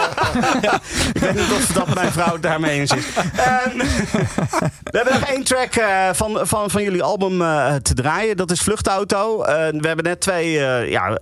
Ik 1.15 1.21
weet 1.21 1.35
niet 1.35 1.53
of 1.53 1.67
dat 1.67 1.95
mijn 1.95 2.13
vrouw 2.13 2.39
daarmee 2.39 2.81
eens 2.81 2.93
is. 2.93 3.07
Ehm, 3.37 3.79
we 4.91 4.97
hebben 4.97 5.13
nog 5.13 5.29
één 5.29 5.45
track 5.45 5.75
eh, 5.75 6.09
van, 6.13 6.39
van, 6.43 6.71
van 6.71 6.83
jullie 6.83 7.03
album 7.03 7.43
eh, 7.43 7.75
te 7.75 7.95
draaien. 7.95 8.37
Dat 8.37 8.51
is 8.51 8.61
Vluchtauto. 8.61 9.43
Eh, 9.43 9.55
we 9.81 9.87
hebben 9.87 10.05
net 10.05 10.21
twee 10.21 10.51
ja, 10.91 11.19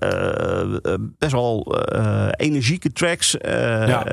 best 1.19 1.33
wel 1.33 1.83
energieke 2.37 2.93
tracks. 2.93 3.37
Ja. 3.41 4.05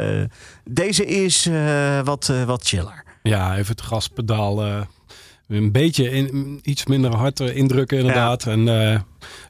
deze 0.64 1.06
is 1.06 1.50
wat, 2.04 2.32
wat 2.46 2.68
chiller. 2.68 3.04
Ja, 3.24 3.58
even 3.58 3.72
het 3.72 3.82
gaspedaal 3.82 4.64
een 5.48 5.72
beetje 5.72 6.10
in, 6.10 6.60
iets 6.64 6.86
minder 6.86 7.16
hard 7.16 7.40
indrukken 7.40 7.98
inderdaad. 7.98 8.46
En 8.46 8.66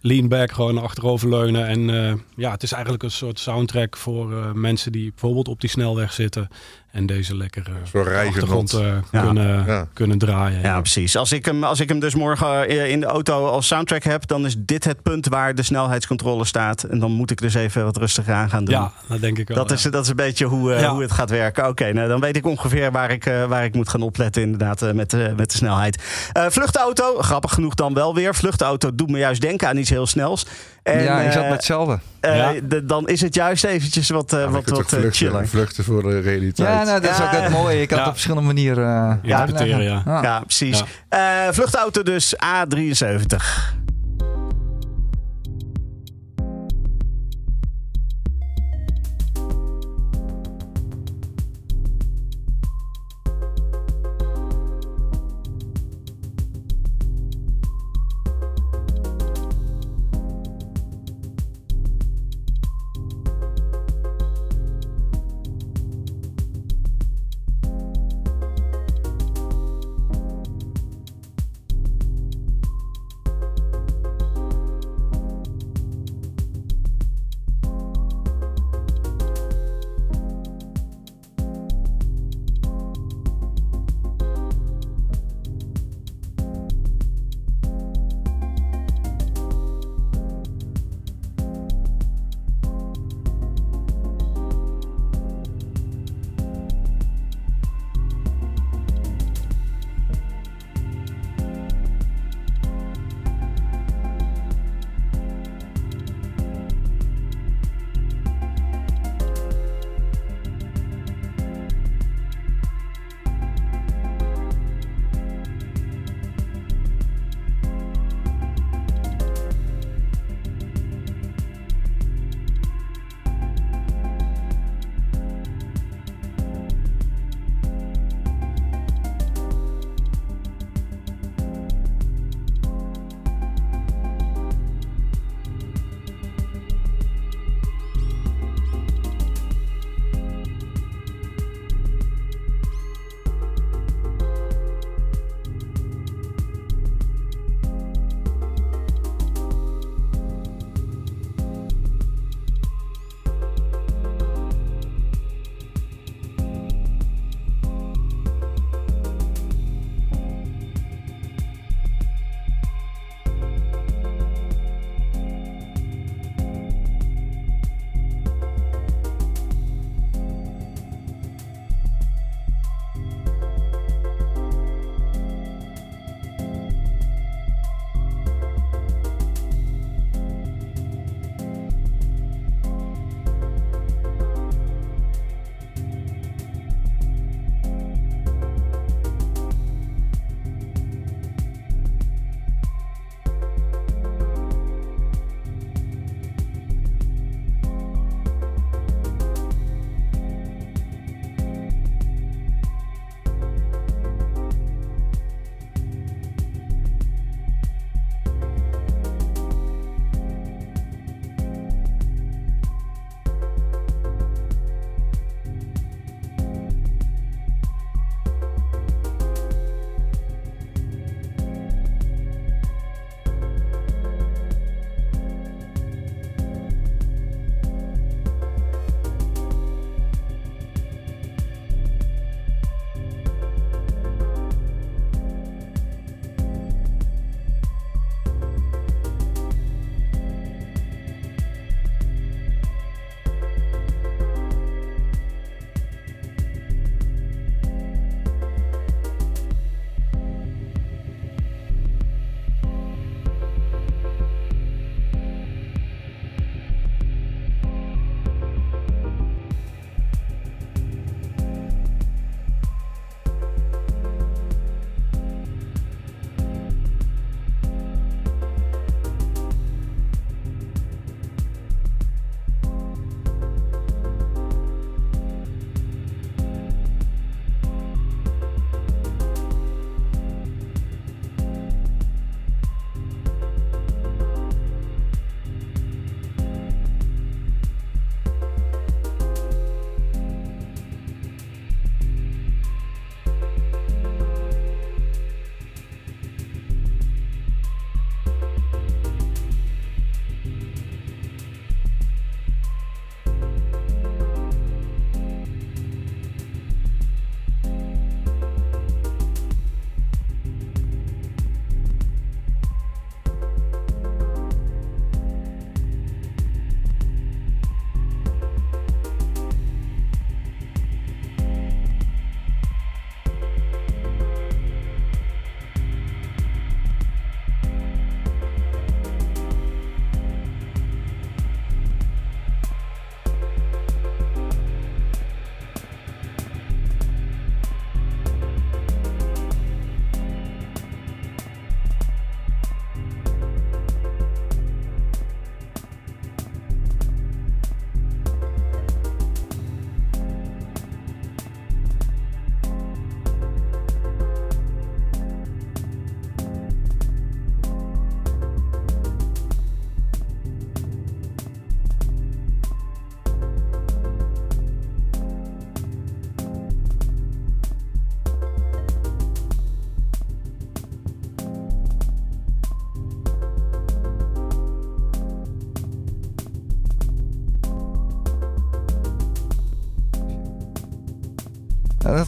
lean 0.02 0.28
back, 0.28 0.52
gewoon 0.52 0.78
achteroverleunen. 0.78 1.68
En 1.68 1.90
eh, 1.90 2.14
ja, 2.36 2.52
het 2.52 2.64
is 2.64 2.72
eigenlijk 2.72 3.04
een 3.04 3.12
soort 3.12 3.40
soundtrack 3.40 3.98
voor 3.98 4.32
eh, 4.34 4.52
mensen 4.54 4.92
die 4.92 5.10
bijvoorbeeld 5.10 5.48
op 5.48 5.62
die 5.62 5.70
snelweg 5.70 6.14
zitten. 6.14 6.48
En 6.92 7.06
deze 7.06 7.36
lekker 7.36 7.64
eh, 7.94 8.04
rijgenot. 8.04 8.28
achtergrond 8.28 8.74
eh, 8.74 8.88
Ja. 9.12 9.22
kunnen, 9.22 9.66
Ja. 9.66 9.88
kunnen 9.94 10.18
draaien. 10.18 10.62
Ja, 10.62 10.80
precies. 10.80 11.16
Als 11.18 11.32
ik, 11.32 11.46
hem, 11.46 11.64
als 11.64 11.80
ik 11.80 11.90
hem 11.90 12.00
dus 12.00 12.16
morgen 12.16 12.70
in 12.90 13.00
de 13.00 13.06
auto 13.06 13.46
als 13.48 13.68
soundtrack 13.68 14.04
heb, 14.04 14.28
dan 14.28 14.46
is 14.46 14.56
dit 14.58 14.84
het 14.84 15.02
punt 15.02 15.28
waar 15.28 15.56
de 15.56 15.64
snelheidscontrole 15.64 16.46
staat. 16.46 16.84
En 16.84 17.00
dan 17.00 17.12
moet 17.12 17.32
ik 17.32 17.42
dus 17.42 17.54
even 17.54 17.84
wat 17.84 17.98
rustiger 17.98 18.34
aan 18.34 18.50
gaan 18.50 18.66
doen. 18.66 18.76
Ja, 18.76 18.92
dat 19.08 19.22
denk 19.22 19.38
ik 19.38 19.48
wel. 19.48 19.58
Dat 19.58 19.72
is, 19.72 19.82
dat 19.84 20.04
is 20.04 20.10
een 20.10 20.16
beetje 20.16 20.46
hoe, 20.46 20.74
eh, 20.74 20.82
Ja. 20.82 20.92
hoe 20.92 21.02
het 21.02 21.12
gaat 21.12 21.30
werken. 21.30 21.68
Oké, 21.68 21.94
nou, 21.94 22.08
dan 22.08 22.20
weet 22.20 22.36
ik 22.38 22.46
ongeveer 22.46 22.92
waar 22.92 23.12
ik, 23.12 23.26
eh, 23.26 23.46
waar 23.46 23.64
ik 23.64 23.76
moet 23.76 23.90
gaan 23.90 24.02
opletten 24.02 24.42
inderdaad 24.42 24.94
met, 24.94 25.10
de 25.10 25.34
met 25.38 25.52
de 25.52 25.58
snelheid. 25.58 26.04
Eh, 26.34 26.46
vluchtauto, 26.50 27.22
grappig 27.22 27.54
genoeg 27.54 27.74
dan 27.74 27.94
wel 27.94 28.16
weer. 28.16 28.36
Vluchtauto 28.36 28.96
doet 28.96 29.10
me 29.10 29.18
juist 29.18 29.42
denken 29.42 29.59
aan 29.64 29.78
iets 29.78 29.90
heel 29.90 30.08
snels. 30.08 30.46
En, 30.84 31.04
ja, 31.04 31.20
ik 31.22 31.32
zat 31.32 31.42
eh, 31.42 31.48
met 31.48 31.58
hetzelfde. 31.58 32.00
eh, 32.20 32.36
Ja. 32.36 32.54
de- 32.64 32.86
dan 32.86 33.08
is 33.08 33.22
het 33.22 33.36
juist 33.36 33.64
eventjes 33.64 34.10
wat, 34.10 34.34
eh, 34.34 34.40
Ja, 34.40 34.46
maar 34.46 34.54
wat, 34.54 34.70
wat 34.70 34.88
vluchten, 34.90 35.14
chiller. 35.14 35.48
vluchten 35.48 35.84
voor 35.84 36.02
de 36.04 36.20
realiteit. 36.20 36.68
Ja, 36.70 36.84
nou, 36.84 37.02
dat 37.02 37.12
is 37.12 37.18
Ja. 37.18 37.24
ook 37.26 37.32
het 37.42 37.50
mooie. 37.52 37.78
Je 37.80 37.86
kan 37.86 37.98
Ja. 37.98 38.04
het 38.04 38.08
op 38.12 38.18
verschillende 38.20 38.48
manieren 38.48 39.20
uh, 39.24 39.30
Interpreteren, 39.32 39.84
ja. 39.84 40.02
Ja, 40.06 40.40
precies. 40.40 40.84
Eh, 41.10 41.20
vluchtauto 41.52 42.04
dus 42.04 42.36
A73. 42.36 43.74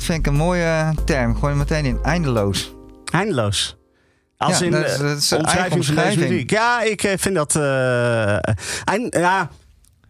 Dat 0.02 0.10
vind 0.10 0.26
ik 0.28 0.32
een 0.32 0.38
mooie 0.40 0.94
term. 1.06 1.34
Gooi 1.36 1.48
hem 1.50 1.58
meteen 1.58 1.86
in. 1.86 2.00
Eindeloos. 2.04 2.74
Eindeloos. 3.14 3.78
Als 4.38 4.60
Ja, 4.60 4.66
in 4.66 4.72
dat 4.72 4.86
is- 4.86 4.94
eh, 4.94 5.00
dat 5.00 5.18
is 5.18 5.32
een 5.32 5.38
omschrijving 5.40 5.86
van 5.86 5.96
deze 5.96 6.08
eigen 6.08 6.28
muziek. 6.30 6.50
Ja, 6.50 6.82
ik 6.82 7.04
eh, 7.04 7.18
vind 7.18 7.36
dat... 7.36 7.56
eh, 7.56 8.34
eind- 8.84 9.16
ja, 9.16 9.50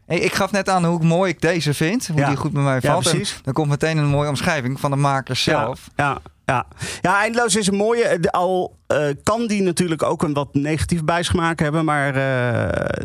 Hey, 0.06 0.20
ik 0.20 0.34
gaf 0.34 0.52
net 0.52 0.70
aan 0.70 0.86
hoe 0.86 1.04
mooi 1.04 1.32
ik 1.32 1.42
deze 1.42 1.74
vind. 1.74 2.08
Hoe 2.08 2.20
Ja. 2.20 2.28
die 2.28 2.38
goed 2.38 2.52
bij 2.52 2.62
mij 2.64 2.74
Ja, 2.82 2.92
valt. 2.92 3.06
En 3.06 3.12
precies. 3.12 3.40
dan 3.44 3.54
komt 3.54 3.70
meteen 3.70 3.98
een 3.98 4.06
mooie 4.08 4.30
omschrijving 4.30 4.80
van 4.80 4.92
de 4.92 4.98
makers 4.98 5.44
zelf. 5.44 5.88
Ja, 5.96 6.04
ja, 6.06 6.22
ja. 6.46 6.66
ja, 7.02 7.20
Eindeloos 7.22 7.56
is 7.56 7.68
een 7.68 7.76
mooie. 7.76 8.20
Al 8.32 8.78
kan 9.24 9.48
die 9.48 9.62
natuurlijk 9.62 10.04
ook 10.04 10.24
een 10.24 10.34
wat 10.34 10.54
negatief 10.54 11.04
bijsmaak 11.04 11.60
hebben, 11.60 11.86
maar 11.86 12.14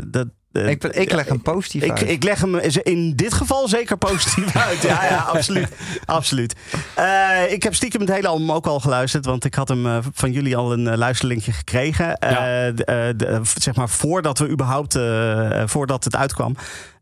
dat. 0.07 0.27
Eh, 0.65 0.69
Ik, 0.71 0.85
ik 0.85 1.13
leg 1.13 1.27
hem 1.29 1.43
positief 1.43 1.83
ik, 1.83 1.91
uit. 1.91 2.09
ik 2.09 2.23
leg 2.23 2.41
hem 2.41 2.57
in 2.83 3.17
dit 3.17 3.33
geval 3.35 3.69
zeker 3.69 3.97
positief 3.97 4.57
uit. 4.69 4.83
Ja, 4.83 5.05
ja, 5.05 5.17
absoluut. 5.19 5.69
absoluut. 6.05 6.55
Eh, 6.95 7.53
ik 7.53 7.63
heb 7.63 7.75
stiekem 7.75 8.01
het 8.01 8.11
hele 8.13 8.29
album 8.29 8.53
ook 8.53 8.67
al 8.67 8.81
geluisterd, 8.81 9.25
want 9.25 9.45
ik 9.45 9.55
had 9.55 9.69
hem 9.69 9.87
eh, 9.87 9.99
van 10.13 10.33
jullie 10.33 10.57
al 10.57 10.73
een 10.73 10.97
luisterlinkje 10.99 11.53
gekregen. 11.53 12.17
Eh, 12.19 12.31
Ja. 12.31 12.73
eh, 12.85 13.09
eh, 13.35 13.41
zeg 13.59 13.75
maar 13.75 13.89
voordat 13.89 14.39
we 14.39 14.49
überhaupt, 14.49 14.99
voordat 15.71 16.05
het 16.05 16.17
uitkwam. 16.17 16.57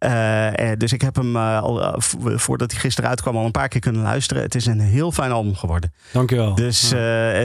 Eh, 0.04 0.70
eh, 0.70 0.78
dus 0.78 0.92
ik 0.92 1.00
heb 1.00 1.16
hem 1.16 1.36
eh, 1.36 1.62
al, 1.62 1.94
voordat 2.36 2.70
hij 2.70 2.80
gisteren 2.80 3.10
uitkwam 3.10 3.36
al 3.36 3.44
een 3.44 3.50
paar 3.50 3.68
keer 3.68 3.80
kunnen 3.80 4.02
luisteren. 4.02 4.42
Het 4.42 4.54
is 4.54 4.66
een 4.66 4.80
heel 4.80 5.12
fijn 5.12 5.30
album 5.30 5.54
geworden. 5.54 5.92
Dankjewel. 6.12 6.54
Dus 6.54 6.92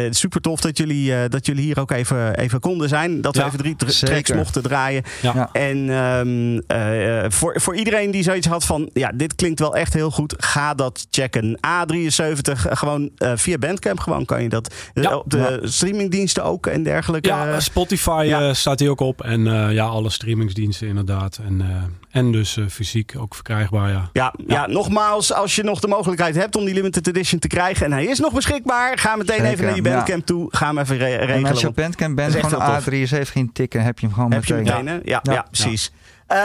super 0.10 0.42
tof 0.42 0.62
dat 0.62 0.78
jullie, 0.78 1.16
eh, 1.16 1.30
dat 1.30 1.46
jullie 1.46 1.64
hier 1.64 1.80
ook 1.80 1.92
even, 1.92 2.36
even 2.38 2.60
konden 2.60 2.90
zijn. 2.90 3.22
Dat 3.22 3.36
we 3.36 3.44
even 3.44 3.58
drie 3.58 3.76
tr- 3.76 3.90
zeker. 3.90 4.08
tracks 4.08 4.34
mochten 4.34 4.62
draaien. 4.64 5.04
En 5.52 5.90
ehm, 5.90 6.60
eh, 6.68 7.26
eh, 7.26 7.32
voor, 7.32 7.62
voor 7.62 7.76
iedereen 7.76 8.12
die 8.12 8.24
zoiets 8.24 8.48
had 8.48 8.66
van... 8.66 8.90
ja, 8.94 9.12
dit 9.16 9.36
klinkt 9.36 9.60
wel 9.60 9.76
echt 9.76 9.94
heel 9.94 10.12
goed. 10.12 10.36
Ga 10.38 10.74
dat 10.74 11.08
checken. 11.10 11.58
A73, 11.68 12.66
eh, 12.66 12.78
gewoon 12.78 13.10
eh, 13.18 13.32
via 13.36 13.58
Bandcamp 13.58 14.00
gewoon 14.00 14.26
kan 14.26 14.44
je 14.44 14.50
dat. 14.50 14.74
Ja. 14.94 15.16
op 15.16 15.30
de 15.32 15.60
streamingdiensten 15.64 16.44
ook 16.44 16.68
en 16.68 16.84
dergelijke. 16.84 17.28
Ja, 17.28 17.60
Spotify 17.60 18.24
ja. 18.28 18.54
staat 18.54 18.80
hier 18.80 18.90
ook 18.90 19.00
op. 19.00 19.22
En 19.22 19.48
eh, 19.48 19.74
ja, 19.74 19.86
alle 19.86 20.10
streamingsdiensten 20.10 20.88
inderdaad. 20.88 21.40
En, 21.48 21.62
eh, 21.62 21.68
en 22.12 22.32
dus 22.32 22.58
eh, 22.58 22.64
fysiek 22.70 23.14
ook 23.18 23.36
verkrijgbaar, 23.36 23.90
ja. 23.92 24.10
Ja, 24.14 24.34
ja. 24.48 24.68
nogmaals, 24.68 25.34
als 25.34 25.56
je 25.56 25.64
nog 25.64 25.80
de 25.80 25.88
mogelijkheid 25.88 26.36
hebt 26.36 26.56
om 26.56 26.66
die 26.66 26.74
limited 26.74 27.08
edition 27.08 27.40
te 27.40 27.48
krijgen... 27.48 27.86
en 27.86 27.92
hij 27.92 28.06
is 28.06 28.20
nog 28.20 28.34
beschikbaar, 28.34 28.98
ga 28.98 29.16
meteen 29.16 29.36
Zeker, 29.36 29.52
even 29.52 29.66
naar 29.66 29.76
je 29.76 29.84
ja. 29.84 29.90
Bandcamp 29.94 30.26
toe. 30.26 30.48
Ga 30.56 30.68
hem 30.68 30.78
even 30.78 30.98
re- 30.98 31.06
regelen. 31.16 31.36
en 31.36 31.46
als 31.46 31.62
je 31.62 31.72
Bandcamp 31.72 32.16
bent, 32.16 32.36
is 32.36 32.42
heel 32.42 32.50
tof. 32.50 32.86
A73 33.28 33.32
geen 33.32 33.52
tikken, 33.54 33.84
heb 33.84 34.00
je 34.00 34.06
hem 34.06 34.16
gewoon 34.16 34.32
Heb 34.32 34.46
je 34.46 34.54
meteen. 34.54 34.84
meteen, 34.84 34.88
hè? 34.88 34.94
Ja, 35.12 35.20
ja. 35.24 35.34
Ja. 35.34 35.46
precies. 35.52 35.92
Eh, 36.28 36.38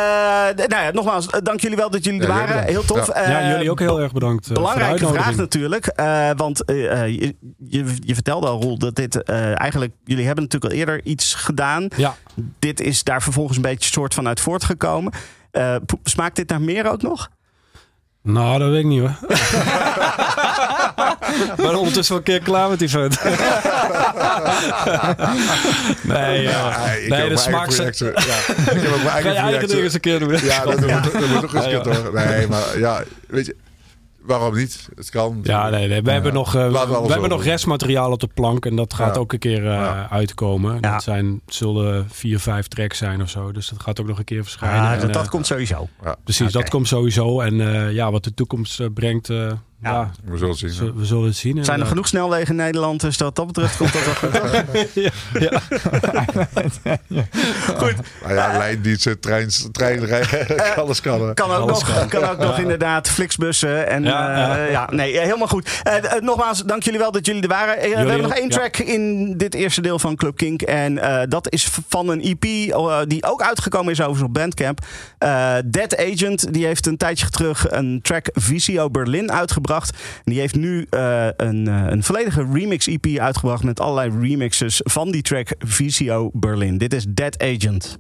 d- 0.49 0.69
nou 0.69 0.83
ja, 0.85 0.91
nogmaals, 0.93 1.27
eh, 1.31 1.41
dank 1.43 1.61
jullie 1.61 1.77
wel 1.77 1.91
dat 1.91 2.05
jullie 2.05 2.21
er 2.21 2.29
Ja, 2.29 2.35
waren. 2.35 2.65
Heel 2.65 2.85
tof. 2.85 3.07
Ja. 3.07 3.13
Eh, 3.13 3.29
ja, 3.31 3.51
jullie 3.51 3.71
ook 3.71 3.79
heel 3.79 4.01
erg 4.01 4.13
bedankt. 4.13 4.53
Belangrijke 4.53 4.99
voor 5.05 5.13
de 5.13 5.19
vraag 5.23 5.37
natuurlijk. 5.37 5.87
eh, 5.87 6.31
want 6.37 6.63
je, 6.67 7.35
je, 7.69 7.85
je 8.01 8.15
vertelde 8.15 8.47
al, 8.47 8.61
Roel, 8.61 8.79
dat 8.79 8.95
dit 8.97 9.23
eh, 9.23 9.61
eigenlijk... 9.61 9.93
Jullie 10.05 10.27
hebben 10.27 10.45
natuurlijk 10.45 10.73
al 10.73 10.79
eerder 10.79 11.01
iets 11.05 11.35
gedaan. 11.35 11.89
Ja, 11.97 12.15
Dit 12.59 12.81
is 12.81 13.03
daar 13.05 13.23
vervolgens 13.23 13.57
een 13.57 13.63
beetje 13.63 13.91
soort 13.93 14.15
van 14.15 14.27
uit 14.29 14.41
voortgekomen. 14.41 15.13
Eh, 15.55 15.77
po- 15.87 16.01
smaakt 16.05 16.37
dit 16.37 16.49
naar 16.49 16.61
meer 16.61 16.91
ook 16.91 17.03
nog? 17.03 17.29
nou, 18.23 18.59
dat 18.59 18.71
weet 18.71 18.79
ik 18.81 18.85
niet 18.87 19.01
hoor. 19.01 19.15
Ben 21.57 21.75
ondertussen 21.79 22.15
wel 22.15 22.23
een 22.27 22.31
keer 22.33 22.41
klaar 22.43 22.69
met 22.69 22.79
die 22.79 22.89
vent. 22.89 23.23
nee, 26.03 26.43
ja. 26.43 26.79
Nee, 27.09 27.13
heb 27.21 27.29
de 27.29 27.37
smaak... 27.37 27.71
Ja, 27.71 27.85
ik 27.87 27.97
heb 27.97 28.93
ook 28.93 29.03
mijn 29.03 29.09
Ga 29.09 29.11
eigen 29.11 29.33
je 29.33 29.37
eigen 29.39 29.59
projecten. 29.59 29.83
eens 29.83 29.95
een 29.95 30.01
keer 30.01 30.19
doen. 30.19 30.39
Ja, 30.43 30.65
dat, 30.65 30.81
moet- 30.81 30.89
dat 31.13 31.27
moet 31.27 31.45
ook 31.45 31.55
eens 31.55 31.65
een 31.65 31.71
keer 31.71 31.81
toch. 31.83 32.13
Nee, 32.13 32.47
maar 32.49 32.79
ja, 32.79 33.03
weet 33.29 33.47
je, 33.47 33.57
waarom 34.25 34.55
niet? 34.57 34.89
Het 34.95 35.11
kan. 35.11 35.41
Ja, 35.43 35.69
nee, 35.69 35.89
nee. 35.89 36.03
We 36.03 36.11
hebben 36.11 36.33
nog, 36.33 36.55
eh, 36.55 36.65
we 36.65 37.03
we 37.07 37.13
hebben 37.13 37.29
nog 37.29 37.45
restmateriaal 37.45 38.13
op 38.13 38.21
de 38.21 38.29
plank. 38.35 38.67
En 38.67 38.77
dat 38.77 38.95
gaat 38.95 39.15
Ja. 39.15 39.21
ook 39.21 39.33
een 39.33 39.39
keer 39.39 39.59
eh, 39.67 39.73
Ja. 39.73 40.11
uitkomen. 40.11 40.75
Ja. 40.81 40.93
Dat 40.93 41.03
zijn, 41.03 41.41
zullen 41.47 42.07
vier, 42.11 42.39
vijf 42.41 42.69
tracks 42.69 42.99
zijn 42.99 43.23
of 43.23 43.29
zo. 43.31 43.53
Dus 43.53 43.69
dat 43.69 43.81
gaat 43.83 44.01
ook 44.01 44.07
nog 44.07 44.19
een 44.19 44.25
keer 44.25 44.43
verschijnen. 44.43 44.81
Ah, 44.81 44.93
En, 44.93 44.99
dat, 45.01 45.09
eh, 45.09 45.15
dat 45.15 45.29
komt 45.29 45.47
sowieso. 45.47 45.89
Precies, 46.25 46.53
dat 46.53 46.69
komt 46.71 46.89
sowieso. 46.89 47.41
En 47.41 47.61
eh, 47.61 47.93
ja, 47.93 48.11
wat 48.11 48.25
de 48.25 48.35
toekomst 48.35 48.95
brengt, 48.95 49.31
eh, 49.31 49.53
ja. 49.85 50.11
We 50.25 50.37
zullen 50.37 50.51
het 50.51 50.59
zien. 50.59 50.95
we 50.97 51.05
zullen 51.05 51.25
het 51.25 51.37
zien. 51.37 51.65
Zijn 51.65 51.81
er 51.81 51.87
genoeg 51.87 52.09
snelwegen 52.09 52.49
in 52.49 52.57
Nederland? 52.57 53.01
Dus 53.01 53.17
dat 53.17 53.37
dat 53.37 53.47
betreft 53.47 53.77
komt 53.77 53.93
dat 53.93 54.03
wel 54.05 54.15
goed. 54.15 54.91
ja, 55.05 55.11
ja. 55.39 55.61
goed. 57.81 57.95
Nou 58.23 58.35
ja, 58.35 58.59
lijndiensten, 58.59 59.21
trein, 59.21 59.49
treinrijden, 59.73 60.77
alles 60.83 61.01
kan. 61.01 61.21
hè. 61.27 61.35
Kan 61.35 61.51
ook, 61.51 61.57
Alles 61.57 61.81
nog, 61.81 61.99
kan. 61.99 62.09
kan 62.09 62.31
ook 62.31 62.39
nog 62.39 62.59
inderdaad 62.59 63.09
Flixbussen. 63.09 63.89
En, 63.89 64.03
Ja, 64.03 64.37
ja, 64.37 64.57
ja. 64.57 64.67
ja, 64.71 64.89
nee, 64.91 65.19
eh, 65.19 65.25
helemaal 65.25 65.49
goed. 65.49 65.81
Eh, 65.83 65.97
eh, 65.97 66.23
nogmaals, 66.23 66.63
dank 66.63 66.83
jullie 66.83 66.99
wel 67.01 67.13
dat 67.13 67.27
jullie 67.27 67.43
er 67.43 67.49
waren. 67.49 67.79
Eh, 67.79 67.91
we 67.91 67.97
hebben 67.97 68.23
nog 68.23 68.35
één 68.35 68.49
ja. 68.49 68.57
track 68.57 68.77
in 68.77 69.37
dit 69.37 69.55
eerste 69.55 69.81
deel 69.81 69.99
van 69.99 70.17
Club 70.17 70.37
Kink. 70.37 70.63
En 70.63 70.99
eh, 70.99 71.23
dat 71.29 71.53
is 71.53 71.69
van 71.89 72.09
een 72.09 72.23
EP 72.23 72.45
eh, 72.45 72.99
die 73.07 73.25
ook 73.25 73.43
uitgekomen 73.43 73.93
is 73.93 74.01
overigens 74.01 74.29
op 74.29 74.35
Bandcamp. 74.35 74.81
Eh, 75.19 75.55
Dead 75.65 75.97
Agent, 75.97 76.53
die 76.53 76.67
heeft 76.67 76.87
een 76.87 76.97
tijdje 76.97 77.31
terug 77.31 77.71
een 77.71 78.01
track 78.03 78.27
Visio 78.33 78.91
Berlin 78.91 79.33
uitgebracht. 79.33 79.74
En 79.83 80.33
die 80.33 80.41
heeft 80.41 80.55
nu 80.55 80.87
eh, 80.91 81.29
een, 81.37 81.69
eh, 81.69 81.85
een 81.89 82.03
volledige 82.03 82.47
remix 82.53 82.87
EP 82.87 83.19
uitgebracht 83.19 83.65
met 83.65 83.81
allerlei 83.81 84.29
remixes 84.29 84.81
van 84.85 85.11
die 85.11 85.23
track 85.23 85.55
Visio 85.59 86.31
Berlin. 86.33 86.79
Dit 86.79 86.95
is 86.95 87.05
Dead 87.09 87.43
Agent. 87.43 87.99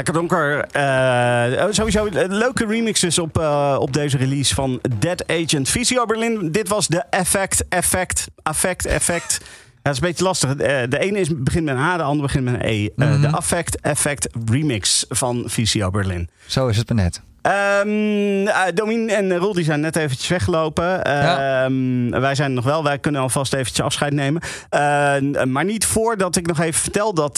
Lekker 0.00 0.14
donker. 0.18 0.64
Eh, 0.64 1.64
oh, 1.66 1.72
sowieso 1.72 2.06
eh, 2.06 2.28
leuke 2.28 2.66
remixes 2.66 3.18
op, 3.18 3.38
eh, 3.38 3.76
op 3.78 3.92
deze 3.92 4.16
release 4.16 4.54
van 4.54 4.80
Dead 4.98 5.24
Agent. 5.26 5.68
VCO 5.68 6.04
Berlin, 6.06 6.52
dit 6.52 6.68
was 6.68 6.88
de 6.88 7.02
Effect, 7.10 7.64
Effect, 7.68 8.26
Affect, 8.42 8.86
Effect. 8.86 9.38
Ja, 9.42 9.46
dat 9.82 9.92
is 9.92 10.00
een 10.00 10.06
beetje 10.06 10.24
lastig. 10.24 10.56
De 10.56 10.98
ene 10.98 11.18
is, 11.18 11.28
begint 11.36 11.64
met 11.64 11.74
een 11.74 11.80
H, 11.80 11.96
de 11.96 12.02
andere 12.02 12.26
begint 12.26 12.44
met 12.44 12.54
een 12.54 12.68
E. 12.68 12.88
Eh, 12.96 13.08
Mhm. 13.08 13.20
De 13.20 13.30
Affect, 13.30 13.80
Effect 13.80 14.28
remix 14.50 15.04
van 15.08 15.44
VCO 15.46 15.90
Berlin. 15.90 16.28
Zo 16.46 16.68
is 16.68 16.76
het 16.76 16.88
maar 16.88 17.04
net. 17.04 17.20
Ehm 17.42 18.46
eh, 18.46 18.62
Domien 18.74 19.08
en 19.10 19.36
Roel 19.36 19.52
die 19.52 19.64
zijn 19.64 19.80
net 19.80 19.96
eventjes 19.96 20.28
weggelopen. 20.28 21.04
Ehm, 21.04 22.20
Wij 22.20 22.34
zijn 22.34 22.48
er 22.48 22.54
nog 22.54 22.64
wel. 22.64 22.84
Wij 22.84 22.98
kunnen 22.98 23.20
alvast 23.20 23.52
eventjes 23.52 23.84
afscheid 23.84 24.12
nemen. 24.12 24.42
Eh, 24.68 25.44
maar 25.44 25.64
niet 25.64 25.84
voordat 25.86 26.36
ik 26.36 26.46
nog 26.46 26.60
even 26.60 26.80
vertel 26.80 27.14
dat 27.14 27.36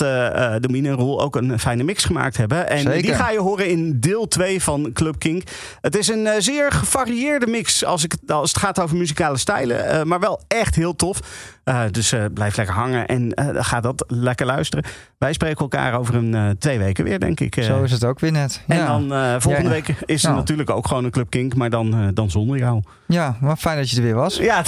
Domien 0.61 0.87
en 0.87 0.93
Roel 0.95 1.21
ook 1.23 1.37
een 1.37 1.59
fijne 1.59 1.83
mix 1.83 2.05
gemaakt 2.05 2.37
hebben. 2.37 2.69
En 2.69 2.79
Zeker. 2.81 3.03
die 3.03 3.15
ga 3.15 3.31
je 3.31 3.39
horen 3.41 3.69
in 3.69 4.01
deel 4.01 4.29
2 4.29 4.63
van 4.63 4.91
Club 4.93 5.19
Kink. 5.19 5.43
Het 5.81 5.97
is 5.97 6.09
een 6.09 6.29
zeer 6.39 6.73
gevarieerde 6.73 7.47
mix 7.47 7.85
als, 7.85 8.05
ik, 8.05 8.13
het- 8.21 8.31
als 8.33 8.49
het 8.53 8.59
gaat 8.59 8.81
over 8.81 8.97
muzikale 8.97 9.39
stijlen. 9.39 10.09
maar 10.09 10.21
wel 10.21 10.41
echt 10.49 10.75
heel 10.75 10.97
tof. 10.97 11.21
Eh, 11.65 11.83
dus 11.91 12.13
eh, 12.13 12.25
blijf 12.35 12.57
lekker 12.57 12.75
hangen 12.75 13.07
en 13.07 13.35
eh, 13.35 13.47
ga 13.65 13.81
dat 13.81 14.05
lekker 14.09 14.47
luisteren. 14.47 14.85
Wij 15.19 15.33
spreken 15.33 15.59
elkaar 15.59 15.99
over 15.99 16.15
een 16.15 16.35
eh, 16.35 16.51
twee 16.59 16.79
weken 16.79 17.05
weer, 17.05 17.19
denk 17.21 17.41
ik. 17.41 17.57
Zo 17.63 17.83
is 17.83 17.91
het 17.93 18.05
ook 18.05 18.21
weer 18.21 18.33
net. 18.33 18.63
En 18.67 18.77
ja. 18.77 18.87
dan 18.87 19.13
eh, 19.13 19.35
volgende 19.39 19.69
Ja. 19.69 19.75
week 19.75 19.89
is 20.07 20.23
er 20.23 20.29
Nou. 20.29 20.41
natuurlijk 20.41 20.71
ook 20.71 20.87
gewoon 20.89 21.05
een 21.05 21.11
Club 21.11 21.31
Kink, 21.31 21.55
maar 21.55 21.71
dan, 21.71 21.95
eh, 21.95 22.09
dan 22.15 22.31
zonder 22.31 22.59
jou. 22.59 22.83
ja, 23.07 23.37
maar 23.41 23.57
fijn 23.57 23.77
dat 23.77 23.91
je 23.91 23.97
er 23.97 24.03
weer 24.03 24.15
was. 24.15 24.37
Ja, 24.37 24.63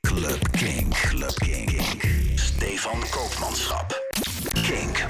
Club 0.00 0.50
Kink. 0.50 0.94
Club 1.08 1.34
Kink. 1.34 2.04
Stefan 2.34 2.98
Koopmanschap. 3.10 4.02
Kink. 4.62 5.04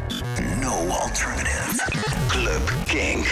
No 0.61 0.87
alternative. 0.89 1.83
Club 2.29 2.73
Kink. 2.85 3.27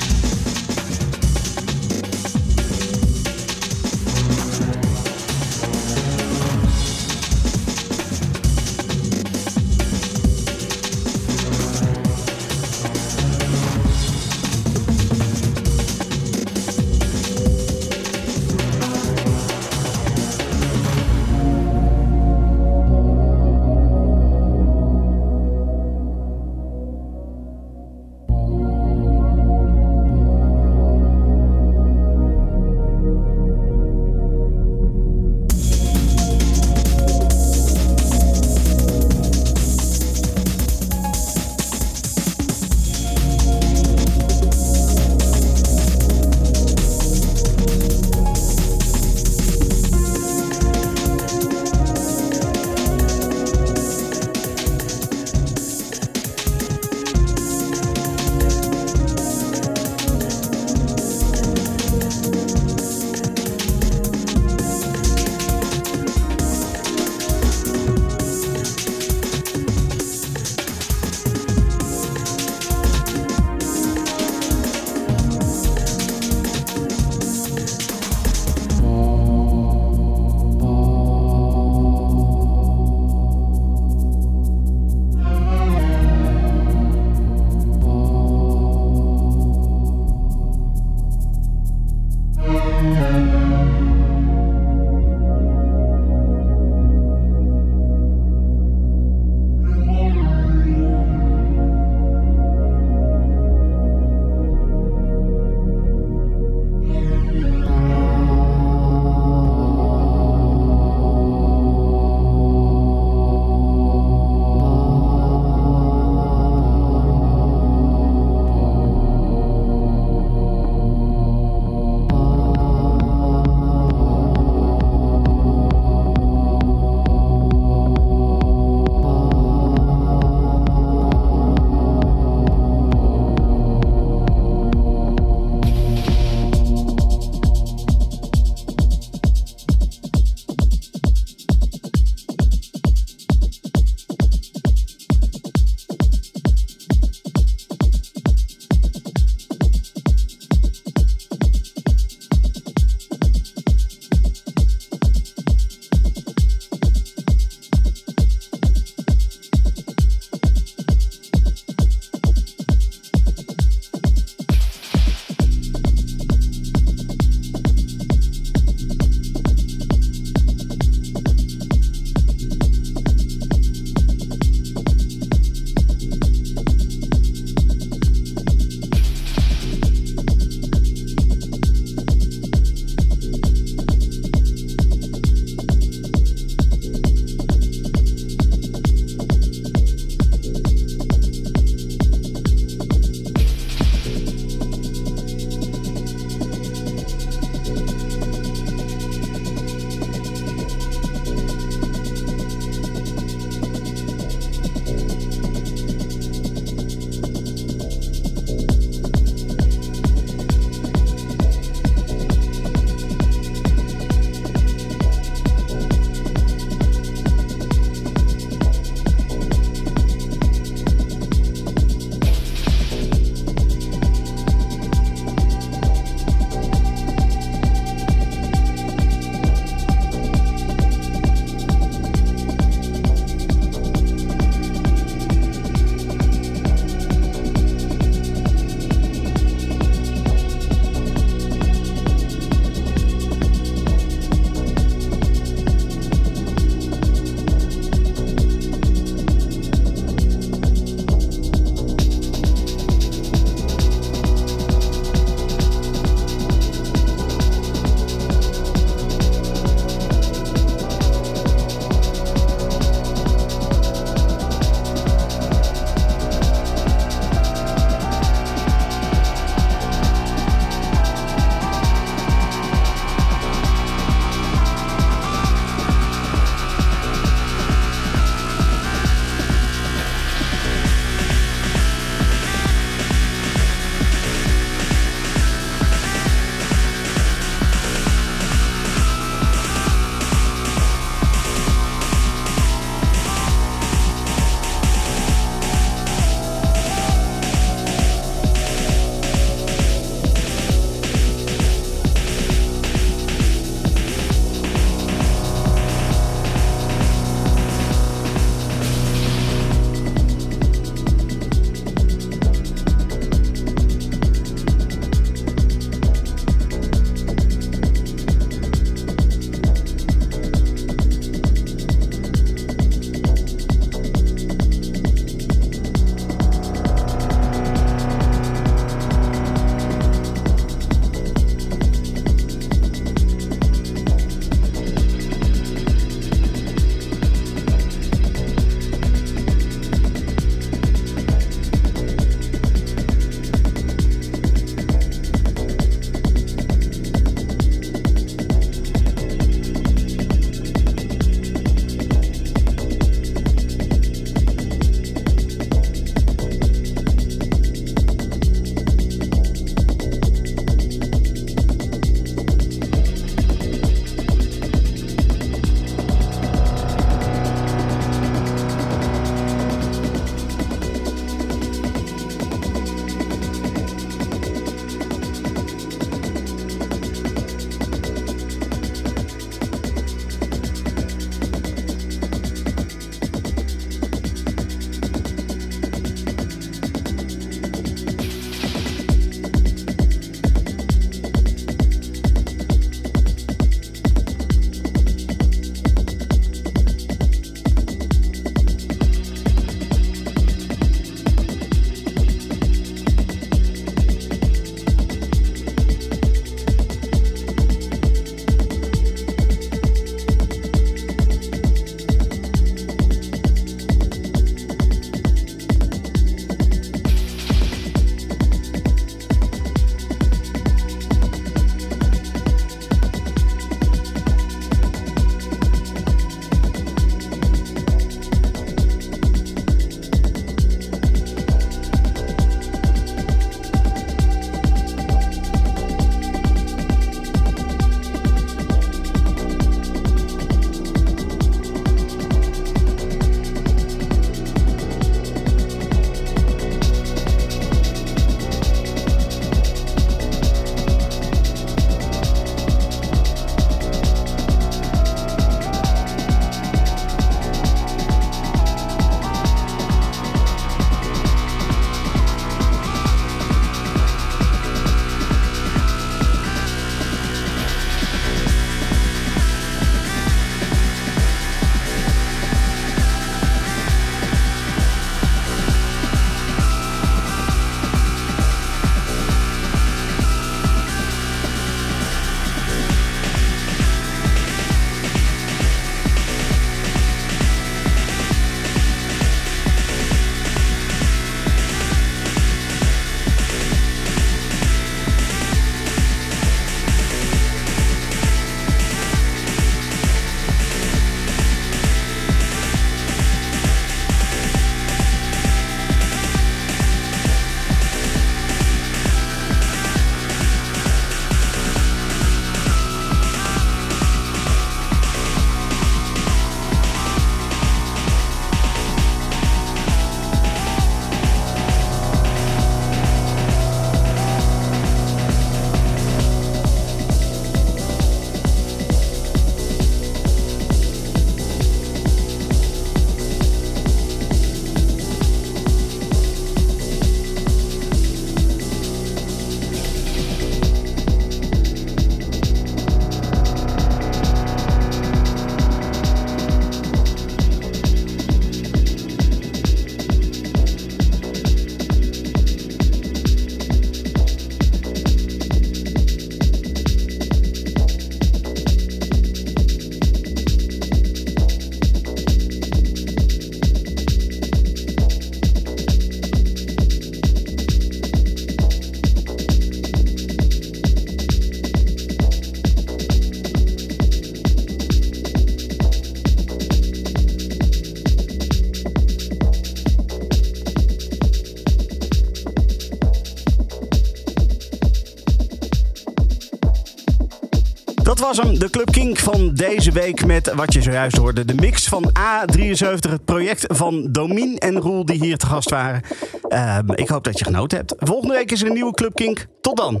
De 588.62 588.70
Club 588.70 588.92
Kink 588.92 589.18
van 589.18 589.54
deze 589.54 589.92
week 589.92 590.26
met 590.26 590.52
wat 590.54 590.72
je 590.72 590.82
zojuist 590.82 591.16
hoorde. 591.16 591.44
De 591.44 591.54
mix 591.54 591.84
van 591.84 592.10
A73, 592.18 593.10
het 593.10 593.24
project 593.24 593.64
van 593.68 594.08
Domien 594.12 594.58
en 594.58 594.78
Roel 594.78 595.04
die 595.04 595.24
hier 595.24 595.36
te 595.36 595.46
gast 595.46 595.70
waren. 595.70 596.02
Ehm, 596.48 596.90
ik 596.90 597.08
hoop 597.08 597.24
dat 597.24 597.38
je 597.38 597.44
genoten 597.44 597.78
hebt. 597.78 597.94
Volgende 597.98 598.34
week 598.34 598.52
is 598.52 598.60
er 598.60 598.66
een 598.66 598.72
nieuwe 598.72 598.94
Club 598.94 599.14
Kink. 599.14 599.46
Tot 599.60 599.76
dan. 599.76 600.00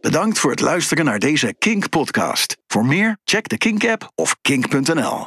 Bedankt 0.00 0.38
voor 0.38 0.50
het 0.50 0.60
luisteren 0.60 1.04
naar 1.04 1.18
deze 1.18 1.54
Kink 1.58 1.88
podcast. 1.88 2.56
Voor 2.66 2.86
meer, 2.86 3.16
check 3.24 3.48
de 3.48 3.56
Kink 3.56 3.88
app 3.88 4.10
of 4.14 4.36
kink.nl. 4.42 5.24